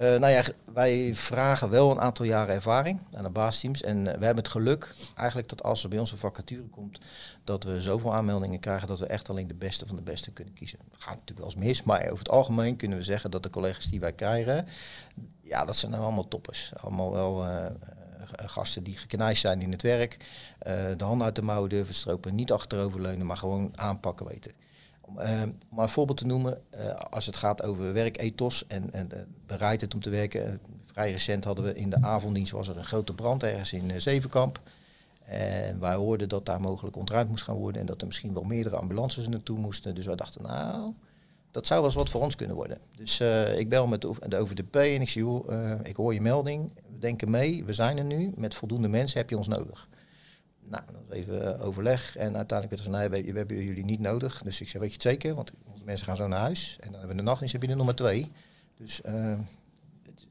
uh, 0.00 0.18
nou 0.18 0.32
ja, 0.32 0.44
wij 0.72 1.14
vragen 1.14 1.70
wel 1.70 1.90
een 1.90 2.00
aantal 2.00 2.24
jaren 2.24 2.54
ervaring 2.54 3.02
aan 3.14 3.24
de 3.24 3.30
baasteams. 3.30 3.82
En 3.82 3.96
uh, 3.96 4.04
we 4.04 4.24
hebben 4.24 4.44
het 4.44 4.48
geluk 4.48 4.94
eigenlijk 5.16 5.48
dat 5.48 5.62
als 5.62 5.82
er 5.82 5.88
bij 5.88 5.98
ons 5.98 6.12
een 6.12 6.18
vacature 6.18 6.62
komt, 6.62 7.00
dat 7.44 7.64
we 7.64 7.82
zoveel 7.82 8.14
aanmeldingen 8.14 8.60
krijgen 8.60 8.88
dat 8.88 8.98
we 8.98 9.06
echt 9.06 9.28
alleen 9.28 9.48
de 9.48 9.54
beste 9.54 9.86
van 9.86 9.96
de 9.96 10.02
beste 10.02 10.30
kunnen 10.30 10.54
kiezen. 10.54 10.78
Gaat 10.92 11.14
natuurlijk 11.14 11.38
wel 11.38 11.48
eens 11.48 11.66
mis, 11.66 11.82
maar 11.82 12.04
over 12.04 12.18
het 12.18 12.30
algemeen 12.30 12.76
kunnen 12.76 12.98
we 12.98 13.04
zeggen 13.04 13.30
dat 13.30 13.42
de 13.42 13.50
collega's 13.50 13.90
die 13.90 14.00
wij 14.00 14.12
krijgen, 14.12 14.66
ja, 15.40 15.64
dat 15.64 15.76
zijn 15.76 15.90
nou 15.90 16.02
allemaal 16.02 16.28
toppers. 16.28 16.72
Allemaal 16.76 17.12
wel 17.12 17.44
gasten 18.36 18.82
die 18.82 18.96
geknijst 18.96 19.40
zijn 19.40 19.60
in 19.60 19.72
het 19.72 19.82
werk, 19.82 20.16
de 20.96 21.04
handen 21.04 21.26
uit 21.26 21.34
de 21.34 21.42
mouwen 21.42 21.68
durven 21.68 21.94
stropen, 21.94 22.34
niet 22.34 22.52
achteroverleunen, 22.52 23.26
maar 23.26 23.36
gewoon 23.36 23.72
aanpakken 23.74 24.26
weten. 24.26 24.52
Uh, 25.08 25.42
om 25.42 25.76
maar 25.76 25.84
een 25.84 25.90
voorbeeld 25.90 26.18
te 26.18 26.26
noemen, 26.26 26.60
uh, 26.74 26.94
als 26.94 27.26
het 27.26 27.36
gaat 27.36 27.62
over 27.62 27.92
werkethos 27.92 28.66
en, 28.66 28.90
uh, 28.94 29.20
bereidheid 29.46 29.94
om 29.94 30.00
te 30.00 30.10
werken. 30.10 30.60
vrij 30.84 31.12
recent 31.12 31.44
hadden 31.44 31.64
we 31.64 31.74
in 31.74 31.90
de 31.90 32.02
avonddienst 32.02 32.52
was 32.52 32.68
er 32.68 32.76
een 32.76 32.84
grote 32.84 33.14
brand 33.14 33.42
ergens 33.42 33.72
in 33.72 34.00
Zevenkamp. 34.00 34.60
En 35.24 35.80
wij 35.80 35.94
hoorden 35.94 36.28
dat 36.28 36.46
daar 36.46 36.60
mogelijk 36.60 36.96
ontruimd 36.96 37.28
moest 37.28 37.44
gaan 37.44 37.56
worden 37.56 37.80
en 37.80 37.86
dat 37.86 38.00
er 38.00 38.06
misschien 38.06 38.34
wel 38.34 38.42
meerdere 38.42 38.76
ambulances 38.76 39.28
naartoe 39.28 39.58
moesten. 39.58 39.94
Dus 39.94 40.06
wij 40.06 40.16
dachten, 40.16 40.42
nou, 40.42 40.94
dat 41.50 41.66
zou 41.66 41.78
wel 41.80 41.88
eens 41.88 41.98
wat 41.98 42.10
voor 42.10 42.20
ons 42.20 42.36
kunnen 42.36 42.56
worden. 42.56 42.78
Dus 42.96 43.20
ik 43.56 43.68
bel 43.68 43.86
met 43.86 44.00
de, 44.00 44.38
OVDP 44.38 44.76
en 44.76 45.00
ik 45.00 45.08
zie, 45.08 45.42
ik 45.82 45.96
hoor 45.96 46.14
je 46.14 46.20
melding, 46.20 46.72
we 46.74 46.98
denken 46.98 47.30
mee, 47.30 47.64
we 47.64 47.72
zijn 47.72 47.98
er 47.98 48.04
nu, 48.04 48.32
met 48.36 48.54
voldoende 48.54 48.88
mensen 48.88 49.18
heb 49.18 49.30
je 49.30 49.36
ons 49.36 49.48
nodig. 49.48 49.88
Nou, 50.72 50.84
dat 50.92 51.02
was 51.08 51.16
even 51.16 51.58
eh, 51.58 51.66
overleg. 51.66 52.16
En 52.16 52.36
uiteindelijk 52.36 52.68
werd 52.68 52.70
er 52.70 52.92
gezegd, 52.92 53.12
nee, 53.12 53.32
we, 53.32 53.38
hebben 53.38 53.64
jullie 53.64 53.84
niet 53.84 54.00
nodig. 54.00 54.42
Dus 54.42 54.60
ik 54.60 54.68
zei, 54.68 54.82
weet 54.82 54.92
je 54.92 54.98
het 55.02 55.06
zeker? 55.06 55.34
Want 55.34 55.52
onze 55.72 55.84
mensen 55.84 56.06
gaan 56.06 56.16
zo 56.16 56.26
naar 56.26 56.40
huis. 56.40 56.76
En 56.80 56.90
dan 56.90 56.98
hebben 56.98 57.16
we 57.16 57.22
de 57.22 57.28
nachtdienst, 57.28 57.52
heb 57.52 57.62
je 57.62 57.68
er 57.68 57.76
nog 57.76 57.86
maar 57.86 57.94
twee. 57.94 58.32
Dus 58.76 59.00
uh, 59.06 59.38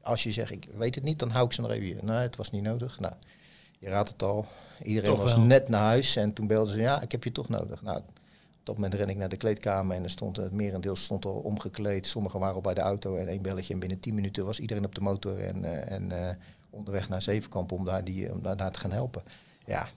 als 0.02 0.22
je 0.22 0.32
zegt, 0.32 0.50
ik 0.50 0.68
weet 0.76 0.94
het 0.94 1.04
niet, 1.04 1.18
dan 1.18 1.30
hou 1.30 1.46
ik 1.46 1.52
ze 1.52 1.60
nog 1.60 1.70
even 1.70 1.84
hier. 1.84 2.04
Nee, 2.04 2.16
het 2.16 2.36
was 2.36 2.50
niet 2.50 2.62
nodig. 2.62 3.00
Nou, 3.00 3.14
je 3.78 3.88
raadt 3.88 4.08
het 4.08 4.22
al. 4.22 4.46
Iedereen 4.82 5.10
toch 5.10 5.22
was 5.22 5.34
wel. 5.34 5.44
net 5.44 5.68
naar 5.68 5.82
huis. 5.82 6.16
En 6.16 6.32
toen 6.32 6.46
belden 6.46 6.74
ze, 6.74 6.80
ja, 6.80 7.00
ik 7.02 7.12
heb 7.12 7.24
je 7.24 7.32
toch 7.32 7.48
nodig. 7.48 7.82
Nou, 7.82 7.96
op 7.96 8.04
dat 8.62 8.74
moment 8.74 8.94
ren 8.94 9.08
ik 9.08 9.16
naar 9.16 9.28
de 9.28 9.36
kleedkamer 9.36 9.96
en 9.96 10.02
er 10.02 10.10
stond 10.10 10.36
het 10.36 10.52
merendeel 10.52 10.96
stond 10.96 11.24
al 11.24 11.32
omgekleed. 11.32 12.06
Sommigen 12.06 12.40
waren 12.40 12.54
al 12.54 12.60
bij 12.60 12.74
de 12.74 12.80
auto 12.80 13.16
en 13.16 13.28
één 13.28 13.42
belletje. 13.42 13.74
En 13.74 13.80
binnen 13.80 14.00
tien 14.00 14.14
minuten 14.14 14.44
was 14.44 14.60
iedereen 14.60 14.84
op 14.84 14.94
de 14.94 15.00
motor 15.00 15.38
en, 15.38 15.62
uh, 15.62 15.90
en 15.90 16.10
uh, 16.12 16.28
onderweg 16.70 17.08
naar 17.08 17.22
Zevenkamp 17.22 17.72
om 17.72 17.84
daar, 17.84 18.04
die, 18.04 18.32
om 18.32 18.42
daar, 18.42 18.56
daar 18.56 18.70
te 18.70 18.80
gaan 18.80 18.92
helpen. 18.92 19.22
Ja, 19.64 19.88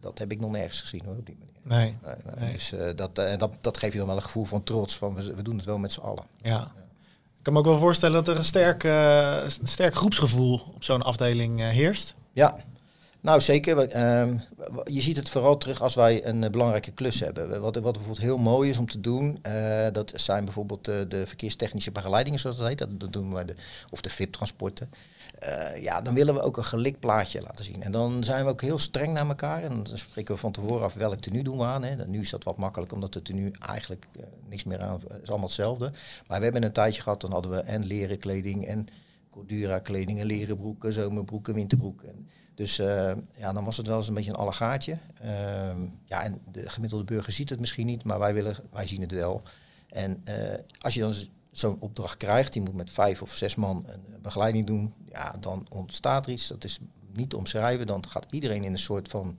dat 0.00 0.18
heb 0.18 0.32
ik 0.32 0.40
nog 0.40 0.50
nergens 0.50 0.80
gezien 0.80 1.02
hoor, 1.04 1.16
op 1.16 1.26
die 1.26 1.36
manier. 1.38 1.58
Nee. 1.62 1.98
nee, 2.38 2.50
Dus 2.50 2.72
uh, 2.72 2.80
dat, 2.96 3.18
uh, 3.18 3.36
dat, 3.36 3.58
dat 3.60 3.78
geeft 3.78 3.92
je 3.92 3.98
dan 3.98 4.06
wel 4.06 4.16
een 4.16 4.22
gevoel 4.22 4.44
van 4.44 4.62
trots, 4.62 4.96
van 4.96 5.14
we, 5.14 5.34
we 5.34 5.42
doen 5.42 5.56
het 5.56 5.64
wel 5.64 5.78
met 5.78 5.92
z'n 5.92 6.00
allen. 6.00 6.24
Ja. 6.42 6.62
Ik 7.38 7.44
kan 7.44 7.52
me 7.52 7.58
ook 7.58 7.64
wel 7.64 7.78
voorstellen 7.78 8.14
dat 8.14 8.28
er 8.28 8.36
een 8.36 8.44
sterk, 8.44 8.84
uh, 8.84 9.42
sterk 9.62 9.94
groepsgevoel 9.94 10.62
op 10.74 10.84
zo'n 10.84 11.02
afdeling 11.02 11.60
heerst. 11.60 12.14
Ja, 12.32 12.56
nou 13.20 13.40
zeker. 13.40 13.96
Uh, 13.96 14.40
je 14.84 15.00
ziet 15.00 15.16
het 15.16 15.28
vooral 15.28 15.56
terug 15.56 15.80
als 15.80 15.94
wij 15.94 16.26
een 16.26 16.50
belangrijke 16.50 16.90
klus 16.90 17.20
hebben. 17.20 17.48
Wat, 17.60 17.74
wat 17.74 17.82
bijvoorbeeld 17.82 18.18
heel 18.18 18.38
mooi 18.38 18.70
is 18.70 18.78
om 18.78 18.86
te 18.86 19.00
doen, 19.00 19.42
dat 19.92 20.12
zijn 20.14 20.44
bijvoorbeeld 20.44 20.84
de 20.84 21.22
verkeerstechnische 21.26 21.92
begeleidingen, 21.92 22.38
zoals 22.38 22.56
dat 22.56 22.66
heet. 22.66 22.78
Dat, 22.78 23.00
dat 23.00 23.12
doen 23.12 23.32
wij 23.32 23.44
de, 23.44 23.54
of 23.90 24.00
de 24.00 24.10
VIP-transporten. 24.10 24.88
Uh, 25.42 25.82
ja, 25.82 26.00
dan 26.00 26.14
willen 26.14 26.34
we 26.34 26.40
ook 26.40 26.56
een 26.56 26.64
gelikt 26.64 27.00
plaatje 27.00 27.42
laten 27.42 27.64
zien. 27.64 27.82
En 27.82 27.92
dan 27.92 28.24
zijn 28.24 28.44
we 28.44 28.50
ook 28.50 28.60
heel 28.60 28.78
streng 28.78 29.12
naar 29.12 29.28
elkaar. 29.28 29.62
En 29.62 29.82
dan 29.82 29.98
spreken 29.98 30.34
we 30.34 30.40
van 30.40 30.52
tevoren 30.52 30.84
af 30.84 30.94
welk 30.94 31.20
tenue 31.20 31.42
doen 31.42 31.58
we 31.58 31.64
aan. 31.64 31.84
Nu 32.06 32.20
is 32.20 32.30
dat 32.30 32.44
wat 32.44 32.56
makkelijk, 32.56 32.92
omdat 32.92 33.14
het 33.14 33.24
tenue 33.24 33.50
eigenlijk 33.66 34.06
uh, 34.16 34.22
niks 34.48 34.64
meer 34.64 34.80
aan 34.80 35.00
is. 35.22 35.28
allemaal 35.28 35.46
hetzelfde. 35.46 35.90
Maar 36.26 36.38
we 36.38 36.44
hebben 36.44 36.62
een 36.62 36.72
tijdje 36.72 37.02
gehad, 37.02 37.20
dan 37.20 37.32
hadden 37.32 37.50
we 37.50 37.60
en 37.60 37.84
leren 37.84 38.18
kleding 38.18 38.66
en 38.66 38.86
Cordura 39.30 39.78
kleding 39.78 40.20
en 40.20 40.26
leren 40.26 40.56
broeken, 40.56 40.92
zomerbroeken, 40.92 41.54
winterbroeken. 41.54 42.28
Dus 42.54 42.78
uh, 42.78 43.12
ja, 43.36 43.52
dan 43.52 43.64
was 43.64 43.76
het 43.76 43.86
wel 43.86 43.96
eens 43.96 44.08
een 44.08 44.14
beetje 44.14 44.30
een 44.30 44.36
allegaartje. 44.36 44.96
Ehm, 45.20 45.80
ja, 46.04 46.22
en 46.22 46.40
de 46.52 46.70
gemiddelde 46.70 47.04
burger 47.04 47.32
ziet 47.32 47.50
het 47.50 47.60
misschien 47.60 47.86
niet, 47.86 48.04
maar 48.04 48.18
wij, 48.18 48.34
willen, 48.34 48.56
wij 48.72 48.86
zien 48.86 49.00
het 49.00 49.12
wel. 49.12 49.42
En 49.88 50.22
als 50.80 50.94
je 50.94 51.00
dan 51.00 51.14
zo'n 51.50 51.80
opdracht 51.80 52.16
krijgt, 52.16 52.52
die 52.52 52.62
moet 52.62 52.74
met 52.74 52.90
vijf 52.90 53.22
of 53.22 53.34
zes 53.34 53.54
man 53.54 53.84
een 53.86 54.22
begeleiding 54.22 54.66
doen, 54.66 54.94
ja, 55.12 55.34
dan 55.40 55.66
ontstaat 55.68 56.26
er 56.26 56.32
iets. 56.32 56.48
Dat 56.48 56.64
is 56.64 56.78
niet 57.12 57.30
te 57.30 57.36
omschrijven. 57.36 57.86
Dan 57.86 58.08
gaat 58.08 58.26
iedereen 58.30 58.64
in 58.64 58.72
een 58.72 58.78
soort 58.78 59.08
van 59.08 59.38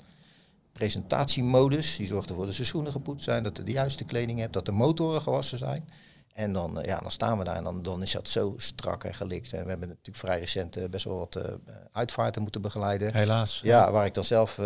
presentatiemodus. 0.72 1.96
Die 1.96 2.08
zorgt 2.08 2.30
ervoor 2.30 2.46
dat 2.46 2.56
de 2.56 2.64
schoenen 2.64 2.92
gepoetst 2.92 3.24
zijn, 3.24 3.44
dat 3.44 3.58
er 3.58 3.66
de 3.66 3.72
juiste 3.72 4.04
kleding 4.04 4.40
hebt, 4.40 4.54
dat 4.54 4.66
de 4.66 4.72
motoren 4.72 5.22
gewassen 5.22 5.58
zijn. 5.58 5.90
En 6.34 6.54
dan, 6.54 6.80
eh, 6.80 6.86
ja, 6.86 6.98
dan 7.00 7.12
staan 7.12 7.38
we 7.38 7.44
daar 7.44 7.56
en 7.56 7.64
dan, 7.64 7.82
dan 7.82 8.02
is 8.02 8.12
dat 8.12 8.30
zo 8.30 8.54
strak 8.58 9.04
en 9.04 9.14
gelikt. 9.14 9.54
En 9.54 9.64
we 9.64 9.70
hebben 9.70 9.88
natuurlijk 9.88 10.18
vrij 10.18 10.40
recent 10.40 10.78
uh, 10.78 10.90
best 10.90 11.06
wel 11.06 11.18
wat 11.18 11.36
uh, 11.36 11.44
uitvaarten 11.92 12.42
moeten 12.42 12.62
begeleiden. 12.62 13.14
Helaas. 13.14 13.62
Ja, 13.64 13.92
waar 13.92 14.06
ik 14.06 14.14
dan 14.14 14.24
zelf 14.24 14.60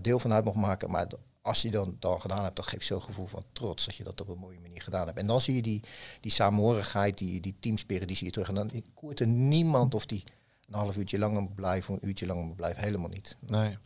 deel 0.00 0.18
van 0.18 0.32
uit 0.32 0.44
mag 0.44 0.54
maken. 0.54 0.90
Maar 0.90 1.06
als 1.48 1.62
je 1.62 1.70
dan, 1.70 1.96
dan 1.98 2.20
gedaan 2.20 2.42
hebt, 2.42 2.56
dan 2.56 2.64
geeft 2.64 2.86
zo'n 2.86 3.02
gevoel 3.02 3.26
van 3.26 3.44
trots 3.52 3.84
dat 3.84 3.96
je 3.96 4.04
dat 4.04 4.20
op 4.20 4.28
een 4.28 4.38
mooie 4.38 4.60
manier 4.60 4.82
gedaan 4.82 5.06
hebt. 5.06 5.18
En 5.18 5.26
dan 5.26 5.40
zie 5.40 5.54
je 5.54 5.62
die, 5.62 5.82
die 6.20 6.30
samenhorigheid, 6.30 7.18
die, 7.18 7.40
die 7.40 7.56
teamspirit, 7.60 8.08
die 8.08 8.16
zie 8.16 8.26
je 8.26 8.32
terug. 8.32 8.48
En 8.48 8.54
dan 8.54 8.70
koert 8.94 9.20
er 9.20 9.26
niemand 9.26 9.94
of 9.94 10.06
die 10.06 10.24
een 10.68 10.74
half 10.74 10.96
uurtje 10.96 11.18
langer 11.18 11.40
moet 11.40 11.54
blijven, 11.54 11.94
of 11.94 12.02
een 12.02 12.08
uurtje 12.08 12.26
langer 12.26 12.44
moet 12.44 12.56
blijven. 12.56 12.82
Helemaal 12.82 13.08
niet. 13.08 13.36
Nee. 13.46 13.76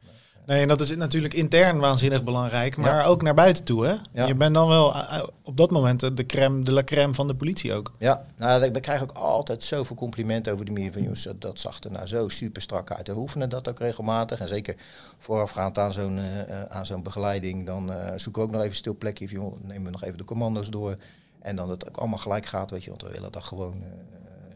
Nee, 0.47 0.63
en 0.63 0.69
dat 0.69 0.81
is 0.81 0.97
natuurlijk 0.97 1.35
intern 1.35 1.79
waanzinnig 1.79 2.25
belangrijk, 2.25 2.77
maar 2.77 3.07
ook 3.07 3.23
naar 3.23 3.35
buiten 3.35 3.65
toe. 3.65 3.87
Hè? 3.87 3.95
Ja. 4.13 4.27
Je 4.27 4.35
bent 4.35 4.55
dan 4.55 4.69
wel 4.69 4.95
eh, 4.95 5.23
op 5.53 5.59
dat 5.59 5.71
moment 5.71 6.17
de 6.17 6.27
crème 6.27 6.65
de 6.65 6.73
la 6.73 6.85
crème 6.85 7.15
van 7.15 7.27
de 7.27 7.35
politie 7.35 7.73
ook. 7.73 7.93
Ja, 7.99 8.25
nou, 8.37 8.71
we 8.73 8.81
krijgen 8.81 9.11
ook 9.11 9.17
altijd 9.17 9.63
zoveel 9.63 9.97
complimenten 9.97 10.53
over 10.53 10.65
de 10.65 10.73
manier 10.73 10.93
van 10.93 11.03
jongens. 11.03 11.29
Dat 11.39 11.61
zag 11.61 11.81
er 11.81 11.93
nou 11.93 12.07
zo 12.07 12.29
super 12.29 12.63
strak 12.63 12.91
uit. 12.91 13.09
We 13.09 13.17
oefenen 13.17 13.49
dat 13.49 13.69
ook 13.69 13.79
regelmatig. 13.79 14.41
En 14.41 14.49
zeker 14.49 14.77
voorafgaand 15.19 15.79
aan 15.79 15.93
zo'n 15.93 16.17
uh, 16.17 16.63
aan 16.63 16.87
zo'n 16.87 17.03
begeleiding, 17.03 17.67
dan 17.67 17.91
uh, 17.91 18.07
zoeken 18.17 18.43
we 18.43 18.49
ook 18.49 18.55
nog 18.55 18.63
even 18.63 18.77
stil 18.77 18.97
plekje. 18.97 19.27
Joh, 19.27 19.57
nemen 19.63 19.85
we 19.85 19.91
nog 19.91 20.05
even 20.05 20.19
de 20.19 20.25
commando's 20.25 20.71
door. 20.71 20.97
En 21.39 21.57
dan 21.57 21.69
dat 21.69 21.81
het 21.81 21.89
ook 21.89 21.97
allemaal 21.97 22.19
gelijk 22.19 22.47
gaat, 22.47 22.71
weet 22.71 22.85
je, 22.85 22.91
want 22.91 23.03
we 23.03 23.11
willen 23.11 23.33
dat 23.33 23.45
gewoon 23.45 23.83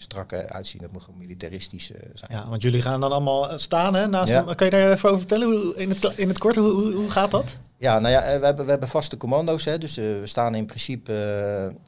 strakke 0.02 0.48
uitzien. 0.48 0.80
Dat 0.80 0.92
moet 0.92 1.02
gewoon 1.02 1.18
militaristisch 1.18 1.90
uh, 1.90 1.96
zijn. 2.14 2.30
Ja, 2.40 2.48
want 2.48 2.62
jullie 2.62 2.82
gaan 2.82 3.00
dan 3.00 3.12
allemaal 3.12 3.50
eh, 3.50 3.58
staan 3.58 3.94
hè, 3.94 4.06
naast 4.06 4.32
ja. 4.32 4.42
Kan 4.42 4.66
je 4.66 4.72
daar 4.72 4.92
even 4.92 5.08
over 5.08 5.18
vertellen 5.18 5.46
hoe, 5.46 5.76
in, 5.76 5.88
het, 5.88 6.04
in 6.16 6.28
het 6.28 6.38
kort? 6.38 6.56
Hoe, 6.56 6.92
hoe, 6.92 7.10
gaat 7.10 7.30
dat? 7.30 7.56
Ja, 7.78 7.98
nou 7.98 8.12
ja, 8.12 8.22
eh, 8.22 8.38
we 8.38 8.44
hebben, 8.44 8.64
we 8.64 8.70
hebben 8.70 8.88
vaste 8.88 9.16
commando's. 9.16 9.64
Hè, 9.64 9.78
dus 9.78 9.98
uh, 9.98 10.20
we 10.20 10.26
staan 10.26 10.54
in 10.54 10.66
principe 10.66 11.12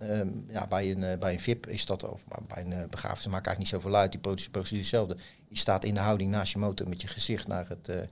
uh, 0.02 0.18
um, 0.18 0.44
ja, 0.48 0.66
bij, 0.66 0.90
een, 0.90 1.18
bij 1.18 1.32
een 1.32 1.40
VIP 1.40 1.66
is 1.66 1.86
dat, 1.86 2.10
of 2.10 2.24
bij 2.46 2.64
een 2.64 2.88
begrafenis, 2.88 3.26
maakt 3.26 3.46
eigenlijk 3.46 3.58
niet 3.58 3.68
zoveel 3.68 3.96
uit. 3.96 4.12
Die 4.12 4.20
procedure 4.20 4.76
hetzelfde. 4.76 5.16
Je 5.48 5.58
staat 5.58 5.84
in 5.84 5.94
de 5.94 6.00
houding 6.00 6.30
naast 6.30 6.52
je 6.52 6.58
motor 6.58 6.88
met 6.88 7.02
je 7.02 7.08
gezicht 7.08 7.46
naar 7.46 7.68
het, 7.68 8.08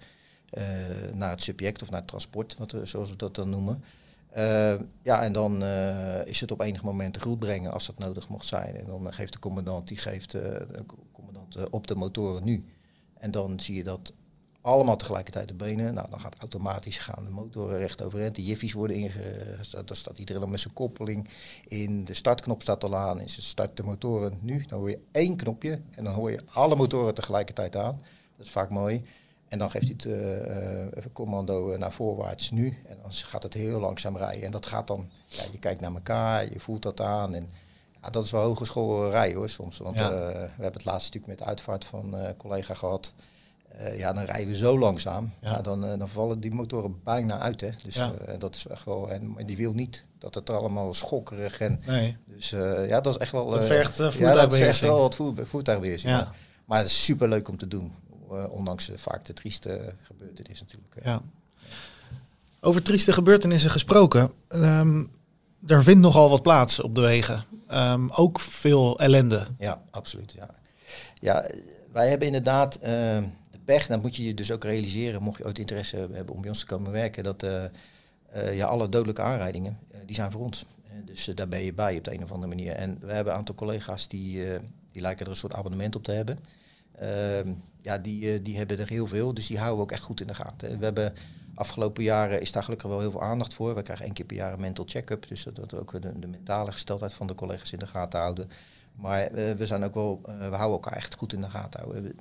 naar 1.15 1.31
het 1.31 1.43
subject 1.43 1.83
of 1.83 1.91
naar 1.91 1.99
het 1.99 2.09
transport, 2.09 2.57
wat 2.59 2.73
we, 2.73 2.87
zoals 2.87 3.11
we 3.11 3.17
dat 3.17 3.35
dan 3.35 3.51
noemen. 3.51 3.85
Uh, 4.37 4.75
ja, 5.03 5.23
en 5.23 5.33
dan 5.33 5.63
is 6.25 6.41
het 6.41 6.53
op 6.53 6.61
enig 6.61 6.83
moment 6.83 7.17
groet 7.17 7.39
brengen 7.39 7.73
als 7.73 7.87
dat 7.87 7.99
nodig 7.99 8.29
mocht 8.29 8.47
zijn. 8.47 8.77
En 8.77 8.85
dan 8.85 9.13
geeft 9.13 9.33
de 9.33 9.39
commandant, 9.39 9.89
die 9.89 9.99
geeft 9.99 10.31
de 10.31 10.67
commandant 11.13 11.71
op 11.71 11.87
de 11.87 11.95
motoren 11.95 12.45
nu. 12.45 12.65
En 13.19 13.31
dan 13.31 13.61
zie 13.61 13.77
je 13.77 13.85
dat 13.85 14.13
allemaal 14.67 14.97
tegelijkertijd 14.97 15.49
de 15.49 15.55
benen. 15.55 15.95
Nou, 15.95 16.11
dan 16.11 16.21
gaat 16.21 16.37
automatisch 16.39 16.99
gaan 16.99 17.25
de 17.25 17.31
motoren 17.31 17.79
recht 17.79 18.03
overeind. 18.03 18.35
De 18.35 18.45
jiffies 18.45 18.73
worden 18.73 18.97
ingezet. 18.97 19.89
Daar 19.89 19.97
staat 19.97 20.19
iedereen 20.19 20.41
dan 20.41 20.51
met 20.51 20.61
zijn 20.61 20.75
koppeling 20.75 21.29
in. 21.67 22.05
De 22.05 22.15
startknop 22.15 22.63
staat 22.63 22.85
al 22.85 22.97
aan. 22.97 23.21
En 23.21 23.31
ze 23.31 23.43
start 23.43 23.77
de 23.77 23.83
motoren 23.83 24.39
nu. 24.41 24.65
Dan 24.69 24.79
hoor 24.79 24.91
je 24.91 25.01
één 25.13 25.37
knopje. 25.37 25.81
En 25.91 26.05
dan 26.05 26.15
hoor 26.15 26.31
je 26.31 26.41
alle 26.53 26.77
motoren 26.77 27.15
tegelijkertijd 27.15 27.77
aan. 27.77 28.03
Dat 28.37 28.47
is 28.47 28.53
vaak 28.53 28.71
mooi. 28.71 29.05
En 29.49 29.59
dan 29.59 29.71
geeft 29.71 30.03
hij 30.03 30.13
het 30.13 31.05
uh, 31.05 31.13
commando 31.13 31.73
eh, 31.73 31.79
naar 31.79 31.93
voorwaarts 31.93 32.51
nu. 32.51 32.79
En 32.87 32.99
dan 33.03 33.13
gaat 33.13 33.43
het 33.43 33.55
heel 33.55 33.81
langzaam 33.81 34.17
rijden. 34.17 34.45
En 34.45 34.51
dat 34.51 34.67
gaat 34.67 34.87
dan, 34.87 35.11
ja, 35.27 35.43
je 35.53 35.59
kijkt 35.59 35.81
naar 35.81 35.95
elkaar, 35.95 36.53
je 36.53 36.61
voelt 36.61 36.83
dat 36.83 37.01
aan. 37.01 37.35
En 37.35 37.51
ja, 38.03 38.11
dat 38.11 38.25
is 38.25 38.31
wel 38.31 38.43
hogeschool 38.43 39.11
rijden 39.11 39.37
hoor 39.37 39.49
soms. 39.49 39.79
Want 39.79 39.99
ja. 39.99 40.11
uh, 40.11 40.19
we 40.33 40.63
hebben 40.63 40.73
het 40.73 40.85
laatste 40.85 41.07
stuk 41.07 41.27
met 41.27 41.43
uitvaart 41.43 41.85
van 41.85 42.15
uh, 42.15 42.29
collega 42.37 42.75
gehad. 42.75 43.15
Eh, 43.77 43.99
ja, 43.99 44.13
dan 44.13 44.25
rijden 44.25 44.49
we 44.49 44.57
zo 44.57 44.79
langzaam. 44.79 45.33
Ja. 45.41 45.51
Ja. 45.51 45.61
dan, 45.61 45.85
eh, 45.85 45.99
dan 45.99 46.09
vallen 46.09 46.41
die 46.41 46.55
motoren 46.55 47.01
bijna 47.05 47.39
uit. 47.39 47.61
Hè. 47.61 47.71
Dus 47.85 47.95
Ja. 47.95 48.13
eh, 48.27 48.39
dat 48.39 48.55
is 48.55 48.67
echt 48.67 48.85
wel. 48.85 49.11
En, 49.11 49.37
die 49.47 49.57
wil 49.57 49.73
niet 49.73 50.05
dat 50.19 50.35
het 50.35 50.51
allemaal 50.51 50.95
schokkerig 50.95 51.61
en. 51.61 51.81
Nee. 51.87 52.17
Dus 52.27 52.51
ja, 52.89 53.01
dat 53.01 53.15
is 53.15 53.17
echt 53.21 53.33
wel. 53.33 53.59
Eh, 53.61 53.67
vergt, 53.67 53.91
eh, 53.93 53.99
Ja, 53.99 54.05
dat 54.05 54.15
voertuigbeheersing. 54.15 54.65
vergt 54.65 54.81
wel 54.81 54.99
wat 55.01 55.15
voer, 55.15 55.47
voertuigbeheersing. 55.47 56.13
Ja. 56.13 56.33
Maar 56.65 56.79
het 56.79 56.87
is 56.87 57.05
super 57.05 57.29
leuk 57.29 57.49
om 57.49 57.57
te 57.59 57.69
doen. 57.69 57.93
ondanks 58.51 58.91
vaak 58.97 59.25
de 59.25 59.33
trieste 59.33 59.93
gebeurtenis 60.03 60.61
natuurlijk. 60.61 60.95
Ja. 61.05 61.21
Over 62.61 62.83
trieste 62.83 63.13
gebeurtenissen 63.13 63.71
gesproken. 63.71 64.33
ehm, 64.49 65.05
er 65.67 65.83
vindt 65.83 66.01
nogal 66.01 66.31
wat 66.31 66.43
plaats 66.43 66.81
op 66.81 66.95
de 66.95 67.01
wegen. 67.01 67.45
Ehm, 67.69 68.09
ook 68.11 68.41
veel 68.41 68.99
ellende. 68.99 69.47
Ja, 69.59 69.83
absoluut. 69.91 70.33
Ja. 70.33 70.49
ja, 71.21 71.45
wij 71.93 72.09
hebben 72.09 72.27
inderdaad 72.27 72.79
dan 73.67 74.01
moet 74.01 74.17
je 74.17 74.25
je 74.25 74.35
dus 74.35 74.53
ook 74.53 74.65
realiseren, 74.65 75.23
mocht 75.23 75.39
je 75.39 75.45
ooit 75.45 75.59
interesse 75.59 75.97
hebben 75.97 76.35
om 76.35 76.41
bij 76.41 76.51
ons 76.51 76.59
te 76.59 76.67
komen 76.67 76.93
werken, 76.93 77.23
dat 77.23 77.43
eh, 77.43 77.65
eh, 77.65 78.57
ja, 78.57 78.67
alle 78.67 78.89
dodelijke 78.89 79.23
aanrijdingen, 79.23 79.79
eh, 79.91 79.99
die 80.07 80.15
zijn 80.15 80.31
voor 80.31 80.45
ons. 80.45 80.67
Dus 81.05 81.25
daar 81.25 81.49
ben 81.49 81.63
je 81.63 81.73
bij 81.73 81.97
op 81.97 82.05
de 82.05 82.13
een 82.13 82.23
of 82.23 82.33
andere 82.33 82.55
manier. 82.55 82.73
En 82.73 82.99
we 83.01 83.13
hebben 83.13 83.33
een 83.33 83.39
aantal 83.39 83.55
collega's 83.55 84.09
die, 84.09 84.45
die 84.93 85.03
lijken 85.03 85.25
er 85.25 85.31
een 85.31 85.37
soort 85.37 85.55
abonnement 85.55 85.97
op 85.97 86.05
te 86.05 86.13
hebben. 86.13 86.39
Ehm, 86.99 87.53
ja, 87.83 87.99
die, 87.99 88.43
die 88.43 88.57
hebben 88.57 88.79
er 88.79 88.89
heel 88.89 89.07
veel, 89.07 89.35
dus 89.35 89.47
die 89.47 89.59
houden 89.59 89.77
we 89.77 89.83
ook 89.83 89.93
echt 89.93 90.03
goed 90.03 90.21
in 90.21 90.27
de 90.27 90.35
gaten. 90.35 90.79
We 90.79 90.85
hebben 90.85 91.13
afgelopen 91.55 92.03
jaren 92.03 92.41
is 92.41 92.53
daar 92.53 92.63
gelukkig 92.63 92.89
wel 92.89 93.01
heel 93.01 93.11
veel 93.11 93.23
aandacht 93.23 93.55
voor. 93.55 93.75
We 93.75 93.83
krijgen 93.83 94.05
één 94.05 94.15
keer 94.15 94.25
per 94.25 94.37
jaar 94.37 94.53
een 94.53 94.61
mental 94.61 94.85
check-up, 94.89 95.29
dus 95.29 95.45
dat, 95.53 95.71
we 95.71 95.81
ook 95.81 96.03
de, 96.03 96.27
mentale 96.27 96.73
gesteldheid 96.73 97.15
van 97.15 97.27
de 97.27 97.35
collega's 97.35 97.73
in 97.73 97.79
de 97.79 97.87
gaten 97.87 98.21
houden. 98.21 98.51
Maar 98.95 99.31
we 99.33 99.67
zijn 99.67 99.85
ook 99.85 99.95
wel, 99.95 100.21
we 100.23 100.33
houden 100.33 100.71
elkaar 100.71 100.97
echt 100.97 101.15
goed 101.15 101.33
in 101.33 101.41
de 101.41 101.51
gaten. 101.51 101.81
houden. 101.81 102.17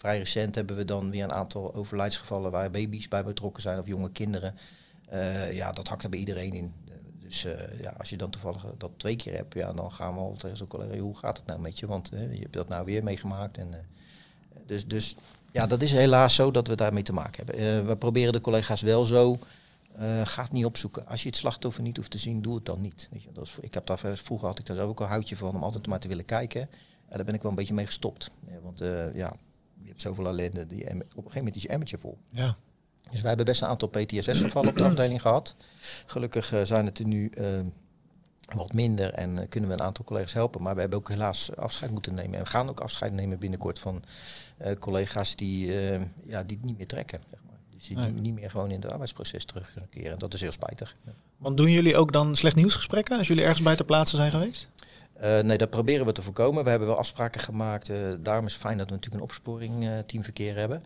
Vrij 0.00 0.18
recent 0.18 0.54
hebben 0.54 0.76
we 0.76 0.84
dan 0.84 1.10
weer 1.10 1.24
een 1.24 1.32
aantal 1.32 1.74
overlijdsgevallen 1.74 2.50
waar 2.50 2.70
baby's 2.70 3.08
bij 3.08 3.22
betrokken 3.22 3.62
zijn 3.62 3.78
of 3.78 3.86
jonge 3.86 4.10
kinderen. 4.10 4.54
Eh, 5.08 5.52
ja, 5.52 5.72
dat 5.72 5.88
hakt 5.88 6.02
er 6.02 6.10
bij 6.10 6.18
iedereen 6.18 6.52
in. 6.52 6.72
Dus 7.18 7.44
eh, 7.44 7.80
ja, 7.80 7.94
als 7.98 8.10
je 8.10 8.16
dan 8.16 8.30
toevallig 8.30 8.64
dat 8.78 8.90
twee 8.96 9.16
keer 9.16 9.34
hebt, 9.34 9.54
ja, 9.54 9.72
dan 9.72 9.92
gaan 9.92 10.14
we 10.14 10.20
al 10.20 10.36
tegen 10.38 10.56
zo'n 10.56 10.66
collega, 10.66 10.98
hoe 10.98 11.16
gaat 11.16 11.36
het 11.36 11.46
nou 11.46 11.60
met 11.60 11.78
je? 11.78 11.86
Want 11.86 12.12
eh, 12.12 12.32
je 12.32 12.40
hebt 12.40 12.52
dat 12.52 12.68
nou 12.68 12.84
weer 12.84 13.02
meegemaakt. 13.04 13.58
En, 13.58 13.74
dus, 14.66 14.86
dus 14.86 15.16
ja, 15.52 15.66
dat 15.66 15.82
is 15.82 15.92
helaas 15.92 16.34
zo 16.34 16.50
dat 16.50 16.66
we 16.66 16.74
daarmee 16.74 17.02
te 17.02 17.12
maken 17.12 17.46
hebben. 17.46 17.86
We 17.86 17.96
proberen 17.96 18.32
de 18.32 18.40
collega's 18.40 18.80
wel 18.80 19.04
zo. 19.04 19.38
eh 19.92 20.26
ga 20.26 20.42
het 20.42 20.52
niet 20.52 20.64
opzoeken. 20.64 21.06
Als 21.06 21.22
je 21.22 21.28
het 21.28 21.36
slachtoffer 21.36 21.82
niet 21.82 21.96
hoeft 21.96 22.10
te 22.10 22.18
zien, 22.18 22.42
doe 22.42 22.54
het 22.54 22.64
dan 22.64 22.80
niet. 22.80 23.08
Weet 23.10 23.22
je, 23.22 23.32
dat 23.32 23.44
is, 23.44 23.56
ik 23.60 23.74
heb 23.74 23.86
daar, 23.86 23.98
vroeger 24.18 24.48
had 24.48 24.58
ik 24.58 24.66
daar 24.66 24.78
ook 24.78 25.00
een 25.00 25.06
houtje 25.06 25.36
van 25.36 25.54
om 25.54 25.62
altijd 25.62 25.86
maar 25.86 26.00
te 26.00 26.08
willen 26.08 26.24
kijken. 26.24 26.60
En 27.08 27.16
daar 27.16 27.24
ben 27.24 27.34
ik 27.34 27.42
wel 27.42 27.50
een 27.50 27.56
beetje 27.56 27.74
mee 27.74 27.86
gestopt. 27.86 28.30
Want 28.62 28.82
ja, 29.14 29.32
je 29.82 29.88
hebt 29.88 30.00
zoveel 30.00 30.26
ellende. 30.26 30.66
Die, 30.66 30.84
op 30.84 30.90
een 30.90 31.02
gegeven 31.14 31.38
moment 31.38 31.56
is 31.56 31.62
je 31.62 31.68
emmertje 31.68 31.98
vol. 31.98 32.18
Ja. 32.30 32.56
Dus 33.10 33.20
wij 33.20 33.28
hebben 33.28 33.46
best 33.46 33.62
een 33.62 33.68
aantal 33.68 33.88
PTSS-gevallen 33.88 34.68
op 34.68 34.76
de 34.76 34.84
afdeling 34.84 35.20
gehad. 35.20 35.56
Gelukkig 36.06 36.52
eh, 36.52 36.62
zijn 36.62 36.86
het 36.86 36.98
er 36.98 37.06
nu 37.06 37.28
eh, 37.28 37.44
wat 38.56 38.72
minder 38.72 39.12
en 39.12 39.38
eh, 39.38 39.48
kunnen 39.48 39.70
we 39.70 39.76
een 39.76 39.82
aantal 39.82 40.04
collega's 40.04 40.32
helpen. 40.32 40.62
Maar 40.62 40.74
we 40.74 40.80
hebben 40.80 40.98
ook 40.98 41.08
helaas 41.08 41.56
afscheid 41.56 41.90
moeten 41.90 42.14
nemen. 42.14 42.34
En 42.38 42.44
we 42.44 42.50
gaan 42.50 42.68
ook 42.68 42.80
afscheid 42.80 43.12
nemen 43.12 43.38
binnenkort 43.38 43.78
van 43.78 44.02
eh, 44.56 44.78
collega's 44.78 45.36
die, 45.36 45.78
eh, 45.78 46.00
ja, 46.26 46.42
die 46.42 46.56
het 46.56 46.64
niet 46.66 46.76
meer 46.76 46.86
trekken. 46.86 47.20
Zeg 47.30 47.40
maar. 47.46 47.58
Dus 47.74 47.86
die, 47.86 47.96
Nee. 47.96 48.12
niet 48.12 48.34
meer 48.34 48.50
gewoon 48.50 48.70
in 48.70 48.80
het 48.80 48.90
arbeidsproces 48.90 49.44
terugkeren. 49.44 50.18
Dat 50.18 50.34
is 50.34 50.40
heel 50.40 50.52
spijtig. 50.52 50.96
Want 51.36 51.56
doen 51.56 51.70
jullie 51.70 51.96
ook 51.96 52.12
dan 52.12 52.36
slecht 52.36 52.56
nieuwsgesprekken 52.56 53.18
als 53.18 53.26
jullie 53.28 53.42
ergens 53.42 53.62
bij 53.62 53.76
ter 53.76 53.84
plaatse 53.84 54.16
zijn 54.16 54.30
geweest? 54.30 54.68
Eh, 55.20 55.40
nee, 55.40 55.58
dat 55.58 55.70
proberen 55.70 56.06
we 56.06 56.12
te 56.12 56.22
voorkomen. 56.22 56.64
We 56.64 56.70
hebben 56.70 56.88
wel 56.88 56.96
afspraken 56.96 57.40
gemaakt. 57.40 57.88
eh, 57.88 57.96
daarom 58.20 58.46
is 58.46 58.52
het 58.52 58.62
fijn 58.62 58.78
dat 58.78 58.86
we 58.86 58.94
natuurlijk 58.94 59.22
een 59.22 59.28
opsporing 59.28 59.86
eh, 59.86 59.98
teamverkeer 59.98 60.56
hebben. 60.56 60.82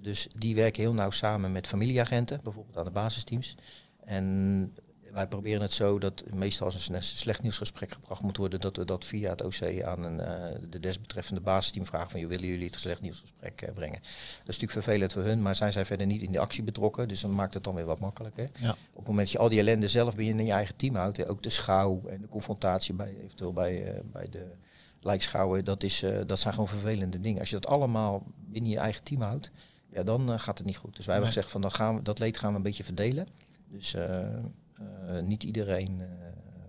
Dus 0.00 0.28
die 0.36 0.54
werken 0.54 0.82
heel 0.82 0.94
nauw 0.94 1.10
samen 1.10 1.52
met 1.52 1.66
familieagenten, 1.66 2.40
bijvoorbeeld 2.42 2.76
aan 2.76 2.84
de 2.84 2.90
basisteams. 2.90 3.56
En 4.04 4.76
wij 5.14 5.26
proberen 5.26 5.62
het 5.62 5.72
zo 5.72 5.98
dat 5.98 6.22
meestal 6.34 6.66
als 6.66 6.88
een 6.88 7.02
slecht 7.02 7.42
nieuwsgesprek 7.42 7.92
gebracht 7.92 8.22
moet 8.22 8.36
worden, 8.36 8.60
dat 8.60 8.76
we 8.76 8.84
dat 8.84 9.04
via 9.04 9.30
het 9.30 9.42
OC 9.42 9.82
aan 9.82 10.04
een, 10.04 10.20
eh, 10.20 10.58
de 10.70 10.80
desbetreffende 10.80 11.40
basisteam 11.40 11.86
vragen 11.86 12.10
van, 12.10 12.28
willen 12.28 12.46
jullie 12.46 12.66
het 12.66 12.80
slecht 12.80 13.00
nieuwsgesprek 13.00 13.62
eh, 13.62 13.72
brengen? 13.74 14.00
Dat 14.02 14.48
is 14.48 14.58
natuurlijk 14.58 14.72
vervelend 14.72 15.12
voor 15.12 15.22
hun, 15.22 15.42
maar 15.42 15.54
zij 15.54 15.72
zijn 15.72 15.86
verder 15.86 16.06
niet 16.06 16.22
in 16.22 16.32
de 16.32 16.38
actie 16.38 16.62
betrokken, 16.62 17.08
dus 17.08 17.20
dan 17.20 17.34
maakt 17.34 17.54
het 17.54 17.64
dan 17.64 17.74
weer 17.74 17.84
wat 17.84 18.00
makkelijker. 18.00 18.50
Ja. 18.60 18.70
Op 18.70 18.96
het 18.96 19.06
moment 19.06 19.18
dat 19.18 19.30
je 19.30 19.38
al 19.38 19.48
die 19.48 19.58
ellende 19.58 19.88
zelf 19.88 20.14
binnen 20.14 20.38
in 20.38 20.46
je 20.46 20.52
eigen 20.52 20.76
team 20.76 20.94
houdt, 20.94 21.16
hè, 21.16 21.30
ook 21.30 21.42
de 21.42 21.50
schouw 21.50 22.02
en 22.08 22.20
de 22.20 22.28
confrontatie 22.28 22.94
bij, 22.94 23.16
eventueel 23.24 23.52
bij, 23.52 23.84
eh, 23.84 24.00
bij 24.12 24.28
de 24.30 24.46
lijkschouwen, 25.00 25.64
dat, 25.64 25.82
is, 25.82 26.04
dat 26.26 26.40
zijn 26.40 26.54
gewoon 26.54 26.68
vervelende 26.68 27.20
dingen. 27.20 27.40
Als 27.40 27.50
je 27.50 27.60
dat 27.60 27.70
allemaal 27.70 28.22
binnen 28.36 28.70
je 28.70 28.78
eigen 28.78 29.02
team 29.02 29.20
houdt, 29.20 29.50
ja, 29.92 30.02
dan 30.02 30.40
gaat 30.40 30.58
het 30.58 30.66
niet 30.66 30.76
goed. 30.76 30.96
Dus 30.96 31.06
wij 31.06 31.14
hebben 31.14 31.32
gezegd 31.32 31.50
van 31.50 31.60
dan 31.60 31.72
gaan 31.72 31.96
we, 31.96 32.02
dat 32.02 32.18
leed 32.18 32.38
gaan 32.38 32.50
we 32.50 32.56
een 32.56 32.62
beetje 32.62 32.84
verdelen. 32.84 33.26
Dus 33.68 33.94
niet 35.22 35.42
iedereen 35.42 36.00
eh, 36.00 36.06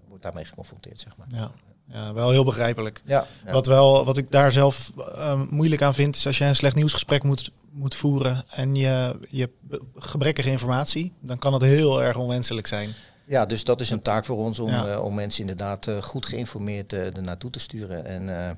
wordt 0.07 0.23
daarmee 0.23 0.45
geconfronteerd, 0.45 0.99
zeg 0.99 1.17
maar. 1.17 1.27
Ja. 1.29 1.51
ja, 1.87 2.13
wel 2.13 2.31
heel 2.31 2.43
begrijpelijk. 2.45 3.01
Ja, 3.05 3.25
ja. 3.45 3.51
Wat, 3.51 3.65
wel, 3.65 4.05
wat 4.05 4.17
ik 4.17 4.31
daar 4.31 4.51
zelf 4.51 4.91
eh, 4.97 5.41
moeilijk 5.49 5.81
aan 5.81 5.93
vind, 5.93 6.15
is 6.15 6.25
als 6.27 6.37
je 6.37 6.45
een 6.45 6.55
slecht 6.55 6.75
nieuwsgesprek 6.75 7.23
moet, 7.23 7.51
moet 7.71 7.95
voeren 7.95 8.43
en 8.49 8.75
je, 8.75 9.19
je 9.29 9.49
gebrekkige 9.95 10.49
informatie, 10.49 11.13
dan 11.19 11.37
kan 11.37 11.53
het 11.53 11.61
heel 11.61 12.03
erg 12.03 12.17
onwenselijk 12.17 12.67
zijn. 12.67 12.89
Ja, 13.27 13.45
dus 13.45 13.63
dat 13.63 13.81
is 13.81 13.89
een 13.89 14.01
taak 14.01 14.25
voor 14.25 14.37
ons 14.37 14.59
om, 14.59 14.69
Ja. 14.69 14.87
eh, 14.87 15.03
om 15.03 15.13
mensen 15.13 15.41
inderdaad 15.41 15.87
eh, 15.87 16.01
goed 16.01 16.25
geïnformeerd 16.25 16.93
eh 16.93 17.15
er 17.15 17.21
naartoe 17.23 17.49
te 17.49 17.59
sturen. 17.59 18.05
En 18.05 18.47
eh, 18.47 18.55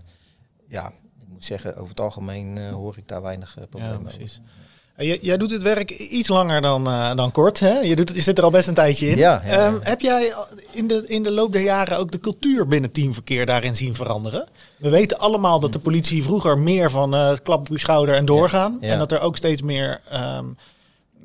ja, 0.67 0.87
ik 1.19 1.27
moet 1.27 1.43
zeggen, 1.43 1.75
over 1.75 1.89
het 1.89 1.99
algemeen 1.99 2.57
eh, 2.57 2.69
hoor 2.71 2.97
ik 2.97 3.07
daar 3.07 3.21
weinig 3.21 3.57
eh, 3.57 3.63
problemen 3.69 4.11
Ja, 4.19 4.27
En 4.97 5.05
Jij, 5.21 5.37
doet 5.37 5.51
het 5.51 5.61
werk 5.61 5.91
iets 5.91 6.27
langer 6.27 6.61
dan, 6.61 6.87
eh, 6.87 7.15
dan 7.15 7.31
kort. 7.31 7.59
Hè? 7.59 7.79
Je, 7.79 7.95
doet, 7.95 8.11
je 8.13 8.21
zit 8.21 8.37
er 8.37 8.43
al 8.43 8.49
best 8.51 8.67
een 8.67 8.73
tijdje 8.73 9.07
in. 9.07 9.17
Ja. 9.17 9.41
Ehm, 9.41 9.75
heb 9.79 10.01
jij 10.01 10.33
in 10.71 10.87
de, 10.87 11.03
in 11.07 11.23
de 11.23 11.31
loop 11.31 11.51
der 11.53 11.61
jaren 11.61 11.97
ook 11.97 12.11
de 12.11 12.19
cultuur 12.19 12.67
binnen 12.67 12.91
teamverkeer 12.91 13.45
daarin 13.45 13.75
zien 13.75 13.95
veranderen? 13.95 14.47
We 14.77 14.89
weten 14.89 15.17
allemaal 15.17 15.59
dat 15.59 15.73
de 15.73 15.79
politie 15.79 16.23
vroeger 16.23 16.57
meer 16.57 16.91
van 16.91 17.13
eh 17.15 17.33
klap 17.43 17.59
op 17.59 17.67
je 17.67 17.79
schouder 17.79 18.15
en 18.15 18.25
doorgaan. 18.25 18.77
Ja. 18.81 18.91
En 18.91 18.99
dat 18.99 19.11
er 19.11 19.21
ook 19.21 19.37
steeds 19.37 19.61
meer, 19.61 20.01
ehm, 20.09 20.45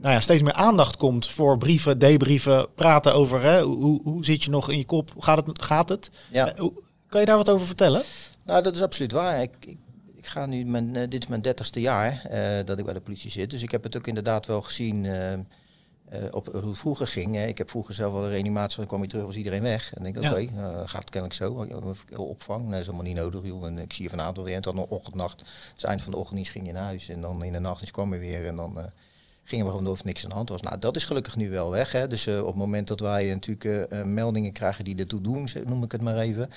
nou 0.01 0.15
ja, 0.15 0.21
steeds 0.21 0.43
meer 0.43 0.53
aandacht 0.53 0.97
komt 0.97 1.29
voor 1.29 1.59
brieven, 1.59 1.99
debrieven, 1.99 2.67
praten 2.75 3.15
over 3.15 3.43
hè, 3.43 3.63
hoe, 3.63 4.01
hoe 4.05 4.25
zit 4.25 4.45
je 4.45 4.51
nog 4.51 4.71
in 4.71 4.79
je 4.79 4.85
kop, 4.85 5.11
gaat 5.19 5.47
het? 5.47 5.63
Gaat 5.63 5.89
het? 5.89 6.11
Ja. 6.31 6.53
Eh, 6.53 6.61
hoe- 6.61 6.73
kan 7.09 7.21
je 7.21 7.27
daar 7.27 7.37
wat 7.37 7.51
over 7.51 7.67
vertellen? 7.67 8.03
Nou, 8.45 8.63
dat 8.63 8.75
is 8.75 8.83
absoluut 8.83 9.13
waar. 9.13 9.43
Ik, 9.43 9.51
ik, 9.61 9.77
ik 10.23 10.29
ga 10.29 10.47
nu, 10.47 10.65
mijn, 10.65 10.97
eh, 10.97 11.09
dit 11.09 11.23
is 11.23 11.29
mijn 11.29 11.43
dertigste 11.43 11.81
jaar 11.81 12.25
eh, 12.25 12.65
dat 12.65 12.79
ik 12.79 12.85
bij 12.85 12.95
de 12.95 13.01
politie 13.01 13.31
zit. 13.31 13.51
Dus 13.51 13.63
ik 13.63 13.71
heb 13.71 13.83
het 13.83 13.97
ook 13.97 14.07
inderdaad 14.07 14.47
wel 14.47 14.63
gezien 14.63 15.07
eh, 15.07 15.39
op 16.31 16.47
hoe 16.47 16.69
het 16.69 16.79
vroeger 16.79 17.07
ging. 17.07 17.35
hè. 17.35 17.47
Ik 17.47 17.59
heb 17.59 17.71
vroeger 17.71 17.95
zelf 17.95 18.13
wel 18.13 18.25
een 18.25 18.31
reanimatie, 18.31 18.77
dan 18.77 18.87
kwam 18.87 19.03
je 19.03 19.09
terug, 19.09 19.25
was 19.25 19.37
iedereen 19.37 19.63
weg. 19.63 19.95
En 19.95 20.07
ik 20.07 20.15
denk, 20.15 20.25
Ja. 20.25 20.33
oké, 20.33 20.55
dan 20.55 20.89
gaat 20.89 21.11
kennelijk 21.11 21.35
zo. 21.41 21.67
Opvang, 22.17 22.69
nee, 22.69 22.81
is 22.81 22.87
allemaal 22.87 23.05
niet 23.05 23.17
nodig. 23.17 23.45
Joh. 23.45 23.67
En 23.67 23.79
ik 23.79 23.93
zie 23.93 24.05
je 24.05 24.11
vanavond 24.11 24.37
weer. 24.37 24.55
En 24.55 24.61
dan 24.63 24.75
nog 24.75 24.89
ochtendnacht, 24.89 25.43
het 25.73 25.85
eind 25.85 26.03
van 26.03 26.13
de 26.13 26.19
ochtend 26.19 26.49
ging 26.49 26.67
je 26.67 26.73
naar 26.73 26.83
huis. 26.83 27.09
En 27.09 27.21
dan 27.21 27.45
in 27.45 27.53
de 27.53 27.59
nacht 27.59 27.91
kwam 27.91 28.15
je 28.15 28.21
weer. 28.21 28.47
En 28.47 28.57
dan... 28.57 28.79
gingen 29.45 29.65
we 29.65 29.71
gewoon 29.71 29.85
door 29.85 29.95
of 29.95 30.05
niks 30.05 30.23
aan 30.23 30.29
de 30.31 30.37
hand 30.37 30.49
was. 30.49 30.61
Nou, 30.61 30.79
dat 30.79 30.97
is 30.97 31.05
gelukkig 31.05 31.37
nu 31.37 31.51
wel 31.51 31.71
weg. 31.71 31.93
Hè. 31.93 32.09
Dus 32.09 32.27
eh, 32.27 32.41
op 32.41 32.47
het 32.47 32.57
moment 32.57 32.89
dat 32.89 33.01
wij 33.01 33.29
natuurlijk 33.29 33.65
eh, 33.65 34.01
eh, 34.01 34.07
meldingen 34.07 34.53
krijgen 34.53 34.85
die 34.85 34.97
ertoe 34.97 35.21
doen, 35.21 35.49
noem 35.67 35.83
ik 35.83 35.93
het 35.93 36.03
maar 36.03 36.19
even, 36.19 36.51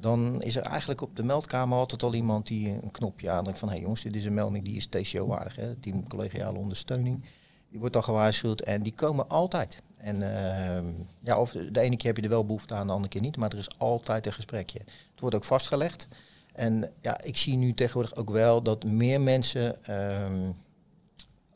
dan 0.00 0.42
is 0.42 0.56
er 0.56 0.62
eigenlijk 0.62 1.00
op 1.00 1.16
de 1.16 1.22
meldkamer 1.22 1.78
altijd 1.78 2.02
al 2.02 2.14
iemand 2.14 2.46
die 2.46 2.68
een 2.68 2.90
knopje 2.90 3.30
aandrukt 3.30 3.58
van 3.58 3.68
hé 3.68 3.74
hey 3.74 3.82
jongens, 3.82 4.02
dit 4.02 4.16
is 4.16 4.24
een 4.24 4.34
melding 4.34 4.64
die 4.64 4.76
is 4.76 4.86
TCO-waardig. 4.86 5.58
Team 5.80 6.08
collegiale 6.08 6.58
ondersteuning. 6.58 7.24
Die 7.70 7.78
wordt 7.78 7.94
dan 7.94 8.04
gewaarschuwd 8.04 8.60
en 8.60 8.82
die 8.82 8.94
komen 8.94 9.28
altijd. 9.28 9.82
En 9.96 10.22
ehm, 10.22 10.86
ja, 11.22 11.40
of 11.40 11.50
de 11.50 11.80
ene 11.80 11.96
keer 11.96 12.06
heb 12.06 12.16
je 12.16 12.22
er 12.22 12.28
wel 12.28 12.44
behoefte 12.44 12.74
aan, 12.74 12.86
de 12.86 12.92
andere 12.92 13.12
keer 13.12 13.20
niet, 13.20 13.36
maar 13.36 13.52
er 13.52 13.58
is 13.58 13.78
altijd 13.78 14.26
een 14.26 14.32
gesprekje. 14.32 14.78
Het 14.78 15.20
wordt 15.20 15.36
ook 15.36 15.44
vastgelegd. 15.44 16.08
En 16.52 16.92
ja, 17.00 17.22
ik 17.22 17.36
zie 17.36 17.56
nu 17.56 17.74
tegenwoordig 17.74 18.16
ook 18.16 18.30
wel 18.30 18.62
dat 18.62 18.84
meer 18.84 19.20
mensen 19.20 19.84
ehm, 19.84 20.50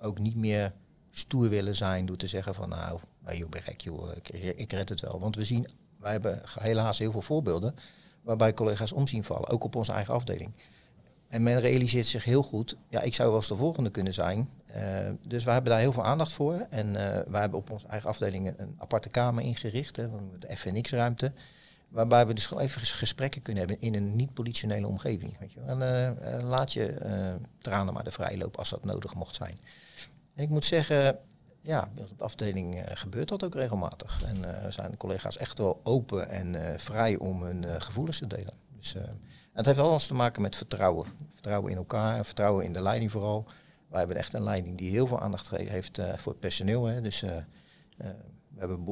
ook 0.05 0.19
niet 0.19 0.37
meer 0.37 0.73
stoer 1.11 1.49
willen 1.49 1.77
zijn 1.77 2.07
door 2.07 2.17
te 2.17 2.27
zeggen 2.27 2.55
van 2.55 2.69
nou, 2.69 2.99
hey, 3.25 3.37
joh, 3.37 3.49
ben 3.49 3.63
gek 3.63 3.81
joh, 3.81 4.09
ik, 4.17 4.29
ik 4.57 4.73
red 4.73 4.89
het 4.89 5.01
wel. 5.01 5.21
Want 5.21 5.37
we 5.37 5.45
zien, 5.45 5.69
wij 5.99 6.13
hebben 6.13 6.43
helaas 6.59 6.99
heel 6.99 7.13
veel 7.13 7.23
voorbeelden 7.23 7.75
waarbij 8.23 8.55
collega's 8.55 8.93
omzien 8.93 9.25
vallen, 9.25 9.49
ook 9.49 9.65
op 9.65 9.75
onze 9.75 9.93
eigen 9.93 10.15
afdeling. 10.15 10.55
En 11.29 11.43
men 11.43 11.61
realiseert 11.61 12.07
zich 12.07 12.25
heel 12.25 12.43
goed, 12.43 12.77
ja, 12.89 13.01
ik 13.01 13.15
zou 13.15 13.29
wel 13.29 13.39
eens 13.39 13.49
de 13.49 13.57
volgende 13.57 13.91
kunnen 13.91 14.13
zijn. 14.13 14.49
Eh, 14.67 14.85
dus 15.27 15.45
wij 15.45 15.55
hebben 15.55 15.73
daar 15.73 15.81
heel 15.81 15.93
veel 15.93 16.05
aandacht 16.05 16.33
voor. 16.33 16.67
En 16.71 16.87
uh, 16.87 16.95
wij 17.27 17.41
hebben 17.41 17.59
op 17.59 17.71
onze 17.71 17.87
eigen 17.87 18.09
afdeling 18.09 18.59
een, 18.59 18.75
aparte 18.79 19.09
kamer 19.09 19.45
ingericht, 19.45 19.97
hè, 19.97 20.09
de 20.39 20.57
FNX-ruimte. 20.57 21.33
Waarbij 21.89 22.27
we 22.27 22.35
dus 22.35 22.47
gewoon 22.47 22.63
even 22.63 22.81
gesprekken 22.81 23.43
kunnen 23.43 23.67
hebben 23.67 23.87
in 23.87 23.95
een 23.95 24.17
niet-politionele 24.17 24.87
omgeving. 24.87 25.39
Weet 25.39 25.53
je. 25.53 25.61
En 25.61 25.79
uh, 25.79 26.49
laat 26.49 26.73
je 26.73 26.95
tranen 27.59 27.95
maar 27.95 28.05
de 28.05 28.11
vrijloop 28.11 28.57
als 28.57 28.71
dat 28.71 28.85
nodig 28.85 29.15
mocht 29.15 29.35
zijn. 29.35 29.59
En 30.35 30.43
ik 30.43 30.49
moet 30.49 30.65
zeggen, 30.65 31.19
ja, 31.65 31.89
bij 31.93 32.03
ons 32.03 32.11
op 32.11 32.19
de 32.19 32.25
afdeling 32.25 32.75
uh, 32.75 32.83
gebeurt 32.85 33.29
dat 33.29 33.45
ook 33.45 33.55
regelmatig. 33.55 34.23
En 34.25 34.37
uh, 34.37 34.71
zijn 34.71 34.97
collega's 34.97 35.37
echt 35.37 35.59
wel 35.59 35.81
open 35.83 36.29
en 36.29 36.55
uh, 36.55 36.61
vrij 36.77 37.19
om 37.19 37.43
hun 37.43 37.81
gevoelens 37.81 38.19
te 38.19 38.27
delen. 38.27 38.55
Dus, 38.77 38.95
het 39.53 39.67
heeft 39.67 39.79
alles 39.79 40.07
te 40.07 40.15
maken 40.15 40.43
met 40.43 40.57
vertrouwen. 40.57 41.07
Vertrouwen 41.33 41.71
in 41.71 41.77
elkaar, 41.77 42.25
vertrouwen 42.25 42.65
in 42.65 42.73
de 42.73 42.83
leiding 42.83 43.11
vooral. 43.11 43.45
wij 43.89 43.99
hebben 43.99 44.17
echt 44.17 44.35
een 44.35 44.43
leiding 44.43 44.79
die 44.79 44.91
heel 44.91 45.07
veel 45.07 45.21
aandacht 45.21 45.51
heeft 45.51 46.01
voor 46.17 46.33
het 46.33 46.41
personeel. 46.41 46.85
Hè. 46.85 47.01
Dus 47.01 47.21
we 47.21 48.15
hebben 48.57 48.85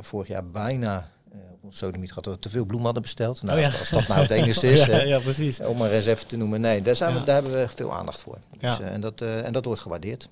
vorig 0.00 0.28
jaar 0.28 0.50
bijna 0.50 1.10
op 1.52 1.64
ons 1.64 1.78
sodemiet 1.78 2.08
gehad 2.08 2.24
dat 2.24 2.34
we 2.34 2.40
te 2.40 2.48
veel 2.48 2.64
bloemen 2.64 2.84
hadden 2.84 3.02
besteld. 3.02 3.42
Nou, 3.42 3.58
oh, 3.58 3.64
ja. 3.64 3.78
Als 3.78 3.90
dat 3.90 4.08
nou 4.08 4.20
het 4.20 4.30
enige 4.30 4.66
is, 4.72 4.84
ja, 4.84 5.02
ja, 5.02 5.18
precies. 5.18 5.60
om 5.60 5.76
maar 5.76 5.90
eens 5.90 6.06
even 6.06 6.26
te 6.26 6.36
noemen. 6.36 6.60
Nee, 6.60 6.82
daar, 6.82 6.96
zijn 6.96 7.14
we, 7.14 7.24
daar 7.24 7.34
hebben 7.34 7.52
we 7.52 7.68
veel 7.68 7.94
aandacht 7.94 8.20
voor. 8.20 8.38
Dus, 8.58 8.80
en, 8.80 9.00
dat, 9.00 9.20
en 9.20 9.52
dat 9.52 9.64
wordt 9.64 9.80
gewaardeerd. 9.80 10.28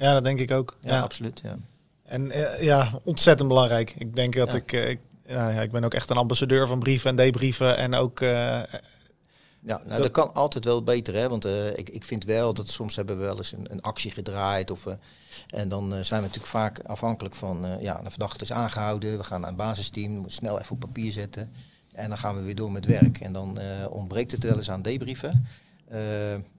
Ja, 0.00 0.12
dat 0.12 0.24
denk 0.24 0.38
ik 0.38 0.50
ook. 0.50 0.76
Ja, 0.80 1.00
absoluut. 1.00 1.40
Ja. 1.44 1.56
En 2.04 2.32
ja, 2.60 3.00
ontzettend 3.04 3.48
belangrijk. 3.48 3.94
Ik 3.98 4.16
denk 4.16 4.34
dat 4.34 4.54
ik, 4.54 4.72
ik 4.72 4.98
ja, 5.30 5.48
ja, 5.48 5.60
ik 5.60 5.70
ben 5.70 5.84
ook 5.84 5.94
echt 5.94 6.10
een 6.10 6.16
ambassadeur 6.16 6.66
van 6.66 6.78
brieven 6.78 7.10
en 7.10 7.16
debrieven. 7.16 7.76
En 7.76 7.94
ook. 7.94 8.20
Uh, 8.20 8.30
ja, 9.62 9.80
nou, 9.84 10.02
dat, 10.02 10.10
kan 10.10 10.34
altijd 10.34 10.64
wel 10.64 10.82
beter, 10.82 11.14
hè? 11.14 11.28
Want 11.28 11.46
uh, 11.46 11.78
ik, 11.78 11.88
ik 11.88 12.04
vind 12.04 12.24
wel 12.24 12.54
dat 12.54 12.68
soms 12.68 12.96
hebben 12.96 13.18
we 13.18 13.24
wel 13.24 13.36
eens 13.36 13.52
een, 13.52 13.72
een 13.72 13.82
actie 13.82 14.10
gedraaid. 14.10 14.70
Of, 14.70 14.86
uh, 14.86 14.92
en 15.48 15.68
dan 15.68 15.88
zijn 15.90 16.20
we 16.20 16.26
natuurlijk 16.26 16.52
vaak 16.52 16.80
afhankelijk 16.80 17.34
van, 17.34 17.66
ja, 17.80 18.02
de 18.02 18.10
verdachte 18.10 18.44
is 18.44 18.52
aangehouden. 18.52 19.16
We 19.16 19.24
gaan 19.24 19.40
naar 19.40 19.50
een 19.50 19.56
basisteam, 19.56 20.12
moeten 20.12 20.32
snel 20.32 20.58
even 20.58 20.72
op 20.72 20.80
papier 20.80 21.12
zetten. 21.12 21.52
En 21.92 22.08
dan 22.08 22.18
gaan 22.18 22.36
we 22.36 22.42
weer 22.42 22.54
door 22.54 22.72
met 22.72 22.86
werk. 22.86 23.20
En 23.20 23.32
dan 23.32 23.58
ontbreekt 23.88 24.32
het 24.32 24.44
wel 24.44 24.56
eens 24.56 24.70
aan 24.70 24.82
debrieven. 24.82 25.46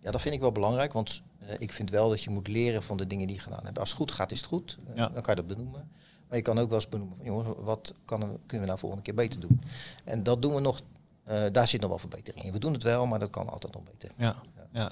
Ja, 0.01 0.11
dat 0.11 0.21
vind 0.21 0.36
ik 0.36 0.41
wel 0.41 0.51
belangrijk, 0.51 0.93
want 0.93 1.23
ik 1.57 1.71
vind 1.71 1.89
wel 1.89 2.09
dat 2.09 2.23
je 2.23 2.29
moet 2.29 2.47
leren 2.47 2.84
van 2.84 2.97
de 2.97 3.07
dingen 3.07 3.27
die 3.27 3.36
je 3.36 3.41
gedaan 3.41 3.65
hebt. 3.65 3.79
Als 3.79 3.89
het 3.89 3.97
goed 3.97 4.11
gaat, 4.11 4.32
is 4.32 4.38
het 4.38 4.47
goed. 4.47 4.77
Ja. 4.95 5.09
Dan 5.09 5.21
kan 5.21 5.36
je 5.36 5.41
dat 5.41 5.57
benoemen. 5.57 5.91
Maar 6.27 6.38
je 6.38 6.45
kan 6.45 6.59
ook 6.59 6.69
wel 6.69 6.77
eens 6.77 6.89
benoemen 6.89 7.17
van 7.17 7.25
jongens, 7.25 7.47
wat 7.57 7.93
kan, 8.05 8.19
kunnen 8.19 8.59
we 8.59 8.65
nou 8.65 8.79
volgende 8.79 9.03
keer 9.03 9.15
beter 9.15 9.39
doen? 9.39 9.61
En 10.03 10.23
dat 10.23 10.41
doen 10.41 10.53
we 10.53 10.61
nog, 10.61 10.82
daar 11.51 11.67
zit 11.67 11.82
nog 11.82 11.89
wel 11.89 11.99
verbetering 11.99 12.45
in. 12.45 12.51
We 12.51 12.59
doen 12.59 12.73
het 12.73 12.84
wel, 12.84 13.05
maar 13.05 13.19
dat 13.19 13.29
kan 13.29 13.49
altijd 13.49 13.73
nog 13.73 13.84
beter. 13.84 14.11
Ja, 14.17 14.36
ja. 14.71 14.91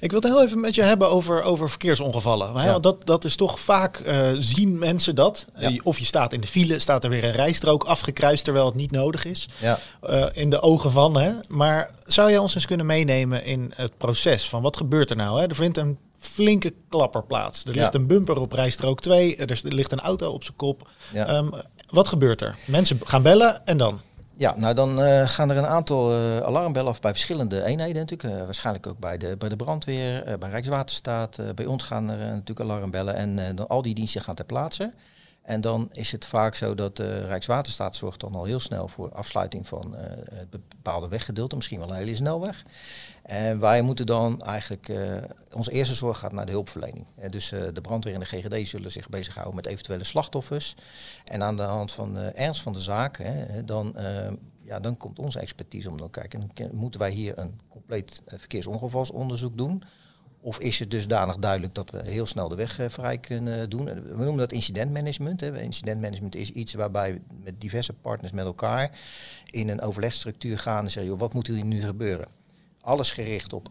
Ik 0.00 0.10
wil 0.10 0.20
het 0.20 0.28
heel 0.28 0.42
even 0.42 0.60
met 0.60 0.74
je 0.74 0.82
hebben 0.82 1.10
over, 1.10 1.42
over 1.42 1.70
verkeersongevallen. 1.70 2.52
Maar 2.52 2.64
ja. 2.64 2.78
dat, 2.78 3.06
dat 3.06 3.24
is 3.24 3.36
toch 3.36 3.60
vaak 3.60 3.98
uh, 3.98 4.28
zien 4.38 4.78
mensen 4.78 5.14
dat. 5.14 5.44
Ja. 5.56 5.70
Of 5.82 5.98
je 5.98 6.04
staat 6.04 6.32
in 6.32 6.40
de 6.40 6.46
file, 6.46 6.78
staat 6.78 7.04
er 7.04 7.10
weer 7.10 7.24
een 7.24 7.32
rijstrook 7.32 7.84
afgekruist 7.84 8.44
terwijl 8.44 8.66
het 8.66 8.74
niet 8.74 8.90
nodig 8.90 9.24
is. 9.24 9.48
Ja. 9.60 9.78
Uh, 10.10 10.26
in 10.32 10.50
de 10.50 10.60
ogen 10.60 10.90
van. 10.90 11.16
Hè. 11.20 11.32
Maar 11.48 11.90
zou 12.02 12.30
jij 12.30 12.38
ons 12.38 12.54
eens 12.54 12.66
kunnen 12.66 12.86
meenemen 12.86 13.44
in 13.44 13.72
het 13.74 13.96
proces 13.96 14.48
van 14.48 14.62
wat 14.62 14.76
gebeurt 14.76 15.10
er 15.10 15.16
nou? 15.16 15.40
Hè? 15.40 15.46
Er 15.46 15.54
vindt 15.54 15.76
een 15.76 15.98
flinke 16.18 16.74
klapper 16.88 17.24
plaats. 17.24 17.64
Er 17.64 17.74
ligt 17.74 17.94
een 17.94 18.06
bumper 18.06 18.40
op 18.40 18.52
rijstrook 18.52 19.00
2, 19.00 19.36
er 19.36 19.60
ligt 19.62 19.92
een 19.92 20.00
auto 20.00 20.30
op 20.30 20.44
zijn 20.44 20.56
kop. 20.56 20.88
Um, 21.14 21.50
wat 21.90 22.08
gebeurt 22.08 22.40
er? 22.40 22.58
Mensen 22.66 23.00
gaan 23.04 23.22
bellen 23.22 23.66
en 23.66 23.76
dan? 23.76 24.00
Ja, 24.38 24.54
nou 24.56 24.74
dan 24.74 25.00
uh, 25.00 25.28
gaan 25.28 25.50
er 25.50 25.56
een 25.56 25.66
aantal 25.66 26.12
uh, 26.12 26.38
alarmbellen 26.38 26.90
af 26.90 27.00
bij 27.00 27.10
verschillende 27.10 27.64
eenheden 27.64 27.96
natuurlijk. 27.96 28.38
Uh, 28.38 28.44
waarschijnlijk 28.44 28.86
ook 28.86 28.98
bij 28.98 29.18
de, 29.18 29.36
bij 29.36 29.48
de 29.48 29.56
brandweer, 29.56 30.38
bij 30.38 30.50
Rijkswaterstaat. 30.50 31.54
bij 31.54 31.66
ons 31.66 31.84
gaan 31.84 32.08
er 32.10 32.18
natuurlijk 32.18 32.60
alarmbellen 32.60 33.14
en 33.14 33.56
dan 33.56 33.68
al 33.68 33.82
die 33.82 33.94
diensten 33.94 34.22
gaan 34.22 34.34
ter 34.34 34.44
plaatse. 34.44 34.92
En 35.42 35.60
dan 35.60 35.88
is 35.92 36.12
het 36.12 36.26
vaak 36.26 36.54
zo 36.54 36.74
dat 36.74 36.98
Rijkswaterstaat 36.98 37.96
zorgt 37.96 38.20
dan 38.20 38.34
al 38.34 38.44
heel 38.44 38.60
snel 38.60 38.88
voor 38.88 39.12
afsluiting 39.12 39.68
van 39.68 39.94
het 40.34 40.50
bepaalde 40.50 41.08
weggedeelte, 41.08 41.56
misschien 41.56 41.78
wel 41.78 41.90
een 41.90 41.96
hele 41.96 42.16
snelweg. 42.16 42.64
En 43.26 43.60
wij 43.60 43.82
moeten 43.82 44.06
dan 44.06 44.42
eigenlijk, 44.42 44.88
uh, 44.88 45.16
onze 45.54 45.70
eerste 45.70 45.94
zorg 45.94 46.18
gaat 46.18 46.32
naar 46.32 46.46
de 46.46 46.52
hulpverlening. 46.52 47.06
Uh, 47.18 47.30
dus 47.30 47.52
uh, 47.52 47.60
de 47.72 47.80
brandweer 47.80 48.14
en 48.14 48.20
de 48.20 48.26
GGD 48.26 48.68
zullen 48.68 48.92
zich 48.92 49.08
bezighouden 49.08 49.54
met 49.54 49.66
eventuele 49.66 50.04
slachtoffers. 50.04 50.74
En 51.24 51.42
aan 51.42 51.56
de 51.56 51.62
hand 51.62 51.92
van 51.92 52.16
ernst 52.16 52.62
van 52.62 52.72
de 52.72 52.80
zaak, 52.80 53.18
hè, 53.18 53.64
dan, 53.64 53.94
ja, 54.62 54.80
dan 54.80 54.96
komt 54.96 55.18
onze 55.18 55.38
expertise 55.38 55.90
om 55.90 55.96
te 55.96 56.10
kijken. 56.10 56.50
Moeten 56.72 57.00
wij 57.00 57.10
hier 57.10 57.38
een 57.38 57.60
compleet 57.68 58.22
verkeersongevalsonderzoek 58.26 59.58
doen? 59.58 59.82
Of 60.40 60.58
is 60.58 60.78
het 60.78 60.90
dusdanig 60.90 61.36
duidelijk 61.36 61.74
dat 61.74 61.90
we 61.90 62.02
heel 62.04 62.26
snel 62.26 62.48
de 62.48 62.54
weg 62.54 62.80
vrij 62.88 63.18
kunnen 63.18 63.70
doen? 63.70 63.84
We 63.84 64.14
noemen 64.16 64.36
dat 64.36 64.52
incidentmanagement. 64.52 65.42
Incidentmanagement 65.42 66.34
is 66.34 66.50
iets 66.50 66.74
waarbij 66.74 67.12
we 67.12 67.20
met 67.44 67.60
diverse 67.60 67.92
partners 67.92 68.32
met 68.32 68.44
elkaar 68.44 68.98
in 69.44 69.68
een 69.68 69.80
overlegstructuur 69.80 70.58
gaan 70.58 70.84
en 70.84 70.90
zeggen, 70.90 71.16
wat 71.16 71.34
moet 71.34 71.48
er 71.48 71.64
nu 71.64 71.80
gebeuren? 71.80 72.44
Alles 72.86 73.10
gericht 73.10 73.52
op 73.52 73.68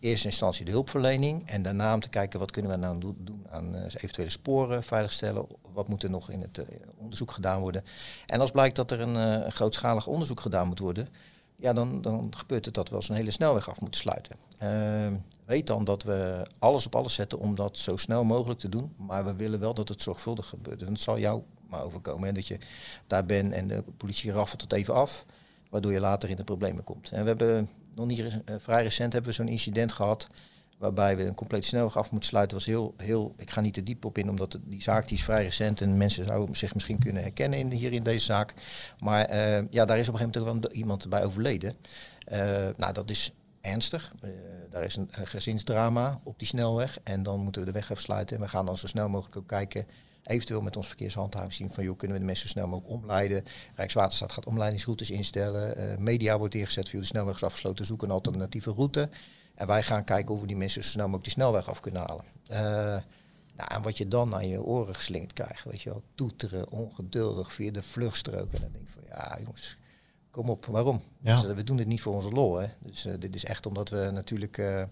eerste 0.00 0.26
instantie 0.26 0.64
de 0.64 0.70
hulpverlening 0.70 1.48
en 1.48 1.62
daarna 1.62 1.94
om 1.94 2.00
te 2.00 2.08
kijken 2.08 2.38
wat 2.38 2.50
kunnen 2.50 2.70
we 2.70 2.76
nou 2.76 2.98
doen 2.98 3.46
aan 3.50 3.74
uh, 3.74 3.82
eventuele 3.84 4.30
sporen 4.30 4.82
veiligstellen. 4.82 5.46
Wat 5.72 5.88
moet 5.88 6.02
er 6.02 6.10
nog 6.10 6.30
in 6.30 6.40
het 6.40 6.58
uh, 6.58 6.64
onderzoek 6.96 7.30
gedaan 7.30 7.60
worden. 7.60 7.84
En 8.26 8.40
als 8.40 8.50
blijkt 8.50 8.76
dat 8.76 8.90
er 8.90 9.00
een 9.00 9.42
uh, 9.42 9.48
grootschalig 9.48 10.06
onderzoek 10.06 10.40
gedaan 10.40 10.66
moet 10.66 10.78
worden, 10.78 11.08
ja, 11.56 11.72
dan, 11.72 12.02
dan 12.02 12.32
gebeurt 12.36 12.64
het 12.64 12.74
dat 12.74 12.88
we 12.88 12.94
als 12.94 13.08
een 13.08 13.14
hele 13.14 13.30
snelweg 13.30 13.70
af 13.70 13.80
moeten 13.80 14.00
sluiten. 14.00 14.36
Ehm, 14.58 15.16
weet 15.44 15.66
dan 15.66 15.84
dat 15.84 16.02
we 16.02 16.46
alles 16.58 16.86
op 16.86 16.94
alles 16.94 17.14
zetten 17.14 17.38
om 17.38 17.54
dat 17.54 17.78
zo 17.78 17.96
snel 17.96 18.24
mogelijk 18.24 18.60
te 18.60 18.68
doen. 18.68 18.94
Maar 18.96 19.24
we 19.24 19.36
willen 19.36 19.60
wel 19.60 19.74
dat 19.74 19.88
het 19.88 20.02
zorgvuldig 20.02 20.46
gebeurt. 20.46 20.80
En 20.82 20.88
dat 20.88 21.00
zal 21.00 21.18
jou 21.18 21.42
maar 21.68 21.84
overkomen. 21.84 22.28
En 22.28 22.34
dat 22.34 22.46
je 22.46 22.58
daar 23.06 23.26
bent 23.26 23.52
en 23.52 23.68
de 23.68 23.84
politie 23.96 24.32
raffelt 24.32 24.60
het 24.60 24.72
even 24.72 24.94
af. 24.94 25.24
Waardoor 25.70 25.92
je 25.92 26.00
later 26.00 26.30
in 26.30 26.36
de 26.36 26.44
problemen 26.44 26.84
komt. 26.84 27.10
En 27.10 27.22
we 27.22 27.28
hebben 27.28 27.68
nog 27.94 28.06
niet 28.06 28.18
uh, 28.18 28.54
vrij 28.58 28.82
recent 28.82 29.12
hebben 29.12 29.30
we 29.30 29.36
zo'n 29.36 29.48
incident 29.48 29.92
gehad 29.92 30.28
waarbij 30.78 31.16
we 31.16 31.26
een 31.26 31.34
compleet 31.34 31.64
snelweg 31.64 31.96
af 31.96 32.10
moeten 32.10 32.28
sluiten. 32.28 32.56
was 32.56 32.66
heel, 32.66 32.94
heel, 32.96 33.34
ik 33.36 33.50
ga 33.50 33.60
niet 33.60 33.74
te 33.74 33.82
diep 33.82 34.04
op 34.04 34.18
in, 34.18 34.30
omdat 34.30 34.58
die 34.64 34.82
zaak 34.82 35.08
die 35.08 35.16
is 35.16 35.24
vrij 35.24 35.42
recent 35.42 35.80
en 35.80 35.96
mensen 35.96 36.24
zouden 36.24 36.56
zich 36.56 36.74
misschien 36.74 36.98
kunnen 36.98 37.22
herkennen 37.22 37.70
hier 37.70 37.92
in 37.92 38.02
deze 38.02 38.24
zaak. 38.24 38.54
Maar 38.98 39.30
uh, 39.30 39.70
ja, 39.70 39.84
daar 39.84 39.98
is 39.98 40.08
op 40.08 40.14
een 40.14 40.20
gegeven 40.20 40.46
moment 40.46 40.66
wel 40.66 40.76
iemand 40.76 41.08
bij 41.08 41.24
overleden. 41.24 41.74
Uh, 42.32 42.38
nou, 42.76 42.92
dat 42.92 43.10
is 43.10 43.32
ernstig. 43.60 44.12
Daar 44.70 44.84
is 44.84 44.96
een, 44.96 45.08
gezinsdrama 45.12 46.20
op 46.22 46.38
die 46.38 46.48
snelweg 46.48 46.98
en 47.02 47.22
dan 47.22 47.40
moeten 47.40 47.60
we 47.60 47.66
de 47.66 47.72
weg 47.72 47.90
even 47.90 48.02
sluiten. 48.02 48.36
En 48.36 48.42
we 48.42 48.48
gaan 48.48 48.66
dan 48.66 48.76
zo 48.76 48.86
snel 48.86 49.08
mogelijk 49.08 49.36
ook 49.36 49.48
kijken 49.48 49.86
eventueel 50.24 50.60
met 50.60 50.76
ons 50.76 50.86
verkeershandhaving 50.86 51.52
zien 51.52 51.70
van 51.70 51.84
joh, 51.84 51.96
kunnen 51.96 52.16
we 52.16 52.22
de 52.22 52.28
mensen 52.28 52.48
zo 52.48 52.52
snel 52.52 52.68
mogelijk 52.68 52.94
omleiden. 52.94 53.44
Rijkswaterstaat 53.74 54.32
gaat 54.32 54.46
omleidingsroutes 54.46 55.10
instellen. 55.10 55.92
Uh, 55.92 55.98
media 55.98 56.38
wordt 56.38 56.54
ingezet 56.54 56.88
via 56.88 57.00
de 57.00 57.06
snelweg 57.06 57.34
is 57.34 57.42
afgesloten, 57.42 57.86
zoeken 57.86 58.08
een 58.08 58.14
alternatieve 58.14 58.70
route. 58.70 59.08
En 59.54 59.66
wij 59.66 59.82
gaan 59.82 60.04
kijken 60.04 60.34
of 60.34 60.40
we 60.40 60.46
die 60.46 60.56
mensen 60.56 60.84
zo 60.84 60.90
snel 60.90 61.04
mogelijk 61.04 61.24
die 61.24 61.32
snelweg 61.32 61.68
af 61.68 61.80
kunnen 61.80 62.02
halen. 62.06 62.24
Uh, 62.50 63.02
nou, 63.56 63.74
en 63.74 63.82
wat 63.82 63.98
je 63.98 64.08
dan 64.08 64.34
aan 64.34 64.48
je 64.48 64.62
oren 64.62 64.94
geslingerd 64.94 65.32
krijgt, 65.32 65.64
weet 65.64 65.82
je 65.82 65.90
wel, 65.90 66.02
toeteren, 66.14 66.70
ongeduldig 66.70 67.52
via 67.52 67.70
de 67.70 67.82
vluchtstrook. 67.82 68.52
En 68.52 68.60
dan 68.60 68.72
denk 68.72 68.84
ik 68.84 68.90
van 68.90 69.02
ja 69.08 69.38
jongens, 69.42 69.76
kom 70.30 70.50
op, 70.50 70.66
waarom? 70.66 71.02
Ja. 71.20 71.40
Dus, 71.40 71.54
we 71.54 71.64
doen 71.64 71.76
dit 71.76 71.86
niet 71.86 72.00
voor 72.00 72.14
onze 72.14 72.30
lol. 72.30 72.56
Hè? 72.56 72.66
Dus 72.78 73.06
uh, 73.06 73.14
dit 73.18 73.34
is 73.34 73.44
echt 73.44 73.66
omdat 73.66 73.88
we 73.88 74.10
natuurlijk 74.12 74.58
uh, 74.58 74.82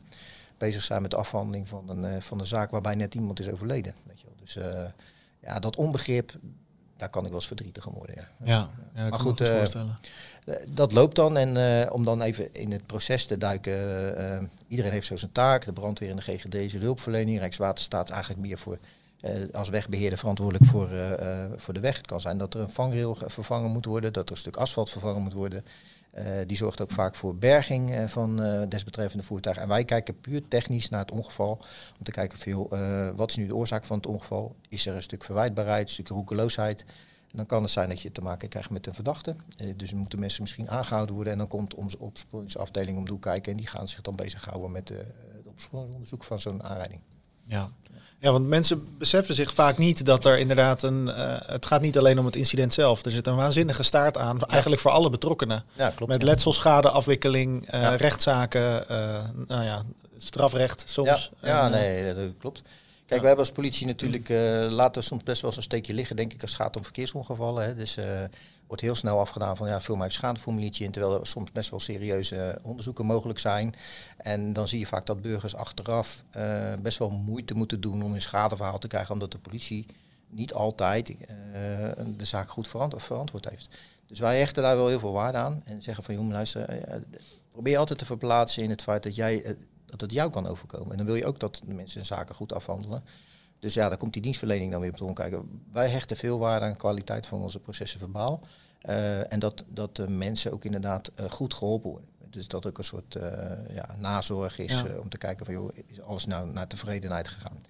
bezig 0.59 0.83
zijn 0.83 1.03
met 1.03 1.11
de 1.11 1.17
afhandeling 1.17 1.69
van 1.69 1.89
een, 1.89 2.23
van 2.23 2.41
een 2.41 2.47
zaak 2.47 2.71
waarbij 2.71 2.95
net 2.95 3.15
iemand 3.15 3.39
is 3.39 3.49
overleden. 3.49 3.95
Weet 4.07 4.21
je 4.21 4.27
wel. 4.27 4.37
Dus 4.37 4.57
ja, 5.43 5.59
dat 5.59 5.77
onbegrip, 5.77 6.33
daar 6.97 7.09
kan 7.09 7.23
ik 7.23 7.29
wel 7.29 7.39
eens 7.39 7.47
verdrietig 7.47 7.87
om 7.87 7.95
worden. 7.95 8.15
Ja, 8.15 8.29
ja, 8.45 8.71
ja 8.95 9.09
maar 9.09 9.19
goed, 9.19 9.41
uh, 9.41 9.63
dat 10.71 10.93
loopt 10.93 11.17
dan. 11.17 11.37
En 11.37 11.57
uh, 11.57 11.93
om 11.93 12.05
dan 12.05 12.23
even 12.23 12.55
in 12.55 12.73
het 12.73 12.87
proces 12.87 13.27
te 13.27 13.39
duiken, 13.39 13.73
uh, 14.21 14.49
iedereen 14.69 14.93
heeft 14.93 15.07
zo 15.07 15.17
zijn 15.17 15.33
taak. 15.33 15.65
De 15.65 15.73
brandweer 15.73 16.11
en 16.11 16.17
de 16.17 16.23
GGD 16.23 16.51
de 16.51 16.79
hulpverlening. 16.79 17.39
Rijkswaterstaat 17.39 18.09
is 18.09 18.15
eigenlijk 18.15 18.43
meer 18.47 18.59
voor 18.59 18.79
als 19.53 19.69
wegbeheerder 19.69 20.19
verantwoordelijk 20.19 20.65
voor, 20.65 20.89
voor 21.57 21.75
de 21.75 21.81
weg. 21.81 21.97
Het 21.97 22.07
kan 22.07 22.21
zijn 22.21 22.39
dat 22.39 22.55
er 22.55 22.61
een 22.61 22.71
vangrail 22.71 23.17
vervangen 23.27 23.71
moet 23.71 23.85
worden, 23.85 24.13
dat 24.13 24.27
er 24.27 24.33
een 24.33 24.39
stuk 24.41 24.57
asfalt 24.57 24.91
vervangen 24.91 25.23
moet 25.23 25.33
worden. 25.33 25.65
Uh, 26.19 26.25
die 26.47 26.57
zorgt 26.57 26.81
ook 26.81 26.91
vaak 26.91 27.15
voor 27.15 27.37
berging 27.37 27.91
uh, 27.91 28.05
van 28.05 28.43
uh, 28.43 28.63
desbetreffende 28.69 29.25
voertuigen. 29.25 29.65
En 29.65 29.69
wij 29.69 29.85
kijken 29.85 30.21
puur 30.21 30.49
technisch 30.49 30.89
naar 30.89 31.01
het 31.01 31.11
ongeval. 31.11 31.51
Om 31.99 32.05
te 32.05 32.11
kijken 32.11 32.39
veel, 32.39 32.69
wat 33.17 33.31
is 33.31 33.37
nu 33.37 33.47
de 33.47 33.55
oorzaak 33.55 33.85
van 33.85 33.97
het 33.97 34.07
ongeval? 34.07 34.57
Is 34.69 34.87
er 34.87 34.95
een 34.95 35.03
stuk 35.03 35.25
verwijtbaarheid, 35.25 35.83
een 35.83 35.89
stuk 35.89 36.09
roekeloosheid? 36.09 36.85
Dan 37.31 37.47
kan 37.47 37.63
het 37.63 37.71
zijn 37.71 37.89
dat 37.89 38.01
je 38.01 38.13
te 38.13 38.21
maken 38.21 38.49
krijgt 38.49 38.71
met 38.71 38.87
een 38.87 38.95
verdachte. 38.95 39.37
dus 39.77 39.93
moeten 39.93 40.19
mensen 40.19 40.43
misschien 40.43 40.71
aangehouden 40.71 41.15
worden. 41.15 41.33
En 41.33 41.39
dan 41.39 41.49
komt 41.49 41.75
onze 41.75 41.99
opsporingsafdeling 41.99 42.99
om 42.99 43.05
de 43.05 43.19
kijken. 43.19 43.53
En 43.53 43.59
die 43.59 43.67
gaan 43.67 43.89
zich 43.89 44.01
dan 44.01 44.17
bezighouden 44.17 44.73
met 44.73 44.89
het 44.89 45.47
opsporingsonderzoek 45.47 46.25
van 46.25 46.39
zo'n 46.39 46.63
aanrijding. 46.63 47.03
Ja. 47.47 47.71
Ja, 48.23 48.33
want 48.33 48.47
mensen 48.47 48.97
beseffen 48.99 49.35
zich 49.35 49.55
vaak 49.55 49.79
niet 49.79 50.05
dat 50.05 50.25
er 50.25 50.39
inderdaad 50.39 50.83
een. 50.83 51.07
Uh, 51.07 51.37
het 51.47 51.67
gaat 51.67 51.81
niet 51.81 51.99
alleen 51.99 52.19
om 52.19 52.27
het 52.27 52.37
incident 52.37 52.75
zelf. 52.75 53.05
Er 53.05 53.11
zit 53.11 53.27
een 53.27 53.37
waanzinnige 53.37 53.83
staart 53.83 54.19
aan, 54.19 54.37
ja. 54.41 54.47
eigenlijk 54.47 54.83
voor 54.83 54.91
alle 54.91 55.11
betrokkenen. 55.11 55.65
Ja, 55.73 55.91
klopt. 55.91 56.13
Met 56.13 56.23
letselschade, 56.23 56.91
afwikkeling, 56.91 57.75
uh, 57.75 57.81
ja. 57.81 57.95
rechtszaken, 57.95 58.85
uh, 58.91 59.25
nou 59.47 59.65
ja, 59.65 59.83
strafrecht 60.17 60.85
soms. 60.87 61.31
Ja, 61.41 61.49
ja 61.49 61.69
nee, 61.69 62.15
dat 62.15 62.29
klopt. 62.39 62.63
Kijk, 63.07 63.21
wij 63.21 63.29
hebben 63.29 63.47
als 63.47 63.53
politie 63.55 63.87
natuurlijk 63.87 64.29
laten 64.71 65.03
soms 65.03 65.23
best 65.23 65.41
wel 65.41 65.51
eens 65.51 65.59
een 65.59 65.65
steekje 65.67 65.95
liggen, 65.95 66.17
denk 66.17 66.33
ik, 66.33 66.43
als 66.43 66.51
het 66.51 66.61
gaat 66.61 66.77
om 66.77 66.85
verkeersongevallen. 66.85 67.65
Hè. 67.65 67.75
Dus 67.75 67.97
wordt 68.73 68.87
heel 68.87 68.95
snel 68.95 69.19
afgedaan 69.19 69.57
van 69.57 69.69
ja, 69.69 69.81
vul 69.81 69.97
maar 69.97 70.07
even 70.07 70.19
schadeformuliertje 70.19 70.85
in, 70.85 70.91
terwijl 70.91 71.21
er 71.21 71.27
soms 71.27 71.53
best 71.53 71.71
wel 71.71 71.81
serieuze 71.81 72.59
onderzoeken 72.63 73.07
mogelijk 73.07 73.39
zijn. 73.39 73.75
En 74.17 74.53
dan 74.53 74.69
zie 74.69 74.79
je 74.79 74.87
vaak 74.87 75.07
dat 75.07 75.23
burgers 75.23 75.55
achteraf 75.55 76.25
uh, 76.37 76.73
best 76.83 76.99
wel 76.99 77.11
moeite 77.11 77.55
moeten 77.55 77.81
doen 77.81 78.03
om 78.03 78.13
een 78.13 78.21
schadeverhaal 78.21 78.79
te 78.79 78.89
krijgen, 78.89 79.13
omdat 79.13 79.33
de 79.33 79.39
politie 79.39 79.87
niet 80.29 80.53
altijd 80.53 81.11
uh, 81.11 81.17
de 82.17 82.25
zaak 82.25 82.51
goed 82.51 82.69
verant 82.69 82.95
verantwoord 82.97 83.49
heeft. 83.49 83.79
Dus 84.07 84.19
wij 84.19 84.39
hechten 84.39 84.63
daar 84.63 84.77
wel 84.77 84.89
heel 84.89 84.99
veel 84.99 85.13
waarde 85.13 85.39
aan 85.39 85.63
en 85.65 85.83
zeggen 85.83 86.05
van 86.05 86.15
jongen, 86.15 86.33
luister, 86.33 86.89
uh, 86.89 86.95
probeer 87.51 87.79
altijd 87.79 87.99
te 87.99 88.05
verplaatsen 88.05 88.63
in 88.63 88.71
het 88.71 88.83
feit 88.83 89.03
dat 89.03 89.15
jij 89.15 89.57
dat 89.87 90.01
het 90.01 90.13
jou 90.13 90.31
kan 90.31 90.47
overkomen. 90.47 90.91
En 90.91 90.97
dan 90.97 91.07
wil 91.07 91.15
je 91.15 91.27
ook 91.27 91.41
dat 91.41 91.63
de 91.67 91.75
mensen 91.75 91.97
hun 91.97 92.07
zaken 92.07 92.35
goed 92.35 92.53
afhandelen. 92.53 93.05
Dus 93.59 93.75
ja, 93.75 93.89
daar 93.89 93.99
komt 93.99 94.13
die 94.13 94.23
dienstverlening 94.23 94.71
dan 94.71 94.81
weer 94.81 94.91
op 94.91 94.97
te 94.97 95.05
omkijken. 95.05 95.63
Wij 95.73 95.89
hechten 95.89 96.17
veel 96.17 96.39
waarde 96.39 96.65
aan 96.65 96.71
de 96.71 96.77
kwaliteit 96.77 97.27
van 97.27 97.43
onze 97.43 97.59
processen 97.59 97.99
verbaal. 97.99 98.41
Uh, 98.89 99.33
en 99.33 99.39
dat, 99.39 99.65
dat 99.69 99.97
de 99.97 100.09
mensen 100.09 100.53
ook 100.53 100.65
inderdaad 100.65 101.11
uh, 101.21 101.31
goed 101.31 101.55
geholpen 101.55 101.91
worden. 101.91 102.09
Dus 102.31 102.49
dat 102.49 102.67
ook 102.67 102.79
een 102.79 102.85
soort 102.85 103.17
uh, 103.17 103.23
ja, 103.75 103.89
nazorg 103.99 104.59
is 104.59 104.73
ja. 104.73 104.87
om 105.01 105.09
te 105.09 105.19
kijken 105.19 105.47
van 105.47 105.55
joh, 105.55 105.71
is 105.87 106.01
alles 106.01 106.27
nou 106.27 106.53
naar 106.53 106.67
tevredenheid 106.67 107.29
gegaan. 107.29 107.65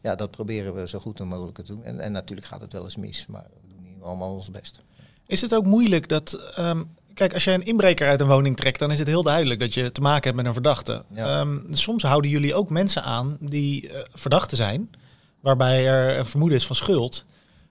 Ja, 0.00 0.14
dat 0.14 0.30
proberen 0.30 0.74
we 0.74 0.88
zo 0.88 0.98
goed 0.98 1.18
mogelijk 1.18 1.56
te 1.56 1.62
doen. 1.62 1.84
En, 1.84 2.00
en 2.00 2.12
natuurlijk 2.12 2.46
gaat 2.46 2.60
het 2.60 2.72
wel 2.72 2.84
eens 2.84 2.96
mis, 2.96 3.26
maar 3.26 3.46
we 3.62 3.68
doen 3.68 3.84
hier 3.84 4.04
allemaal 4.04 4.34
ons 4.34 4.50
best. 4.50 4.80
Is 5.26 5.40
het 5.40 5.54
ook 5.54 5.64
moeilijk 5.64 6.08
dat 6.08 6.54
um, 6.58 6.88
Kijk, 7.16 7.34
als 7.34 7.44
jij 7.44 7.54
een 7.54 7.64
inbreker 7.64 8.08
uit 8.08 8.20
een 8.20 8.26
woning 8.26 8.56
trekt, 8.56 8.78
dan 8.78 8.90
is 8.90 8.98
het 8.98 9.08
heel 9.08 9.22
duidelijk 9.22 9.60
dat 9.60 9.74
je 9.74 9.92
te 9.92 10.00
maken 10.00 10.22
hebt 10.22 10.36
met 10.36 10.46
een 10.46 10.52
verdachte. 10.52 11.04
Ja. 11.08 11.40
Um, 11.40 11.66
soms 11.70 12.02
houden 12.02 12.30
jullie 12.30 12.54
ook 12.54 12.70
mensen 12.70 13.02
aan 13.02 13.36
die 13.40 13.88
uh, 13.88 13.98
verdachten 14.12 14.56
zijn, 14.56 14.90
waarbij 15.40 15.86
er 15.86 16.18
een 16.18 16.26
vermoeden 16.26 16.58
is 16.58 16.66
van 16.66 16.76
schuld, 16.76 17.24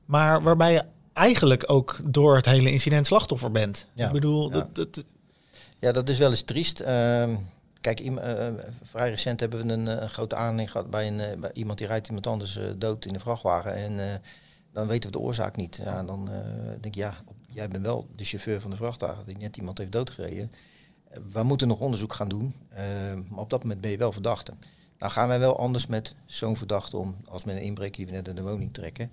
maar 0.05 0.43
waarbij 0.43 0.73
je 0.73 0.83
eigenlijk 1.15 1.63
ook 1.71 1.99
door 2.09 2.35
het 2.35 2.45
hele 2.45 2.71
incident 2.71 3.07
slachtoffer 3.07 3.51
bent. 3.51 3.87
Ja. 3.93 4.05
Ik 4.07 4.11
bedoel, 4.13 4.47
Ja. 4.47 4.53
dat, 4.53 4.75
dat, 4.75 5.03
Ja, 5.79 5.91
dat 5.91 6.09
is 6.09 6.17
wel 6.17 6.29
eens 6.29 6.41
triest. 6.41 6.79
Ehm, 6.79 7.35
kijk, 7.81 7.99
iem- 7.99 8.17
eh, 8.17 8.47
vrij 8.83 9.09
recent 9.09 9.39
hebben 9.39 9.67
we 9.67 9.73
een, 9.73 9.87
eh, 9.87 10.01
een 10.01 10.09
grote 10.09 10.35
aanleiding 10.35 10.71
gehad 10.71 10.89
bij, 10.89 11.07
een, 11.07 11.19
eh, 11.19 11.37
bij 11.37 11.51
iemand 11.53 11.77
die 11.77 11.87
rijdt 11.87 12.07
iemand 12.07 12.27
anders 12.27 12.57
eh, 12.57 12.63
dood 12.77 13.05
in 13.05 13.13
de 13.13 13.19
vrachtwagen. 13.19 13.73
En 13.75 13.99
eh, 14.11 14.15
dan 14.73 14.87
weten 14.87 15.11
we 15.11 15.17
de 15.17 15.23
oorzaak 15.23 15.55
niet. 15.55 15.79
Ja, 15.83 16.03
dan 16.03 16.29
eh, 16.31 16.37
denk 16.69 16.85
ik, 16.85 16.95
ja, 16.95 17.13
op- 17.27 17.35
jij 17.49 17.67
bent 17.67 17.85
wel 17.85 18.07
de 18.15 18.23
chauffeur 18.25 18.61
van 18.61 18.69
de 18.71 18.77
vrachtwagen 18.77 19.25
die 19.25 19.37
net 19.37 19.57
iemand 19.57 19.77
heeft 19.77 19.91
doodgereden. 19.91 20.51
Eh, 21.09 21.19
we 21.31 21.43
moeten 21.43 21.67
nog 21.67 21.79
onderzoek 21.79 22.13
gaan 22.13 22.27
doen, 22.29 22.53
eh, 22.69 22.83
maar 23.29 23.39
op 23.39 23.49
dat 23.49 23.61
moment 23.61 23.81
ben 23.81 23.91
je 23.91 23.97
wel 23.97 24.11
verdachte. 24.11 24.53
Nou 24.97 25.11
gaan 25.11 25.27
wij 25.27 25.39
wel 25.39 25.59
anders 25.59 25.87
met 25.87 26.15
zo'n 26.25 26.57
verdachte 26.57 26.97
om 26.97 27.15
als 27.25 27.43
met 27.45 27.55
een 27.55 27.61
inbreker 27.61 27.95
die 27.97 28.05
we 28.05 28.11
net 28.11 28.27
in 28.27 28.35
de 28.35 28.41
woning 28.41 28.73
trekken. 28.73 29.11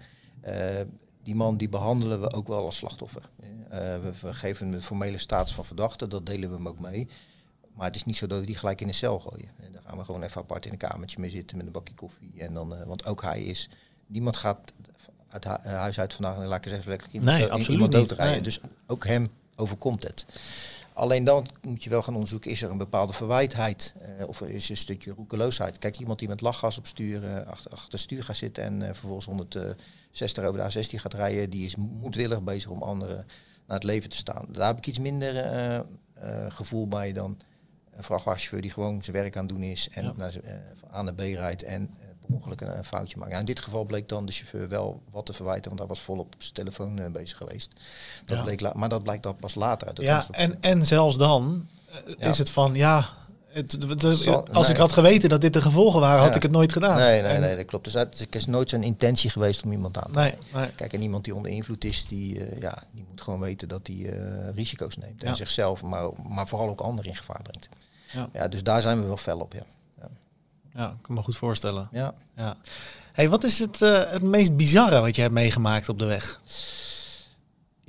Eh, 1.22 1.28
die 1.28 1.34
man 1.34 1.56
die 1.56 1.68
behandelen 1.68 2.20
we 2.20 2.32
ook 2.32 2.48
wel 2.48 2.64
als 2.64 2.76
slachtoffer. 2.76 3.22
Eh, 3.68 3.78
we, 4.20 4.34
geven 4.34 4.66
hem 4.66 4.74
de 4.76 4.82
formele 4.82 5.18
status 5.18 5.54
van 5.54 5.64
verdachte, 5.64 6.08
dat 6.08 6.26
delen 6.26 6.48
we 6.48 6.54
hem 6.56 6.68
ook 6.68 6.80
mee. 6.80 7.08
Maar 7.74 7.86
het 7.86 7.96
is 7.96 8.04
niet 8.04 8.16
zo 8.16 8.26
dat 8.26 8.40
we 8.40 8.46
die 8.46 8.56
gelijk 8.56 8.80
in 8.80 8.86
de 8.86 8.92
cel 8.92 9.18
gooien. 9.20 9.48
En 9.60 9.72
daar 9.72 9.82
gaan 9.86 9.98
we 9.98 10.04
gewoon 10.04 10.22
even 10.22 10.40
apart 10.40 10.66
in 10.66 10.72
een 10.72 10.78
kamertje 10.78 11.20
mee 11.20 11.30
zitten 11.30 11.56
met 11.56 11.66
een 11.66 11.72
bakje 11.72 11.94
koffie. 11.94 12.32
En 12.38 12.54
dan, 12.54 12.74
eh, 12.74 12.86
want 12.86 13.06
ook 13.06 13.22
hij 13.22 13.42
is, 13.42 13.68
niemand 14.06 14.36
gaat 14.36 14.72
uit 15.28 15.44
hu- 15.44 15.50
eh, 15.50 15.72
huis 15.72 16.00
uit 16.00 16.14
vandaag 16.14 16.36
en 16.36 16.46
laat 16.46 16.58
ik 16.58 16.64
eens 16.70 16.74
even 16.78 16.90
lekker 16.90 17.08
iemand, 17.12 17.36
Nee, 17.36 17.42
absoluut 17.46 17.68
iemand 17.68 17.92
niet. 17.92 18.08
doodrijden. 18.08 18.34
Nee. 18.34 18.42
Dus 18.44 18.60
ook 18.86 19.06
hem 19.06 19.28
overkomt 19.56 20.02
het. 20.02 20.26
Alleen 20.94 21.24
dan 21.24 21.46
moet 21.62 21.84
je 21.84 21.90
wel 21.90 22.02
gaan 22.02 22.14
onderzoeken, 22.14 22.50
is 22.50 22.62
er 22.62 22.70
een 22.70 22.78
bepaalde 22.78 23.12
verwijtheid 23.12 23.94
eh, 24.18 24.28
of 24.28 24.40
er 24.40 24.50
is 24.50 24.68
een 24.68 24.76
stukje 24.76 25.12
roekeloosheid. 25.12 25.78
Kijk, 25.78 25.98
iemand 25.98 26.18
die 26.18 26.28
met 26.28 26.40
lachgas 26.40 26.78
op 26.78 26.86
stuur, 26.86 27.24
eh, 27.24 27.46
achter, 27.46 27.70
achter 27.70 27.98
stuur 27.98 28.24
gaat 28.24 28.36
zitten 28.36 28.64
en 28.64 28.82
eh, 28.82 28.88
vervolgens 28.88 29.26
160 30.12 30.44
over 30.44 30.60
de 30.82 30.86
A16 30.96 31.00
gaat 31.00 31.14
rijden, 31.14 31.50
die 31.50 31.64
is 31.64 31.76
moedwillig 31.76 32.42
bezig 32.42 32.70
om 32.70 32.82
anderen 32.82 33.16
naar 33.66 33.76
het 33.76 33.84
leven 33.84 34.10
te 34.10 34.16
staan. 34.16 34.46
Daar 34.48 34.66
heb 34.66 34.76
ik 34.78 34.86
iets 34.86 34.98
minder 34.98 35.36
eh, 35.36 35.76
eh, 35.76 35.84
gevoel 36.48 36.88
bij 36.88 37.12
dan 37.12 37.38
een 37.90 38.04
vrachtwagenchauffeur 38.04 38.60
die 38.62 38.70
gewoon 38.70 39.02
zijn 39.02 39.16
werk 39.16 39.36
aan 39.36 39.44
het 39.46 39.52
doen 39.52 39.62
is 39.62 39.88
en 39.92 40.04
Ja. 40.04 40.12
naar 40.16 40.32
z'n- 40.32 40.38
eh, 40.38 40.56
van 40.74 40.88
A 40.94 41.02
naar 41.02 41.14
B 41.14 41.18
rijdt 41.20 41.62
en 41.62 41.90
eh, 42.00 42.06
per 42.20 42.34
ongeluk 42.34 42.60
een, 42.60 42.76
een 42.78 42.84
foutje 42.84 43.16
maakt. 43.16 43.28
Nou, 43.30 43.40
in 43.40 43.46
dit 43.46 43.60
geval 43.60 43.84
bleek 43.84 44.08
dan 44.08 44.26
de 44.26 44.32
chauffeur 44.32 44.68
wel 44.68 45.02
wat 45.10 45.26
te 45.26 45.32
verwijten, 45.32 45.64
want 45.66 45.78
hij 45.78 45.88
was 45.88 46.00
volop 46.00 46.34
op 46.34 46.42
zijn 46.42 46.54
telefoon 46.54 47.12
bezig 47.12 47.36
geweest. 47.36 47.72
Dat 48.24 48.36
Ja. 48.36 48.42
bleek 48.42 48.74
maar 48.74 48.88
dat 48.88 49.02
blijkt 49.02 49.22
dan 49.22 49.36
pas 49.36 49.54
later 49.54 49.86
uit 49.88 49.98
ja, 50.00 50.26
en, 50.30 50.62
en 50.62 50.86
zelfs 50.86 51.16
dan 51.16 51.68
Ja. 52.18 52.28
is 52.28 52.38
het 52.38 52.50
van, 52.50 52.74
ja, 52.74 53.08
het, 53.52 53.72
het- 53.72 54.02
het- 54.02 54.16
Zal- 54.16 54.46
als 54.52 54.66
nee. 54.66 54.74
ik 54.76 54.80
had 54.80 54.92
geweten 54.92 55.28
dat 55.28 55.40
dit 55.40 55.52
de 55.52 55.60
gevolgen 55.62 56.00
waren, 56.00 56.22
had 56.22 56.34
ik 56.36 56.42
het 56.42 56.50
nooit 56.50 56.72
gedaan. 56.72 56.98
Nee, 56.98 57.22
nee, 57.22 57.32
En- 57.32 57.40
nee, 57.40 57.56
dat 57.56 57.64
klopt. 57.66 57.84
Dus 57.84 57.92
het 57.94 58.26
is 58.30 58.46
nooit 58.46 58.68
zijn 58.68 58.82
intentie 58.82 59.30
geweest 59.30 59.64
om 59.64 59.72
iemand 59.72 59.96
aan 59.98 60.12
te 60.12 60.18
Nee, 60.18 60.34
nee. 60.54 60.68
Kijk, 60.68 60.92
en 60.92 61.02
iemand 61.02 61.24
die 61.24 61.34
onder 61.34 61.50
invloed 61.52 61.84
is, 61.84 62.06
die, 62.06 62.44
eh, 62.44 62.60
ja, 62.60 62.82
die 62.92 63.04
moet 63.10 63.20
gewoon 63.20 63.40
weten 63.40 63.68
dat 63.68 63.86
hij 63.86 63.96
eh, 64.12 64.54
risico's 64.54 64.96
neemt. 64.96 65.22
Ja. 65.22 65.28
En 65.28 65.36
zichzelf, 65.36 65.82
maar, 65.82 66.08
maar 66.28 66.46
vooral 66.48 66.68
ook 66.68 66.80
anderen 66.80 67.10
in 67.10 67.16
gevaar 67.16 67.42
brengt. 67.42 67.68
Ja. 68.12 68.28
Ja, 68.32 68.48
dus 68.48 68.62
daar 68.62 68.82
zijn 68.82 69.00
we 69.00 69.06
wel 69.06 69.16
fel 69.16 69.38
op, 69.38 69.52
ja. 69.52 69.62
Ja, 70.74 70.88
ik 70.88 70.96
kan 71.02 71.14
me 71.14 71.22
goed 71.22 71.36
voorstellen. 71.36 71.88
ja. 71.92 72.14
Ja. 72.36 72.56
Hey, 73.12 73.28
wat 73.28 73.44
is 73.44 73.58
het, 73.58 73.82
eh, 73.82 74.10
het 74.10 74.22
meest 74.22 74.56
bizarre 74.56 75.00
wat 75.00 75.14
je 75.16 75.22
hebt 75.22 75.34
meegemaakt 75.34 75.88
op 75.88 75.98
de 75.98 76.04
weg? 76.04 76.40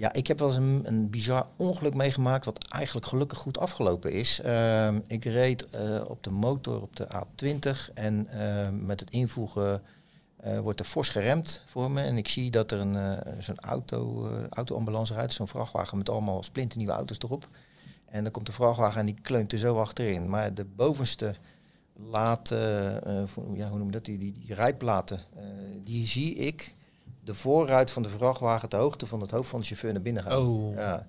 Ja, 0.04 0.14
ik 0.14 0.28
heb 0.28 0.40
wel 0.40 0.48
eens 0.48 0.58
een, 0.58 0.82
een 0.86 1.10
bizar 1.10 1.48
ongeluk 1.56 1.94
meegemaakt, 1.94 2.46
wat 2.46 2.68
eigenlijk 2.68 3.06
gelukkig 3.06 3.38
goed 3.38 3.58
afgelopen 3.58 4.12
is. 4.12 4.42
Ehm, 4.42 5.00
ik 5.08 5.24
reed 5.24 5.70
eh, 5.70 6.02
op 6.08 6.24
de 6.24 6.30
motor 6.30 6.82
op 6.82 6.96
de 6.96 7.08
A20 7.08 7.94
en 7.94 8.28
ehm, 8.28 8.86
met 8.86 9.00
het 9.00 9.10
invoegen 9.10 9.82
eh, 10.38 10.60
wordt 10.60 10.80
er 10.80 10.86
fors 10.86 11.10
geremd 11.10 11.62
voor 11.66 11.92
me. 11.92 12.02
En 12.02 12.18
ik 12.18 12.28
zie 12.28 12.52
dat 12.52 12.72
er 12.72 12.80
een, 12.80 12.96
eh, 12.96 13.34
zo'n 13.40 13.60
auto, 13.60 14.30
autoambulance 14.50 15.14
rijdt, 15.14 15.34
zo'n 15.34 15.48
vrachtwagen 15.48 15.98
met 15.98 16.10
allemaal 16.10 16.44
splinternieuwe 16.44 16.94
auto's 16.94 17.18
erop. 17.20 17.48
En 18.06 18.24
dan 18.24 18.32
komt 18.32 18.46
de 18.46 18.52
vrachtwagen 18.52 19.00
en 19.00 19.06
die 19.06 19.22
kleunt 19.22 19.52
er 19.52 19.60
zo 19.60 19.80
achterin. 19.80 20.30
Maar 20.30 20.54
de 20.54 20.66
bovenste 20.66 21.36
laten, 21.94 22.70
ja, 23.54 23.70
hoe 23.70 23.78
noem 23.78 23.86
je 23.86 23.92
dat, 23.92 24.06
die, 24.06 24.18
die, 24.18 24.32
die 24.32 24.54
rijplaten, 24.54 25.20
die 25.84 26.06
zie 26.06 26.36
ik 26.36 26.76
de 27.24 27.36
voorruit 27.36 27.92
van 27.92 28.04
de 28.04 28.10
vrachtwagen 28.10 28.70
ter 28.70 28.80
hoogte 28.80 29.08
van 29.08 29.22
het 29.22 29.32
hoofd 29.32 29.50
van 29.50 29.60
de 29.60 29.66
chauffeur 29.66 29.94
naar 29.94 30.02
binnen 30.02 30.24
gaan. 30.24 30.46
Oh. 30.46 30.76
Ja. 30.76 31.08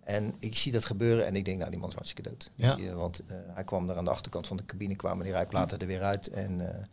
En 0.00 0.34
ik 0.38 0.56
zie 0.56 0.72
dat 0.72 0.84
gebeuren 0.84 1.26
en 1.26 1.36
ik 1.36 1.44
denk, 1.44 1.58
nou 1.58 1.70
die 1.70 1.80
man 1.80 1.88
is 1.88 1.94
hartstikke 1.94 2.30
dood. 2.30 2.50
Ja. 2.54 2.74
Die, 2.74 2.88
eh, 2.88 2.94
want 2.94 3.22
eh, 3.26 3.36
hij 3.46 3.64
kwam 3.64 3.90
er 3.90 3.96
aan 3.96 4.04
de 4.04 4.10
achterkant 4.10 4.46
van 4.46 4.56
de 4.56 4.64
cabine, 4.64 4.96
kwamen 4.96 5.24
die 5.24 5.32
rijplaten 5.32 5.78
er 5.78 5.86
weer 5.86 6.02
uit. 6.02 6.26
En 6.28 6.74
eh, 6.74 6.84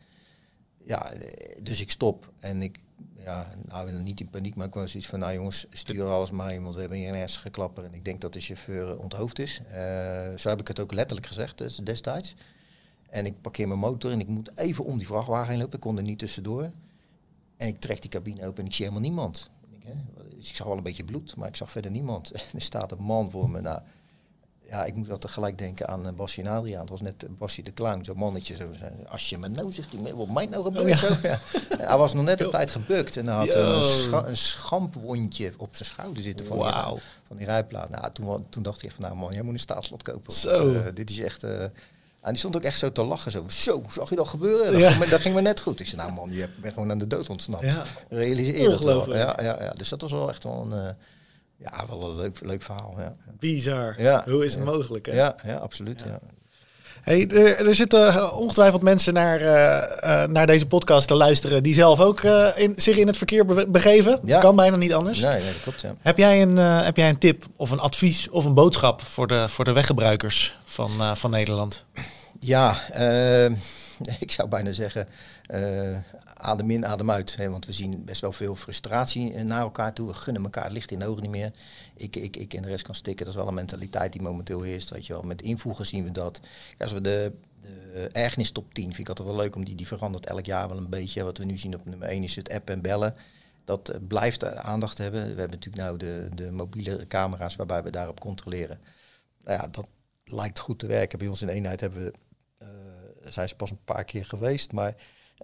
ja, 0.78 1.11
dus 1.61 1.82
ik 1.82 1.91
stop 1.91 2.32
en 2.39 2.61
ik, 2.61 2.80
ja, 3.17 3.47
nou 3.67 3.91
niet 3.91 4.19
in 4.19 4.30
paniek, 4.30 4.55
maar 4.55 4.67
ik 4.67 4.74
was 4.74 4.91
zoiets 4.91 5.09
van, 5.09 5.19
nou 5.19 5.34
jongens, 5.34 5.65
stuur 5.71 6.05
alles 6.05 6.32
maar 6.32 6.53
in, 6.53 6.63
want 6.63 6.74
we 6.74 6.80
hebben 6.80 6.97
hier 6.97 7.09
een 7.09 7.15
ernstige 7.15 7.49
klapper. 7.49 7.84
En 7.84 7.93
ik 7.93 8.05
denk 8.05 8.21
dat 8.21 8.34
de 8.34 8.41
chauffeur 8.41 8.99
onthoofd 8.99 9.39
is. 9.39 9.61
Zo 10.36 10.49
heb 10.49 10.59
ik 10.59 10.67
het 10.67 10.80
ook 10.80 10.93
letterlijk 10.93 11.28
gezegd 11.28 11.57
des- 11.57 11.78
destijds. 11.78 12.36
En 13.09 13.26
ik 13.26 13.41
parkeer 13.41 13.67
mijn 13.67 13.80
motor 13.80 14.11
en 14.11 14.19
ik 14.19 14.28
moet 14.28 14.57
even 14.57 14.86
om 14.86 14.97
die 14.97 15.07
vrachtwagen 15.07 15.49
heen 15.49 15.59
lopen. 15.59 15.74
Ik 15.76 15.80
kon 15.80 15.97
er 15.97 16.03
niet 16.03 16.19
tussendoor. 16.19 16.71
En 17.58 17.68
ik 17.68 17.80
trek 17.80 18.01
die 18.01 18.10
cabine 18.10 18.45
open 18.45 18.60
en 18.60 18.66
ik 18.66 18.76
zie 18.76 18.86
helemaal 18.86 19.08
niemand. 19.08 19.49
Ik, 19.72 19.84
hè, 19.84 19.93
dus 20.36 20.49
ik 20.49 20.56
zag 20.56 20.68
wel 20.68 20.78
een 20.78 20.84
beetje 20.84 21.04
bloed, 21.04 21.36
maar 21.36 21.47
ik 21.47 21.56
zag 21.56 21.72
verder 21.72 21.91
niemand. 21.91 22.32
En 22.32 22.41
er 22.54 22.62
staat 22.62 22.91
een 22.91 23.04
man 23.04 23.32
voor 23.32 23.49
me. 23.49 23.62
Nou, 23.62 23.82
ja, 24.68 24.86
ik 24.86 24.95
moest 24.95 25.12
altijd 25.12 25.34
gelijk 25.34 25.58
denken 25.58 25.88
aan 25.88 26.08
uh, 26.08 26.14
Basje 26.14 26.41
en 26.41 26.47
Adriaan. 26.47 26.82
Het 26.82 26.89
was 26.89 27.01
net 27.01 27.24
uh, 27.24 27.30
Basje 27.38 27.62
de 27.62 27.74
Clown, 27.74 28.04
zo'n 28.04 28.18
mannetje. 28.18 28.56
Zo, 28.56 28.70
als 29.08 29.30
je 29.30 29.38
me 29.38 29.47
nou 29.47 29.72
zegt, 29.72 29.91
hij, 30.04 30.14
wat 30.14 30.28
mij 30.28 30.45
nou 30.45 30.64
gebeurt. 30.64 30.84
Oh, 30.84 30.89
ja. 30.89 30.97
zo. 30.97 31.28
Ja. 31.28 31.39
Hij 31.88 31.97
was 31.97 32.14
nog 32.14 32.24
net 32.24 32.45
op 32.45 32.51
tijd 32.51 32.72
gebukt 32.72 33.18
en 33.18 33.28
hij 33.28 33.36
had 33.36 33.54
Yo. 33.54 33.76
een, 33.76 33.84
scha 33.84 34.26
een 34.26 34.38
schampwondje 34.38 35.54
op 35.58 35.76
zijn 35.76 35.89
schouder 35.89 36.24
zitten 36.24 36.45
van, 36.45 36.58
die, 36.58 37.01
van 37.28 37.38
die 37.38 37.45
rijplaat. 37.45 37.89
Nou, 37.89 38.12
toen, 38.12 38.49
toen 38.49 38.64
dacht 38.64 38.84
ik 38.84 38.91
van, 38.91 39.04
nou 39.04 39.16
man, 39.16 39.34
jij 39.34 39.41
moet 39.41 39.54
een 39.54 39.60
staatslot 39.60 40.04
kopen. 40.04 40.34
want, 40.43 40.76
eh, 40.76 40.93
dit 40.93 41.10
is 41.10 41.20
echt... 41.20 41.43
eh, 41.43 41.66
en 42.24 42.30
die 42.30 42.38
stond 42.38 42.55
ook 42.55 42.63
echt 42.63 42.80
zo 42.80 42.91
te 42.91 43.03
lachen. 43.03 43.32
Zo, 43.32 43.45
zo 43.49 43.84
zag 43.89 44.09
je 44.09 44.15
dat 44.15 44.28
gebeuren? 44.28 44.71
Dat, 44.71 44.82
Ja. 44.82 44.89
ging, 44.89 45.03
me, 45.03 45.09
dat 45.09 45.21
ging 45.21 45.36
me 45.36 45.41
net 45.41 45.59
goed. 45.59 45.80
Ik 45.80 45.88
zei, 45.88 46.01
nou 46.01 46.13
man, 46.13 46.32
je 46.32 46.49
bent 46.61 46.74
gewoon 46.74 46.91
aan 46.91 46.97
de 46.97 47.07
dood 47.07 47.30
ontsnapt. 47.30 47.63
Ja. 47.63 47.84
Realiseer 48.09 48.61
je 48.61 48.69
dat 48.69 48.84
wel. 48.84 49.15
Ja, 49.15 49.38
ja, 49.41 49.57
ja. 49.63 49.69
Dus 49.71 49.89
dat 49.89 50.01
was 50.01 50.11
wel 50.11 50.30
echt 50.30 50.43
wel 50.43 50.61
een, 50.71 50.88
eh, 50.88 50.93
ja, 51.57 51.86
wel 51.89 52.09
een 52.09 52.15
leuk, 52.15 52.39
leuk 52.41 52.61
verhaal. 52.61 52.93
Ja, 52.97 53.15
Bizar. 53.39 54.01
Ja. 54.01 54.24
Hoe 54.28 54.45
is 54.45 54.55
het 54.55 54.63
mogelijk? 54.63 55.05
Hè? 55.05 55.13
ja, 55.13 55.36
ja 55.45 55.55
absoluut. 55.55 56.03
Ja. 56.07 56.19
Hey, 57.04 57.28
er, 57.28 57.68
er 57.68 57.76
zitten 57.76 58.08
eh, 58.08 58.39
ongetwijfeld 58.39 58.82
mensen 58.82 59.14
naar, 59.14 59.39
eh, 59.41 60.24
eh, 60.24 60.30
naar 60.30 60.47
deze 60.47 60.66
podcast 60.66 61.08
te 61.08 61.14
luisteren 61.14 61.64
die 61.64 61.74
zelf 61.74 61.99
ook 61.99 62.22
in, 62.56 62.74
zich 62.78 62.97
in 62.97 63.08
het 63.08 63.18
verkeer 63.18 63.45
be- 63.45 63.68
begeven. 63.68 64.20
Ja. 64.24 64.39
Kan 64.39 64.56
bijna 64.56 64.76
niet 64.76 64.93
anders. 64.93 65.20
Nee, 65.20 65.32
nee, 65.34 65.51
dat 65.54 65.62
klopt. 65.64 65.82
Ja. 65.82 65.93
Heb, 66.01 66.18
jij 66.18 66.41
een, 66.41 66.58
heb 66.58 66.97
jij 66.97 67.10
een 67.10 67.18
tip 67.18 67.45
of 67.56 67.72
een 67.72 67.80
advies 67.80 68.30
of 68.30 68.45
een 68.45 68.54
boodschap 68.54 69.01
voor 69.01 69.28
de, 69.28 69.49
voor 69.49 69.66
de 69.66 69.72
weggebruikers 69.74 70.58
van, 70.66 70.89
van 71.18 71.30
Nederland? 71.32 71.84
Ja, 72.39 72.78
ik 74.20 74.32
zou 74.32 74.47
bijna 74.49 74.72
zeggen, 74.74 75.08
adem 76.44 76.72
in, 76.72 76.86
adem 76.86 77.12
uit. 77.12 77.36
Hè, 77.36 77.50
want 77.50 77.66
we 77.66 77.72
zien 77.72 78.06
best 78.06 78.22
wel 78.22 78.32
veel 78.32 78.56
frustratie 78.56 79.34
eh, 79.34 79.44
naar 79.44 79.62
elkaar 79.62 79.94
toe. 79.94 80.08
We 80.08 80.14
gunnen 80.14 80.44
elkaar 80.44 80.72
licht 80.72 80.91
in 80.91 81.00
de 81.00 81.06
ogen 81.06 81.22
niet 81.22 81.32
meer. 81.32 81.52
Ik, 81.96 82.16
ik, 82.16 82.38
ik 82.38 82.54
en 82.54 82.62
de 82.62 82.68
rest 82.68 82.84
kan 82.84 82.96
stikken. 82.96 83.26
Dat 83.26 83.34
is 83.34 83.39
wel 83.39 83.50
een 83.50 83.54
mentaliteit 83.54 84.12
die 84.12 84.22
momenteel 84.22 84.62
heerst. 84.62 84.89
Weet 84.89 85.06
je 85.06 85.14
wel. 85.14 85.22
Met 85.22 85.41
invoegen 85.41 85.86
zien 85.86 86.04
we 86.04 86.12
dat. 86.12 86.39
Als 86.78 86.91
we 86.91 87.02
de, 87.02 87.32
de 87.62 88.10
ergernis 88.12 88.52
top 88.52 88.74
10, 88.74 88.84
vind 88.84 89.00
ik 89.00 89.10
altijd 89.10 89.28
wel 89.28 89.38
leuk 89.38 89.56
om 89.56 89.66
die, 89.66 89.76
die 89.76 89.88
verandert 89.88 90.26
elk 90.26 90.46
jaar 90.46 90.68
wel 90.68 90.78
een 90.78 90.89
beetje. 90.89 91.24
Wat 91.24 91.38
we 91.38 91.46
nu 91.46 91.58
zien 91.58 91.76
op 91.76 91.86
nummer 91.86 92.08
1 92.08 92.24
is 92.24 92.36
het 92.36 92.52
app 92.52 92.70
en 92.70 92.82
bellen. 92.82 93.16
Dat 93.66 93.89
eh, 93.89 94.00
blijft 94.08 94.44
eh, 94.44 94.52
aandacht 94.52 94.98
hebben. 94.98 95.22
We 95.22 95.28
hebben 95.28 95.60
natuurlijk 95.60 95.84
nou 95.84 95.98
de, 95.98 96.30
de 96.34 96.52
mobiele 96.52 97.08
camera's 97.08 97.56
waarbij 97.56 97.84
we 97.84 97.91
daarop 97.91 98.20
controleren. 98.20 98.80
Nou 99.44 99.62
ja, 99.62 99.68
dat 99.68 99.88
lijkt 100.26 100.60
goed 100.60 100.80
te 100.80 100.88
werken. 100.88 101.20
Bij 101.20 101.28
ons 101.28 101.41
in 101.41 101.50
eenheid 101.50 101.80
hebben 101.80 102.04
we 102.04 102.14
zijn 103.32 103.48
ze 103.48 103.56
pas 103.56 103.72
een 103.72 103.84
paar 103.86 104.04
keer 104.04 104.26
geweest. 104.26 104.72
Maar 104.72 104.96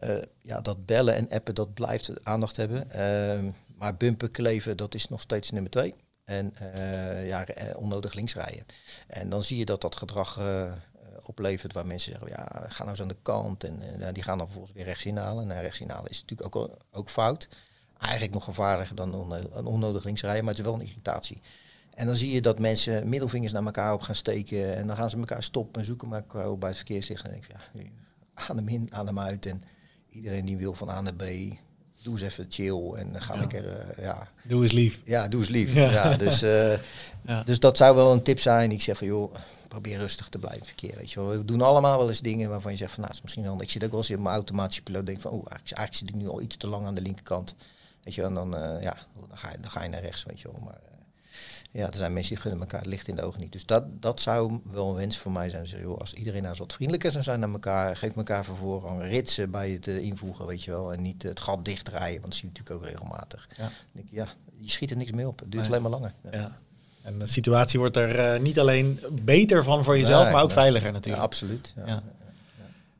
uh, 0.04 0.22
ja, 0.41 0.62
dat 0.62 0.86
bellen 0.86 1.16
en 1.16 1.30
appen, 1.30 1.56
dat 1.56 1.74
blijft 1.74 2.26
aandacht 2.26 2.56
hebben. 2.56 2.88
Uh, 2.95 3.52
maar 3.78 3.95
bumper 3.95 4.30
kleven, 4.30 4.78
dat 4.78 4.93
is 4.93 5.10
nog 5.10 5.22
steeds 5.22 5.52
nummer 5.52 5.72
twee. 5.72 5.95
En 6.26 6.54
uh, 6.76 7.28
ja, 7.28 7.45
onnodig 7.76 8.14
links 8.14 8.34
rijden. 8.34 8.66
En 9.08 9.30
dan 9.30 9.43
zie 9.43 9.58
je 9.58 9.66
dat 9.66 9.82
dat 9.82 9.95
gedrag 9.95 10.39
oplevert 11.26 11.74
waar 11.74 11.86
mensen 11.86 12.12
zeggen, 12.12 12.30
ja, 12.30 12.66
ga 12.68 12.78
nou 12.78 12.89
eens 12.89 13.02
aan 13.02 13.08
de 13.08 13.16
kant. 13.22 13.64
En 13.64 13.82
uh, 14.00 14.08
die 14.14 14.24
gaan 14.24 14.38
dan 14.38 14.45
vervolgens 14.47 14.76
weer 14.76 14.86
rechts 14.86 15.06
inhalen. 15.06 15.52
En 15.52 15.62
rechts 15.62 15.80
inhalen 15.80 16.10
is 16.10 16.22
natuurlijk 16.22 16.56
ook, 16.56 16.78
ook 16.91 17.10
fout. 17.10 17.50
Eigenlijk 18.00 18.34
nog 18.34 18.43
gevaarlijker 18.43 18.95
dan 18.95 19.32
een 19.32 19.66
onnodig 19.66 20.04
links 20.04 20.22
rijden, 20.22 20.43
maar 20.43 20.54
het 20.54 20.62
is 20.62 20.70
wel 20.70 20.80
een 20.80 20.88
irritatie. 20.88 21.41
En 21.93 22.06
dan 22.06 22.16
zie 22.16 22.32
je 22.32 22.41
dat 22.41 22.60
mensen 22.60 23.10
middelvingers 23.10 23.54
naar 23.54 23.66
elkaar 23.66 23.93
op 23.93 24.02
gaan 24.02 24.16
steken. 24.16 24.76
En 24.76 24.88
dan 24.88 24.95
gaan 24.95 25.10
ze 25.10 25.18
elkaar 25.18 25.43
stoppen 25.43 25.82
en 25.82 25.88
zoeken 25.88 26.14
elkaar 26.14 26.58
bij 26.58 26.70
het 26.70 26.78
verkeerslicht. 26.78 27.24
En 27.24 27.32
dan 27.32 27.39
denk 27.39 27.52
ik, 27.52 27.91
ja, 28.34 28.43
adem 28.47 28.68
in, 28.68 28.93
adem 28.93 29.20
uit. 29.20 29.45
En 29.45 29.64
iedereen 30.10 30.45
die 30.45 30.57
wil 30.57 30.74
van 30.74 30.89
A 30.89 31.01
naar 31.01 31.14
B, 31.14 31.24
doe 32.01 32.14
eens 32.14 32.22
even 32.22 32.45
chill 32.49 32.93
en 32.93 33.12
dan 33.12 33.22
ga 33.22 33.34
ja. 33.34 33.39
lekker, 33.39 33.66
uh, 33.66 34.03
ja. 34.03 34.28
Doe 34.43 34.62
eens 34.62 34.72
lief. 34.72 35.01
Ja, 35.05 35.28
doe 35.28 35.39
eens 35.39 35.49
lief. 35.49 35.74
Ja. 35.74 36.18
dus, 36.18 36.43
uh, 36.43 36.74
ja. 37.28 37.43
dus 37.43 37.60
dat 37.60 37.78
zou 37.78 37.95
wel 37.95 38.12
een 38.12 38.24
tip 38.24 38.39
zijn. 38.39 38.72
Ik 38.72 38.82
zeg 38.82 38.97
van, 38.97 39.07
joh, 39.07 39.34
probeer 39.68 39.97
rustig 39.97 40.30
te 40.30 40.38
blijven 40.38 40.66
verkeer. 40.66 40.95
Weet 40.95 41.12
je 41.12 41.20
wel. 41.20 41.30
We 41.30 41.45
doen 41.45 41.62
allemaal 41.62 41.97
wel 41.97 42.07
eens 42.07 42.22
dingen 42.22 42.49
waarvan 42.49 42.72
je 42.72 42.78
zegt 42.78 42.91
van, 42.91 42.99
nou, 42.99 43.14
het 43.14 43.18
is 43.18 43.24
misschien 43.24 43.43
wel, 43.43 43.62
ik 43.62 43.70
zit 43.70 43.84
ook 43.84 43.89
wel 43.89 43.99
eens 43.99 44.10
in 44.10 44.22
mijn 44.22 44.36
automatische 44.36 44.84
piloot, 44.84 45.05
denk 45.05 45.22
van, 45.22 45.32
oh, 45.32 45.45
eigenlijk, 45.49 45.78
eigenlijk 45.78 45.97
zit 45.97 46.10
ik 46.10 46.22
nu 46.22 46.30
al 46.30 46.41
iets 46.41 46.57
te 46.57 46.68
lang 46.68 46.86
aan 46.86 46.95
de 46.95 47.01
linkerkant. 47.01 47.55
Weet 48.03 48.16
je 48.16 48.22
wel, 48.22 48.30
en 48.30 48.36
dan, 48.36 48.55
uh, 48.55 48.82
ja, 48.82 48.97
dan 49.30 49.38
ga, 49.38 49.51
je, 49.51 49.57
dan 49.60 49.72
ga 49.72 49.84
je 49.84 49.89
naar 49.89 50.01
rechts, 50.01 50.24
weet 50.24 50.41
je 50.41 50.51
wel. 50.51 50.62
Maar 50.64 50.80
ja, 51.72 51.88
er 51.88 51.95
zijn 51.95 52.13
mensen 52.13 52.34
die 52.34 52.41
gunnen 52.41 52.61
elkaar 52.61 52.80
het 52.80 52.89
licht 52.89 53.07
in 53.07 53.15
de 53.15 53.22
ogen 53.22 53.41
niet. 53.41 53.51
Dus 53.51 53.65
dat, 53.65 54.01
dat 54.01 54.22
zou 54.22 54.59
wel 54.63 54.89
een 54.89 54.95
wens 54.95 55.17
voor 55.17 55.32
mij 55.32 55.49
zijn. 55.49 55.67
Zeg, 55.67 55.82
joh, 55.82 55.97
als 55.97 56.13
iedereen 56.13 56.39
nou 56.39 56.49
eens 56.49 56.59
wat 56.59 56.74
vriendelijker 56.74 57.11
zou 57.11 57.24
zijn 57.24 57.39
naar 57.39 57.49
elkaar, 57.49 57.97
geef 57.97 58.15
elkaar 58.15 58.45
voor 58.45 58.55
voorrang, 58.55 59.01
ritsen 59.01 59.51
bij 59.51 59.70
het 59.70 59.88
uh, 59.88 59.97
invoegen, 59.97 60.45
weet 60.45 60.63
je 60.63 60.72
wel. 60.72 60.93
En 60.93 61.01
niet 61.01 61.24
het 61.24 61.39
gat 61.39 61.65
dichtdraaien, 61.65 62.22
want 62.22 62.24
dat 62.24 62.34
zie 62.34 62.49
je 62.49 62.57
natuurlijk 62.57 62.86
ook 62.86 62.91
regelmatig. 62.91 63.47
Ja. 63.57 63.70
denk 63.93 64.07
ja, 64.11 64.28
je 64.57 64.70
schiet 64.70 64.91
er 64.91 64.97
niks 64.97 65.11
mee 65.11 65.28
op. 65.28 65.39
Het 65.39 65.51
duurt 65.51 65.65
alleen 65.65 65.82
maar 65.82 65.91
langer. 65.91 66.13
Ja. 66.32 66.59
En 67.01 67.20
de 67.20 67.26
situatie 67.26 67.80
wordt 67.80 67.95
er 67.95 68.36
uh, 68.36 68.41
niet 68.41 68.59
alleen 68.59 68.99
beter 69.11 69.63
van 69.63 69.84
voor 69.84 69.97
jezelf, 69.97 70.24
nee, 70.24 70.34
maar 70.34 70.41
ook 70.41 70.47
nee. 70.47 70.57
veiliger 70.57 70.91
natuurlijk. 70.91 71.17
Ja, 71.17 71.24
absoluut. 71.24 71.74
Ja. 71.86 72.03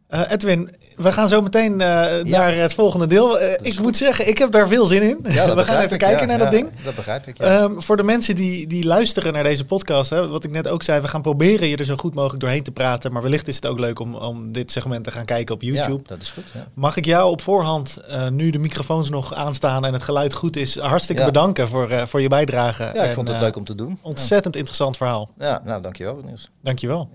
Uh, 0.10 0.32
Edwin, 0.32 0.70
we 0.95 1.12
gaan 1.12 1.28
zo 1.28 1.41
meteen 1.41 1.72
uh, 1.72 1.78
ja. 1.80 2.24
naar 2.24 2.55
het 2.55 2.74
volgende 2.74 3.07
deel. 3.07 3.41
Uh, 3.41 3.51
ik 3.62 3.80
moet 3.80 3.97
zeggen, 3.97 4.28
ik 4.28 4.38
heb 4.38 4.51
daar 4.51 4.68
veel 4.68 4.86
zin 4.86 5.01
in. 5.01 5.20
Ja, 5.24 5.45
we 5.55 5.64
gaan 5.64 5.78
even 5.78 5.93
ik, 5.93 5.99
kijken 5.99 6.20
ja, 6.20 6.26
naar 6.26 6.38
dat 6.38 6.51
ding. 6.51 6.70
Dat 6.84 6.95
begrijp 6.95 7.28
ik. 7.28 7.39
Um, 7.39 7.82
voor 7.82 7.97
de 7.97 8.03
mensen 8.03 8.36
die, 8.36 8.68
die 8.68 8.86
luisteren 8.86 9.34
naar 9.34 9.43
deze 9.43 9.66
podcast, 9.66 10.10
hè, 10.10 10.28
wat 10.28 10.43
ik 10.43 10.51
net 10.51 10.68
ook 10.68 10.84
zei, 10.84 11.01
we 11.01 11.07
gaan 11.07 11.22
proberen 11.22 11.68
je 11.68 11.78
er 11.78 11.86
zo 11.86 11.95
goed 11.95 12.14
mogelijk 12.14 12.39
doorheen 12.39 12.64
te 12.64 12.72
praten. 12.72 13.12
Maar 13.12 13.22
wellicht 13.22 13.47
is 13.47 13.55
het 13.55 13.66
ook 13.66 13.80
leuk 13.80 13.99
om, 13.99 14.16
om 14.16 14.51
dit 14.51 14.72
segment 14.72 15.03
te 15.03 15.12
gaan 15.12 15.26
kijken 15.26 15.55
op 15.55 15.62
YouTube. 15.62 16.03
Ja, 16.03 16.16
dat 16.16 16.22
is 16.22 16.32
goed. 16.32 16.51
Mag 16.74 16.97
ik 16.97 17.05
jou 17.05 17.32
op 17.32 17.41
voorhand, 17.41 17.97
nu 18.30 18.49
de 18.49 18.60
microfoons 18.60 19.10
nog 19.10 19.34
aanstaan 19.34 19.86
en 19.86 19.93
het 19.93 20.03
geluid 20.03 20.34
goed 20.34 20.55
is, 20.55 20.78
hartstikke 20.78 21.26
bedanken 21.26 21.68
voor, 21.68 22.07
voor 22.07 22.22
je 22.22 22.28
bijdrage. 22.28 22.84
Ja, 22.84 22.89
ik 22.89 23.07
en, 23.07 23.14
vond 23.14 23.28
het 23.28 23.39
leuk 23.39 23.55
om 23.55 23.64
te 23.64 23.76
doen. 23.76 23.99
Ontzettend 24.01 24.55
interessant 24.55 24.97
verhaal. 24.97 25.30
Ja, 25.39 25.62
nou 25.64 25.82
dankjewel 25.82 26.22
Niels. 26.26 26.49
Dankjewel. 26.62 27.10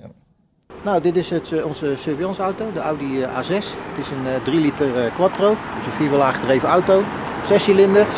Nou, 0.84 1.00
dit 1.00 1.16
is 1.16 1.30
het, 1.30 1.62
onze 1.62 1.92
surveillance 1.96 2.42
auto, 2.42 2.64
de 2.72 2.80
Audi 2.80 3.20
A6. 3.22 3.48
Het 3.48 3.98
is 4.00 4.10
een 4.10 4.42
3 4.42 4.60
liter 4.60 5.10
quattro, 5.14 5.56
dus 5.76 5.86
een 5.86 5.92
vierwielaag 5.96 6.40
gedreven 6.40 6.68
auto. 6.68 7.02
Zes 7.46 7.64
cilinders, 7.64 8.16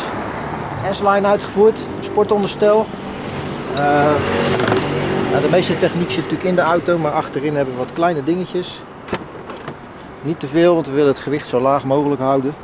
S-line 0.91 1.27
uitgevoerd, 1.27 1.79
sportonderstel. 1.99 2.85
Nou, 5.31 5.41
de 5.41 5.49
meeste 5.51 5.77
techniek 5.77 6.11
zit 6.11 6.23
natuurlijk 6.23 6.49
in 6.49 6.55
de 6.55 6.61
auto, 6.61 6.97
maar 6.97 7.11
achterin 7.11 7.55
hebben 7.55 7.73
we 7.73 7.79
wat 7.79 7.93
kleine 7.93 8.23
dingetjes. 8.23 8.81
Niet 10.21 10.39
te 10.39 10.47
veel, 10.47 10.73
want 10.73 10.87
we 10.87 10.93
willen 10.93 11.13
het 11.13 11.19
gewicht 11.19 11.47
zo 11.47 11.59
laag 11.59 11.83
mogelijk 11.83 12.21
houden. 12.21 12.55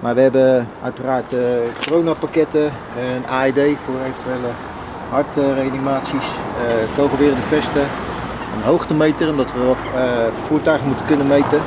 Maar 0.00 0.14
we 0.14 0.20
hebben 0.20 0.68
uiteraard 0.82 1.32
uh, 1.32 1.40
coronapakketten 1.86 2.72
en 2.98 3.26
AED 3.28 3.76
voor 3.84 3.94
eventuele 4.06 4.50
hartreanimaties, 5.10 6.26
uh, 6.26 6.96
kogelwerende 6.96 7.42
vesten, 7.48 7.86
een 8.56 8.62
hoogtemeter, 8.62 9.30
omdat 9.30 9.52
we 9.52 9.72
uh, 9.94 10.46
voertuigen 10.46 10.86
moeten 10.86 11.06
kunnen 11.06 11.26
meten. 11.26 11.58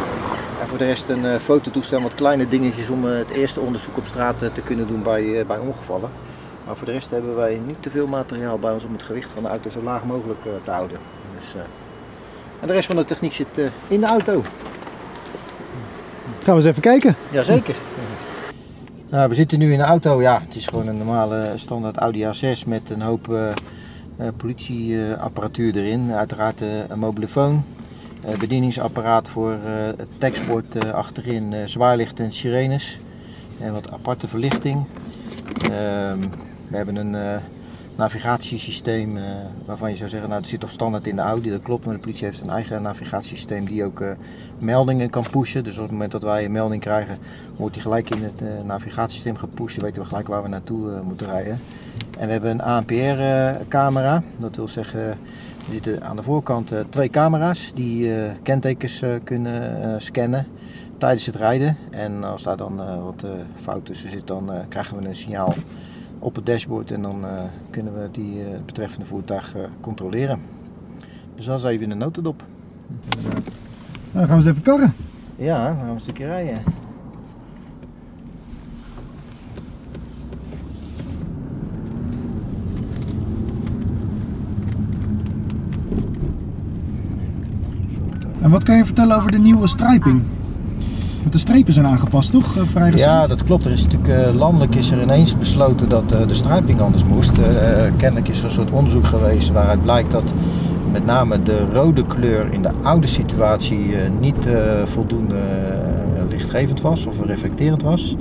En 0.61 0.67
voor 0.67 0.77
de 0.77 0.85
rest 0.85 1.09
een 1.09 1.25
uh, 1.25 1.35
fototoestel, 1.35 2.01
wat 2.01 2.15
kleine 2.15 2.47
dingetjes 2.47 2.89
om 2.89 3.05
uh, 3.05 3.17
het 3.17 3.29
eerste 3.29 3.59
onderzoek 3.59 3.97
op 3.97 4.05
straat 4.05 4.39
te 4.39 4.61
kunnen 4.63 4.87
doen 4.87 5.03
bij, 5.03 5.45
bij 5.47 5.57
ongevallen. 5.57 6.09
Maar 6.65 6.75
voor 6.75 6.85
de 6.85 6.93
rest 6.93 7.09
hebben 7.09 7.35
wij 7.35 7.59
niet 7.65 7.81
te 7.81 7.89
veel 7.89 8.07
materiaal 8.07 8.59
bij 8.59 8.71
ons 8.71 8.83
om 8.83 8.93
het 8.93 9.03
gewicht 9.03 9.31
van 9.31 9.43
de 9.43 9.49
auto 9.49 9.69
zo 9.69 9.81
laag 9.83 10.03
mogelijk 10.03 10.41
te 10.63 10.71
houden. 10.71 10.97
Dus, 11.37 11.55
en 12.59 12.67
de 12.67 12.73
rest 12.73 12.87
van 12.87 12.95
de 12.95 13.05
techniek 13.05 13.33
zit 13.33 13.71
in 13.87 13.99
de 13.99 14.05
auto. 14.05 14.41
Gaan 16.43 16.55
we 16.55 16.61
eens 16.61 16.65
even 16.65 16.81
kijken? 16.81 17.15
Jazeker. 17.31 17.75
Nou, 19.09 19.29
we 19.29 19.35
zitten 19.35 19.59
nu 19.59 19.71
in 19.71 19.77
de 19.77 19.83
auto. 19.83 20.21
Ja, 20.21 20.41
het 20.45 20.55
is 20.55 20.67
gewoon 20.67 20.87
een 20.87 20.97
normale 20.97 21.51
standaard 21.55 21.97
Audi 21.97 22.25
A6 22.25 22.67
met 22.67 22.89
een 22.89 23.01
hoop 23.01 23.27
politieapparatuur 24.37 25.75
erin. 25.75 26.11
Uiteraard 26.11 26.61
uh, 26.61 26.89
een 26.89 26.99
mobielefoon, 26.99 27.63
uh, 28.25 28.37
bedieningsapparaat 28.37 29.29
voor 29.29 29.51
het 29.97 30.09
tekstbord 30.17 30.85
achterin, 30.93 31.69
zwaarlicht 31.69 32.19
en 32.19 32.31
sirenes 32.31 32.99
en 33.59 33.73
wat 33.73 33.91
aparte 33.91 34.27
verlichting. 34.27 34.85
Ehm, 35.61 36.19
we 36.67 36.77
hebben 36.77 36.95
een 36.95 37.41
navigatiesysteem 37.99 39.17
waarvan 39.65 39.89
je 39.89 39.95
zou 39.95 40.09
zeggen, 40.09 40.29
nou 40.29 40.41
het 40.41 40.49
zit 40.49 40.59
toch 40.59 40.71
standaard 40.71 41.07
in 41.07 41.15
de 41.15 41.21
Audi, 41.21 41.49
dat 41.49 41.61
klopt, 41.61 41.85
maar 41.85 41.93
de 41.93 41.99
politie 41.99 42.25
heeft 42.25 42.41
een 42.41 42.49
eigen 42.49 42.81
navigatiesysteem 42.81 43.65
die 43.65 43.83
ook 43.83 44.03
meldingen 44.57 45.09
kan 45.09 45.25
pushen. 45.31 45.63
Dus 45.63 45.75
op 45.75 45.81
het 45.81 45.91
moment 45.91 46.11
dat 46.11 46.23
wij 46.23 46.45
een 46.45 46.51
melding 46.51 46.81
krijgen, 46.81 47.17
wordt 47.55 47.73
die 47.73 47.83
gelijk 47.83 48.09
in 48.09 48.23
het 48.23 48.65
navigatiesysteem 48.65 49.37
gepusht, 49.37 49.75
dan 49.75 49.85
weten 49.85 50.01
we 50.01 50.07
gelijk 50.07 50.27
waar 50.27 50.43
we 50.43 50.47
naartoe 50.47 51.01
moeten 51.01 51.27
rijden. 51.27 51.59
En 52.19 52.25
we 52.25 52.31
hebben 52.31 52.51
een 52.51 52.61
ANPR-camera. 52.61 54.23
Dat 54.37 54.55
wil 54.55 54.67
zeggen, 54.67 54.99
er 54.99 55.17
zitten 55.71 56.03
aan 56.03 56.15
de 56.15 56.23
voorkant 56.23 56.73
twee 56.89 57.09
camera's 57.09 57.71
die 57.73 58.11
kentekens 58.43 59.03
kunnen 59.23 60.01
scannen 60.01 60.47
tijdens 60.97 61.25
het 61.25 61.35
rijden. 61.35 61.77
En 61.91 62.23
als 62.23 62.43
daar 62.43 62.57
dan 62.57 62.75
wat 63.03 63.25
fout 63.63 63.85
tussen 63.85 64.09
zit, 64.09 64.27
dan 64.27 64.51
krijgen 64.69 64.97
we 64.97 65.07
een 65.07 65.15
signaal 65.15 65.53
op 66.19 66.35
het 66.35 66.45
dashboard 66.45 66.91
en 66.91 67.01
dan 67.01 67.25
kunnen 67.69 67.93
we 67.93 68.09
die 68.11 68.43
betreffende 68.65 69.05
voertuig 69.05 69.55
controleren. 69.81 70.39
Dus 71.35 71.45
dat 71.45 71.59
is 71.59 71.65
even 71.65 71.83
in 71.83 71.89
de 71.89 71.95
notendop. 71.95 72.43
Nou, 73.21 73.33
dan 74.11 74.27
gaan 74.27 74.27
we 74.27 74.33
eens 74.33 74.45
even 74.45 74.61
karren. 74.61 74.93
Ja, 75.35 75.67
dan 75.67 75.75
gaan 75.75 75.85
we 75.85 75.91
een 75.91 75.99
stukje 75.99 76.25
rijden. 76.25 76.63
En 88.41 88.49
wat 88.49 88.63
kan 88.63 88.77
je 88.77 88.85
vertellen 88.85 89.17
over 89.17 89.31
de 89.31 89.39
nieuwe 89.39 89.67
strijping? 89.67 90.21
De 91.29 91.37
strepen 91.37 91.73
zijn 91.73 91.85
aangepast, 91.85 92.31
toch? 92.31 92.57
Eh, 92.57 92.63
vrij 92.65 92.91
ja, 92.91 93.27
dat 93.27 93.43
klopt. 93.43 93.65
Er 93.65 93.71
is 93.71 93.83
natuurlijk 93.83 94.27
uh, 94.27 94.35
landelijk 94.35 94.75
is 94.75 94.91
er 94.91 95.01
ineens 95.01 95.37
besloten 95.37 95.89
dat 95.89 96.13
uh, 96.13 96.27
de 96.27 96.35
strijping 96.35 96.81
anders 96.81 97.03
moest. 97.03 97.31
Kennelijk 97.97 98.27
is 98.27 98.39
er 98.39 98.45
een 98.45 98.51
soort 98.51 98.71
onderzoek 98.71 99.05
geweest 99.05 99.49
waaruit 99.49 99.83
blijkt 99.83 100.11
dat 100.11 100.33
met 100.91 101.05
name 101.05 101.43
de 101.43 101.65
rode 101.73 102.05
kleur 102.05 102.53
in 102.53 102.61
de 102.61 102.71
oude 102.81 103.07
situatie 103.07 103.95
niet 104.19 104.49
voldoende 104.85 105.37
lichtgevend 106.29 106.81
was 106.81 107.05
of 107.05 107.15
reflecterend 107.25 107.81
was. 107.81 108.15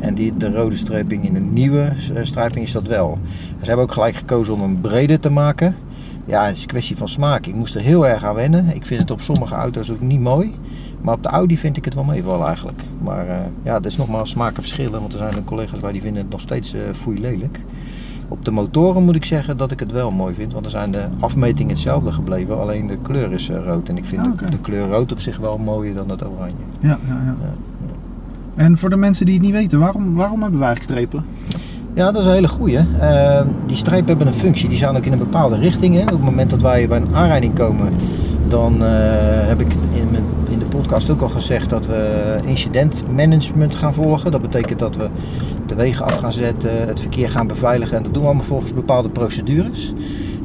En 0.00 0.14
die, 0.14 0.36
de 0.36 0.52
rode 0.52 0.76
strijping 0.76 1.24
in 1.24 1.36
een 1.36 1.52
nieuwe 1.52 1.92
strijping 2.22 2.64
is 2.64 2.72
dat 2.72 2.86
wel. 2.86 3.18
Ze 3.60 3.66
hebben 3.66 3.84
ook 3.84 3.92
gelijk 3.92 4.16
gekozen 4.16 4.54
om 4.54 4.60
hem 4.60 4.80
breder 4.80 5.20
te 5.20 5.30
maken. 5.30 5.76
Ja, 6.24 6.46
het 6.46 6.56
is 6.56 6.62
een 6.62 6.68
kwestie 6.68 6.96
van 6.96 7.08
smaak. 7.08 7.46
Ik 7.46 7.54
moest 7.54 7.74
er 7.74 7.80
heel 7.80 8.06
erg 8.06 8.24
aan 8.24 8.34
wennen. 8.34 8.74
Ik 8.74 8.86
vind 8.86 9.00
het 9.00 9.10
op 9.10 9.20
sommige 9.20 9.54
auto's 9.54 9.90
ook 9.90 10.00
niet 10.00 10.20
mooi. 10.20 10.54
Maar 11.00 11.14
op 11.14 11.22
de 11.22 11.28
Audi 11.28 11.58
vind 11.58 11.76
ik 11.76 11.84
het 11.84 11.94
wel 11.94 12.04
meevallen 12.04 12.46
eigenlijk. 12.46 12.82
Maar 13.02 13.26
uh, 13.26 13.34
ja, 13.62 13.72
dat 13.72 13.86
is 13.86 13.96
nogmaals 13.96 14.30
smakenverschillen. 14.30 15.00
Want 15.00 15.12
er 15.12 15.18
zijn 15.18 15.44
collega's 15.44 15.80
waar 15.80 15.92
die 15.92 16.02
vinden 16.02 16.22
het 16.22 16.30
nog 16.30 16.40
steeds 16.40 16.74
uh, 16.74 16.80
foei 17.00 17.20
lelijk. 17.20 17.60
Op 18.28 18.44
de 18.44 18.50
motoren 18.50 19.02
moet 19.02 19.16
ik 19.16 19.24
zeggen 19.24 19.56
dat 19.56 19.70
ik 19.70 19.80
het 19.80 19.92
wel 19.92 20.10
mooi 20.10 20.34
vind. 20.34 20.52
Want 20.52 20.64
er 20.64 20.70
zijn 20.70 20.90
de 20.90 21.04
afmetingen 21.20 21.72
hetzelfde 21.72 22.12
gebleven. 22.12 22.60
Alleen 22.60 22.86
de 22.86 22.98
kleur 23.02 23.32
is 23.32 23.48
uh, 23.48 23.56
rood. 23.64 23.88
En 23.88 23.96
ik 23.96 24.04
vind 24.04 24.26
okay. 24.26 24.50
de 24.50 24.58
kleur 24.58 24.88
rood 24.88 25.12
op 25.12 25.20
zich 25.20 25.38
wel 25.38 25.58
mooier 25.58 25.94
dan 25.94 26.08
het 26.08 26.24
oranje. 26.24 26.64
Ja, 26.80 26.88
ja, 26.88 27.14
ja. 27.24 27.36
ja. 27.40 27.52
En 28.58 28.78
voor 28.78 28.90
de 28.90 28.96
mensen 28.96 29.26
die 29.26 29.34
het 29.34 29.44
niet 29.44 29.52
weten, 29.52 29.78
waarom, 29.78 30.14
waarom 30.14 30.42
hebben 30.42 30.58
we 30.58 30.64
eigenlijk 30.64 30.98
strepen? 30.98 31.24
Ja, 31.94 32.10
dat 32.10 32.22
is 32.22 32.28
een 32.28 32.34
hele 32.34 32.48
goeie. 32.48 32.78
Uh, 32.78 33.40
die 33.66 33.76
strepen 33.76 34.06
hebben 34.06 34.26
een 34.26 34.32
functie, 34.32 34.68
die 34.68 34.78
zijn 34.78 34.96
ook 34.96 35.04
in 35.04 35.12
een 35.12 35.18
bepaalde 35.18 35.56
richting. 35.56 35.94
Hè. 35.94 36.02
Op 36.02 36.08
het 36.08 36.22
moment 36.22 36.50
dat 36.50 36.62
wij 36.62 36.88
bij 36.88 37.00
een 37.00 37.14
aanrijding 37.14 37.54
komen, 37.54 37.92
dan 38.48 38.74
uh, 38.74 38.88
heb 39.46 39.60
ik 39.60 39.72
in, 39.72 40.12
de 40.12 40.20
podcast 40.68 41.10
ook 41.10 41.20
al 41.20 41.28
gezegd 41.28 41.70
dat 41.70 41.86
we 41.86 42.36
incidentmanagement 42.44 43.74
gaan 43.74 43.94
volgen. 43.94 44.30
Dat 44.30 44.42
betekent 44.42 44.78
dat 44.78 44.96
we 44.96 45.08
de 45.66 45.74
wegen 45.74 46.04
af 46.04 46.14
gaan 46.14 46.32
zetten, 46.32 46.86
het 46.86 47.00
verkeer 47.00 47.30
gaan 47.30 47.46
beveiligen 47.46 47.96
en 47.96 48.02
dat 48.02 48.12
doen 48.12 48.22
we 48.22 48.28
allemaal 48.28 48.46
volgens 48.46 48.74
bepaalde 48.74 49.08
procedures. 49.08 49.92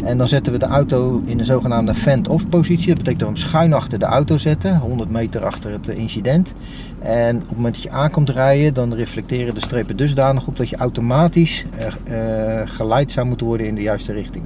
En 0.04 0.18
dan 0.18 0.28
zetten 0.28 0.54
we 0.54 0.60
de 0.60 0.66
auto 0.66 1.22
in 1.26 1.40
een 1.40 1.46
zogenaamde 1.46 1.96
fend-off 1.96 2.50
positie. 2.50 2.88
Dat 2.88 2.98
betekent 2.98 3.20
dat 3.20 3.30
we 3.30 3.36
hem 3.36 3.50
schuin 3.50 3.74
achter 3.74 4.00
de 4.00 4.06
auto 4.06 4.38
zetten, 4.38 4.78
100 4.78 5.10
meter 5.10 5.46
achter 5.46 5.72
het 5.72 5.88
incident. 5.88 6.54
En 7.00 7.36
op 7.36 7.48
het 7.48 7.56
moment 7.56 7.74
dat 7.74 7.84
je 7.84 7.90
aankomt 7.90 8.30
rijden, 8.30 8.74
dan 8.74 8.94
reflecteren 8.94 9.54
de 9.54 9.60
strepen 9.60 9.98
dusdanig 9.98 10.48
op 10.48 10.58
dat 10.58 10.70
je 10.70 10.78
automatisch 10.78 11.66
uh, 12.08 12.62
geleid 12.66 13.12
zou 13.12 13.28
moeten 13.28 13.46
worden 13.46 13.68
in 13.68 13.76
de 13.76 13.82
juiste 13.82 14.14
richting. 14.14 14.44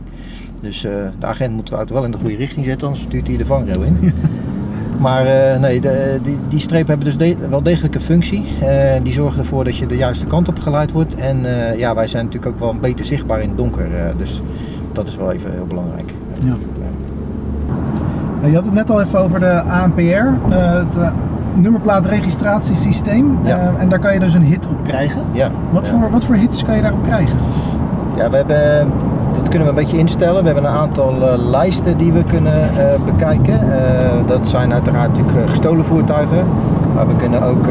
Dus 0.62 0.84
uh, 0.84 0.92
de 1.20 1.26
agent 1.26 1.54
moet 1.54 1.68
de 1.68 1.76
auto 1.76 1.94
wel 1.94 2.06
in 2.06 2.12
de 2.12 2.18
goede 2.18 2.36
richting 2.36 2.66
zetten, 2.66 2.88
anders 2.88 3.06
stuurt 3.06 3.28
hij 3.28 3.38
de 3.38 3.46
vangrail 3.46 3.82
in. 3.82 3.98
maar 4.98 5.26
uh, 5.26 5.60
nee, 5.60 5.82
de, 5.82 6.20
die, 6.24 6.40
die 6.50 6.60
strepen 6.60 6.88
hebben 6.88 7.06
dus 7.06 7.18
de, 7.18 7.48
wel 7.50 7.64
degelijk 7.64 7.96
een 7.96 8.02
functie. 8.02 8.46
Uh, 8.62 8.68
die 9.04 9.14
zorgen 9.14 9.40
ervoor 9.40 9.64
dat 9.64 9.78
je 9.78 9.88
de 9.88 9.98
juiste 9.98 10.26
kant 10.26 10.48
op 10.48 10.60
geleid 10.60 10.92
wordt. 10.92 11.16
En 11.16 11.46
ja, 11.78 11.96
wij 11.96 12.08
zijn 12.08 12.26
natuurlijk 12.26 12.54
ook 12.54 12.60
wel 12.60 12.76
beter 12.76 13.06
zichtbaar 13.06 13.42
in 13.42 13.48
het 13.48 13.58
donker. 13.58 13.88
dus 14.18 14.42
dat 14.92 15.08
is 15.08 15.16
wel 15.16 15.32
even 15.32 15.52
heel 15.52 15.66
belangrijk. 15.66 16.14
Ja. 16.44 16.56
Je 18.48 18.56
had 18.56 18.66
het 18.66 18.74
net 18.74 18.90
al 18.90 19.02
even 19.02 19.20
over 19.20 19.40
de 19.40 19.62
ANPR, 19.62 20.54
het 20.56 20.98
nummerplaatregistratiesysteem. 21.56 23.40
Ja. 23.44 23.74
en 23.78 23.90
daar 23.90 24.00
kan 24.00 24.14
je 24.14 24.20
dus 24.20 24.34
een 24.34 24.44
hit 24.44 24.68
op 24.68 24.84
krijgen. 24.84 25.22
Ja. 25.32 25.52
Wat, 25.72 25.88
Voor, 25.88 26.12
wat 26.12 26.26
voor 26.26 26.36
hits 26.36 26.64
kan 26.64 26.76
je 26.76 26.82
daarop 26.82 27.04
krijgen? 27.04 27.38
Ja, 28.18 28.30
we 28.30 28.36
hebben 28.36 28.92
dat 29.38 29.50
kunnen 29.50 29.68
we 29.68 29.80
een 29.80 29.86
beetje 29.86 29.98
instellen. 29.98 30.40
We 30.40 30.46
hebben 30.46 30.66
een 30.66 30.78
aantal 30.78 31.16
uh, 31.16 31.34
lijsten 31.38 31.98
die 31.98 32.12
we 32.12 32.24
kunnen 32.24 32.70
uh, 32.78 33.06
bekijken. 33.06 33.68
Uh, 33.68 34.28
dat 34.28 34.50
zijn 34.50 34.74
uiteraard 34.74 35.10
natuurlijk 35.18 35.50
gestolen 35.50 35.86
voertuigen. 35.86 36.44
Maar 36.96 37.08
we 37.08 37.16
kunnen 37.16 37.44
ook 37.44 37.66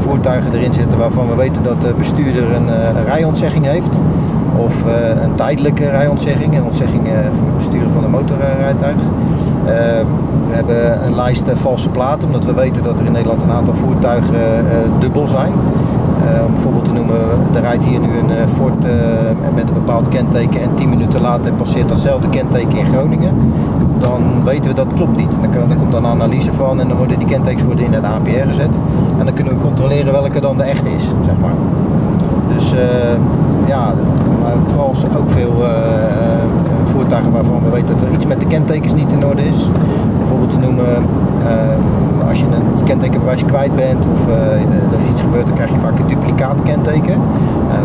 voertuigen 0.00 0.52
erin 0.52 0.74
zetten 0.74 0.98
waarvan 0.98 1.28
we 1.28 1.34
weten 1.34 1.62
dat 1.62 1.80
de 1.80 1.94
bestuurder 1.98 2.52
een, 2.52 2.68
een 2.68 3.04
rijontzegging 3.14 3.64
heeft. 3.64 4.00
Of 4.56 4.74
een 5.22 5.34
tijdelijke 5.34 5.90
rijontzegging, 5.90 6.56
een 6.56 6.64
ontzegging 6.64 7.02
voor 7.06 7.46
het 7.46 7.56
besturen 7.56 7.92
van 7.92 8.04
een 8.04 8.10
motorrijtuig. 8.10 8.96
we 10.48 10.54
hebben 10.54 11.06
een 11.06 11.14
lijst 11.14 11.44
valse 11.54 11.88
platen, 11.88 12.26
omdat 12.26 12.44
we 12.44 12.54
weten 12.54 12.82
dat 12.82 12.98
er 12.98 13.04
in 13.04 13.12
Nederland 13.12 13.42
een 13.42 13.50
aantal 13.50 13.74
voertuigen 13.74 14.64
dubbel 14.98 15.28
zijn. 15.28 15.52
Om 16.46 16.52
bijvoorbeeld 16.52 16.84
te 16.84 16.92
noemen, 16.92 17.16
er 17.54 17.60
rijdt 17.60 17.84
hier 17.84 18.00
nu 18.00 18.18
een 18.18 18.48
Ford 18.56 18.86
met 19.54 19.68
een 19.68 19.74
bepaald 19.74 20.08
kenteken 20.08 20.62
en 20.62 20.74
10 20.74 20.88
minuten 20.88 21.20
later 21.20 21.52
passeert 21.52 21.88
datzelfde 21.88 22.28
kenteken 22.28 22.78
in 22.78 22.86
Groningen, 22.86 23.34
dan 23.98 24.44
weten 24.44 24.70
we 24.70 24.76
dat 24.76 24.94
klopt 24.94 25.16
niet. 25.16 25.32
Dan, 25.40 25.68
dan 25.68 25.78
komt 25.78 25.92
dan 25.92 26.04
een 26.04 26.10
analyse 26.10 26.52
van 26.52 26.80
en 26.80 26.88
dan 26.88 26.96
worden 26.96 27.18
die 27.18 27.28
kentekens 27.28 27.64
worden 27.64 27.84
in 27.84 27.92
het 27.92 28.04
APR 28.04 28.46
gezet. 28.46 28.78
En 29.18 29.24
dan 29.24 29.34
kunnen 29.34 29.54
we 29.54 29.60
controleren 29.60 30.12
welke 30.12 30.40
dan 30.40 30.56
de 30.56 30.62
echte 30.62 30.90
is, 30.90 31.04
zeg 31.24 31.34
maar. 31.40 31.54
Dus 32.54 32.74
ja, 33.66 33.94
vooral 34.66 34.94
ook 35.16 35.30
veel 35.30 35.62
voertuigen 36.94 37.32
waarvan 37.32 37.62
we 37.64 37.70
weten 37.70 37.96
dat 37.96 38.04
er 38.04 38.12
iets 38.12 38.26
met 38.26 38.40
de 38.40 38.46
kentekens 38.46 38.94
niet 38.94 39.12
in 39.12 39.26
orde 39.26 39.46
is. 39.46 39.70
Bijvoorbeeld 40.18 40.50
te 40.50 40.58
noemen, 40.58 41.06
uh, 41.42 42.28
als 42.28 42.38
je 42.38 42.44
een 42.44 42.84
kentekenbewijs 42.84 43.44
kwijt 43.44 43.76
bent 43.76 44.06
of 44.06 44.26
er 44.92 45.00
is 45.02 45.10
iets 45.10 45.20
gebeurd, 45.20 45.46
dan 45.46 45.54
krijg 45.54 45.70
je 45.70 45.78
vaak 45.78 45.98
een 45.98 46.06
duplicaat 46.06 46.62
kenteken. 46.62 47.20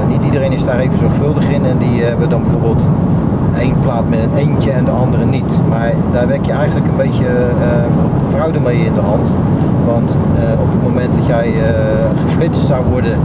niet 0.07 0.24
iedereen 0.24 0.51
is 0.51 0.66
daar 0.66 0.80
even 0.80 0.97
zorgvuldig 0.97 1.49
in 1.49 1.66
en 1.66 1.78
die 1.78 2.03
hebben 2.03 2.30
dan 2.30 2.41
bijvoorbeeld 2.41 2.86
één 3.60 3.76
plaat 3.80 4.10
met 4.10 4.20
een 4.20 4.36
eentje 4.36 4.72
en 4.72 4.86
de 4.86 4.91
andere 4.91 5.26
niet. 5.26 5.60
Maar 5.70 5.93
daar 6.12 6.28
werk 6.28 6.45
je 6.45 6.51
eigenlijk 6.51 6.88
een 6.88 6.97
beetje 6.97 7.26
fraude 8.30 8.60
mee 8.60 8.86
in 8.86 8.93
de 8.93 9.01
hand. 9.01 9.36
Want 9.91 10.17
op 10.61 10.71
het 10.71 10.81
moment 10.81 11.13
dat 11.13 11.25
jij 11.25 11.53
geflitst 12.25 12.65
zou 12.65 12.85
worden 12.89 13.17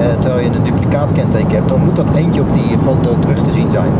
eh, 0.00 0.06
terwijl 0.20 0.44
je 0.44 0.56
een 0.56 0.64
duplicaat 0.64 1.12
kenteken 1.12 1.54
hebt, 1.58 1.68
dan 1.68 1.84
moet 1.84 1.96
dat 1.96 2.10
eentje 2.14 2.40
op 2.40 2.52
die 2.52 2.78
foto 2.82 3.18
terug 3.18 3.42
te 3.42 3.50
zien 3.50 3.70
zijn. 3.70 3.92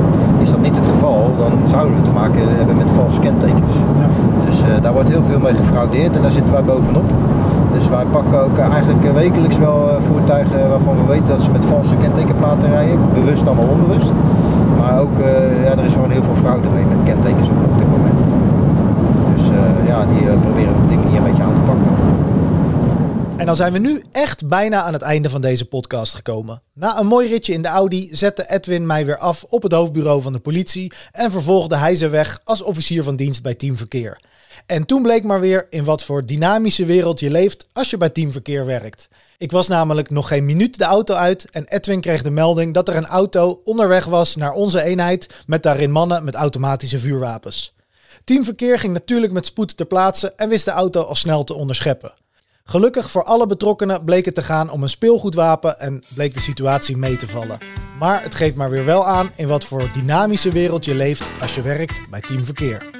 Is 0.42 0.50
dat 0.50 0.61
niet 0.61 0.76
het 0.76 0.86
geval, 0.86 1.36
dan 1.38 1.52
zouden 1.64 1.96
we 1.96 2.02
te 2.02 2.11
maken 2.11 2.42
hebben 2.56 2.76
met 2.76 2.90
valse 2.90 3.20
kentekens. 3.20 3.74
Ja. 4.00 4.08
Dus 4.46 4.62
daar 4.82 4.92
wordt 4.92 5.08
heel 5.08 5.22
veel 5.28 5.38
mee 5.38 5.54
gefraudeerd 5.54 6.16
en 6.16 6.22
daar 6.22 6.30
zitten 6.30 6.52
wij 6.52 6.64
bovenop. 6.64 7.08
Dus 7.72 7.88
wij 7.88 8.04
pakken 8.04 8.44
ook 8.44 8.58
eigenlijk 8.58 9.12
wekelijks 9.14 9.58
wel 9.58 9.88
eh, 9.88 9.96
voertuigen 10.08 10.68
waarvan 10.68 10.96
we 10.96 11.06
weten 11.06 11.28
dat 11.28 11.42
ze 11.42 11.50
met 11.50 11.64
valse 11.64 11.96
kentekenplaten 11.96 12.68
rijden. 12.68 12.98
Bewust 13.14 13.42
wel 13.42 13.68
onbewust. 13.70 14.12
Maar 14.78 15.00
ook, 15.00 15.16
ja, 15.64 15.70
er 15.78 15.84
is 15.84 15.92
gewoon 15.92 16.11
heel 16.11 16.22
veel 16.22 16.40
fraude 16.42 16.68
mee 16.74 16.84
met 16.84 17.02
kentekens 17.02 17.48
op, 17.48 17.78
dit 17.78 17.90
moment. 17.96 18.20
Dus 19.34 19.44
ja, 19.86 19.98
die 20.12 20.22
proberen 20.46 20.72
we 20.72 20.80
op 20.82 20.88
die 20.88 20.98
manier 20.98 21.16
een 21.16 21.24
beetje 21.24 21.42
aan 21.42 21.54
te 21.54 21.61
pakken. 21.61 21.99
En 23.41 23.47
dan 23.47 23.57
zijn 23.57 23.72
we 23.72 23.78
nu 23.78 24.03
echt 24.11 24.49
bijna 24.49 24.82
aan 24.82 24.93
het 24.93 25.03
einde 25.03 25.30
van 25.30 25.41
deze 25.41 25.64
podcast 25.64 26.14
gekomen. 26.14 26.62
Na 26.72 26.99
een 26.99 27.07
mooi 27.07 27.28
ritje 27.28 27.53
in 27.53 27.62
de 27.62 27.68
Audi 27.68 28.09
zette 28.12 28.51
Edwin 28.51 28.86
mij 28.86 29.07
weer 29.07 29.18
af 29.18 29.45
op 29.45 29.62
het 29.62 29.72
hoofdbureau 29.72 30.22
van 30.22 30.32
de 30.32 30.38
politie 30.38 30.93
en 31.12 31.30
vervolgde 31.30 31.76
hij 31.76 31.95
zijn 31.95 32.11
weg 32.11 32.41
als 32.45 32.62
officier 32.62 33.03
van 33.03 33.16
dienst 33.16 33.43
bij 33.43 33.55
Team 33.55 33.76
Verkeer. 33.76 34.20
En 34.66 34.86
toen 34.86 35.03
bleek 35.03 35.24
maar 35.24 35.41
weer 35.41 35.66
in 35.70 35.84
wat 35.84 36.03
voor 36.03 36.26
dynamische 36.26 36.84
wereld 36.84 37.20
je 37.20 37.30
leeft 37.30 37.66
als 37.72 37.91
je 37.91 37.97
bij 37.97 38.11
Team 38.11 38.32
Verkeer 38.32 38.66
werkt. 38.66 39.09
Ik 39.38 39.51
was 39.51 39.68
namelijk 39.68 40.11
nog 40.11 40.28
geen 40.28 40.45
minuut 40.45 40.78
de 40.78 40.84
auto 40.84 41.14
uit 41.14 41.51
en 41.51 41.64
Edwin 41.64 42.01
kreeg 42.01 42.22
de 42.22 42.30
melding 42.30 42.74
dat 42.74 42.88
er 42.88 42.97
een 42.97 43.07
auto 43.07 43.61
onderweg 43.64 44.05
was 44.05 44.36
naar 44.36 44.53
onze 44.53 44.82
eenheid 44.82 45.43
met 45.47 45.62
daarin 45.62 45.91
mannen 45.91 46.24
met 46.24 46.34
automatische 46.34 46.99
vuurwapens. 46.99 47.74
Team 48.24 48.45
Verkeer 48.45 48.78
ging 48.78 48.93
natuurlijk 48.93 49.32
met 49.32 49.47
spoed 49.47 49.76
ter 49.76 49.86
plaatse 49.86 50.32
en 50.36 50.49
wist 50.49 50.64
de 50.64 50.70
auto 50.70 51.03
al 51.03 51.14
snel 51.14 51.45
te 51.45 51.55
onderscheppen. 51.55 52.12
Gelukkig 52.70 53.10
voor 53.10 53.24
alle 53.24 53.46
betrokkenen 53.46 54.04
bleek 54.04 54.24
het 54.24 54.34
te 54.34 54.42
gaan 54.42 54.70
om 54.70 54.82
een 54.82 54.88
speelgoedwapen 54.88 55.78
en 55.78 56.02
bleek 56.14 56.34
de 56.34 56.40
situatie 56.40 56.96
mee 56.96 57.16
te 57.16 57.26
vallen. 57.26 57.58
Maar 57.98 58.22
het 58.22 58.34
geeft 58.34 58.56
maar 58.56 58.70
weer 58.70 58.84
wel 58.84 59.06
aan 59.06 59.30
in 59.36 59.48
wat 59.48 59.64
voor 59.64 59.90
dynamische 59.92 60.52
wereld 60.52 60.84
je 60.84 60.94
leeft 60.94 61.32
als 61.40 61.54
je 61.54 61.62
werkt 61.62 62.00
bij 62.10 62.20
Team 62.20 62.44
Verkeer. 62.44 62.99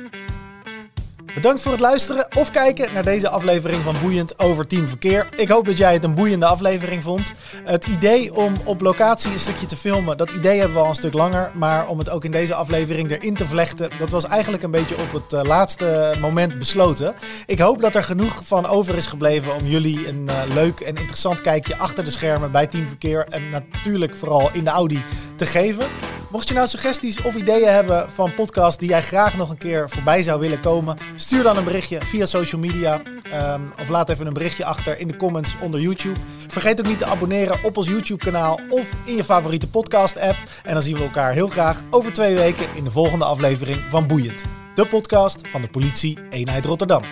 Bedankt 1.35 1.63
voor 1.63 1.73
het 1.73 1.81
luisteren 1.81 2.29
of 2.37 2.51
kijken 2.51 2.93
naar 2.93 3.03
deze 3.03 3.29
aflevering 3.29 3.83
van 3.83 3.95
Boeiend 4.03 4.39
over 4.39 4.67
Team 4.67 4.89
Verkeer. 4.89 5.29
Ik 5.37 5.49
hoop 5.49 5.65
dat 5.65 5.79
jij 5.79 5.93
het 5.93 6.05
een 6.05 6.15
boeiende 6.15 6.47
aflevering 6.47 7.03
vond. 7.03 7.33
Het 7.65 7.87
idee 7.87 8.35
om 8.35 8.55
op 8.65 8.81
locatie 8.81 9.33
een 9.33 9.39
stukje 9.39 9.67
te 9.67 9.77
filmen, 9.77 10.17
dat 10.17 10.31
idee 10.31 10.59
hebben 10.59 10.77
we 10.77 10.83
al 10.83 10.89
een 10.89 10.95
stuk 10.95 11.13
langer. 11.13 11.51
Maar 11.55 11.89
om 11.89 11.99
het 11.99 12.11
ook 12.11 12.25
in 12.25 12.31
deze 12.31 12.55
aflevering 12.55 13.11
erin 13.11 13.35
te 13.35 13.47
vlechten, 13.47 13.91
dat 13.99 14.11
was 14.11 14.27
eigenlijk 14.27 14.63
een 14.63 14.71
beetje 14.71 14.99
op 14.99 15.13
het 15.13 15.33
eh, 15.33 15.43
laatste 15.43 16.15
moment 16.21 16.59
besloten. 16.59 17.15
Ik 17.47 17.59
hoop 17.59 17.81
dat 17.81 17.95
er 17.95 18.05
genoeg 18.05 18.41
van 18.45 18.67
over 18.67 18.97
is 18.97 19.07
gebleven 19.07 19.55
om 19.55 19.67
jullie 19.67 20.09
een 20.09 20.27
uh, 20.29 20.55
leuk 20.55 20.81
en 20.81 20.95
interessant 20.97 21.41
kijkje 21.41 21.77
achter 21.77 22.05
de 22.05 22.11
schermen 22.11 22.53
bij 22.53 22.67
Team 22.67 22.89
Verkeer 22.89 23.27
en 23.29 23.49
natuurlijk 23.49 24.17
vooral 24.17 24.51
in 24.53 24.65
de 24.65 24.71
Audi 24.71 25.05
te 25.37 25.47
geven. 25.47 25.87
Mocht 26.31 26.49
je 26.49 26.55
nou 26.55 26.69
suggesties 26.69 27.23
of 27.23 27.35
ideeën 27.35 27.69
hebben 27.69 28.11
van 28.11 28.35
podcasts 28.35 28.79
die 28.79 28.89
jij 28.89 29.03
graag 29.03 29.37
nog 29.37 29.51
een 29.51 29.59
keer 29.59 29.91
voorbij 29.91 30.23
zou 30.23 30.41
willen 30.41 30.61
komen, 30.61 30.99
stuur 31.21 31.43
dan 31.43 31.57
een 31.57 31.65
berichtje 31.65 31.99
via 32.01 32.27
social 32.27 32.61
media. 32.61 33.03
Ehm, 33.23 33.61
of 33.81 33.89
laat 33.89 34.09
even 34.11 34.27
een 34.27 34.33
berichtje 34.33 34.65
achter 34.65 34.99
in 34.99 35.09
de 35.09 35.17
comments 35.17 35.57
onder 35.61 35.81
YouTube. 35.81 36.21
Vergeet 36.49 36.81
ook 36.81 36.87
niet 36.87 36.99
te 36.99 37.05
abonneren 37.05 37.65
op 37.65 37.77
ons 37.77 37.89
YouTube-kanaal 37.89 38.61
of 38.69 38.91
in 39.05 39.17
je 39.17 39.25
favoriete 39.25 39.69
podcast-app. 39.69 40.37
En 40.63 40.73
dan 40.73 40.83
zien 40.83 40.97
we 40.97 41.03
elkaar 41.03 41.33
heel 41.33 41.49
graag 41.49 41.83
over 41.91 42.13
twee 42.13 42.35
weken 42.35 42.67
in 42.75 42.85
de 42.85 42.91
volgende 42.91 43.25
aflevering 43.25 43.79
van 43.89 44.07
Boeiend. 44.07 44.45
De 44.75 44.87
podcast 44.87 45.49
van 45.49 45.63
de 45.63 45.69
politie 45.69 46.19
Eenheid 46.31 46.65
Rotterdam. 46.65 47.03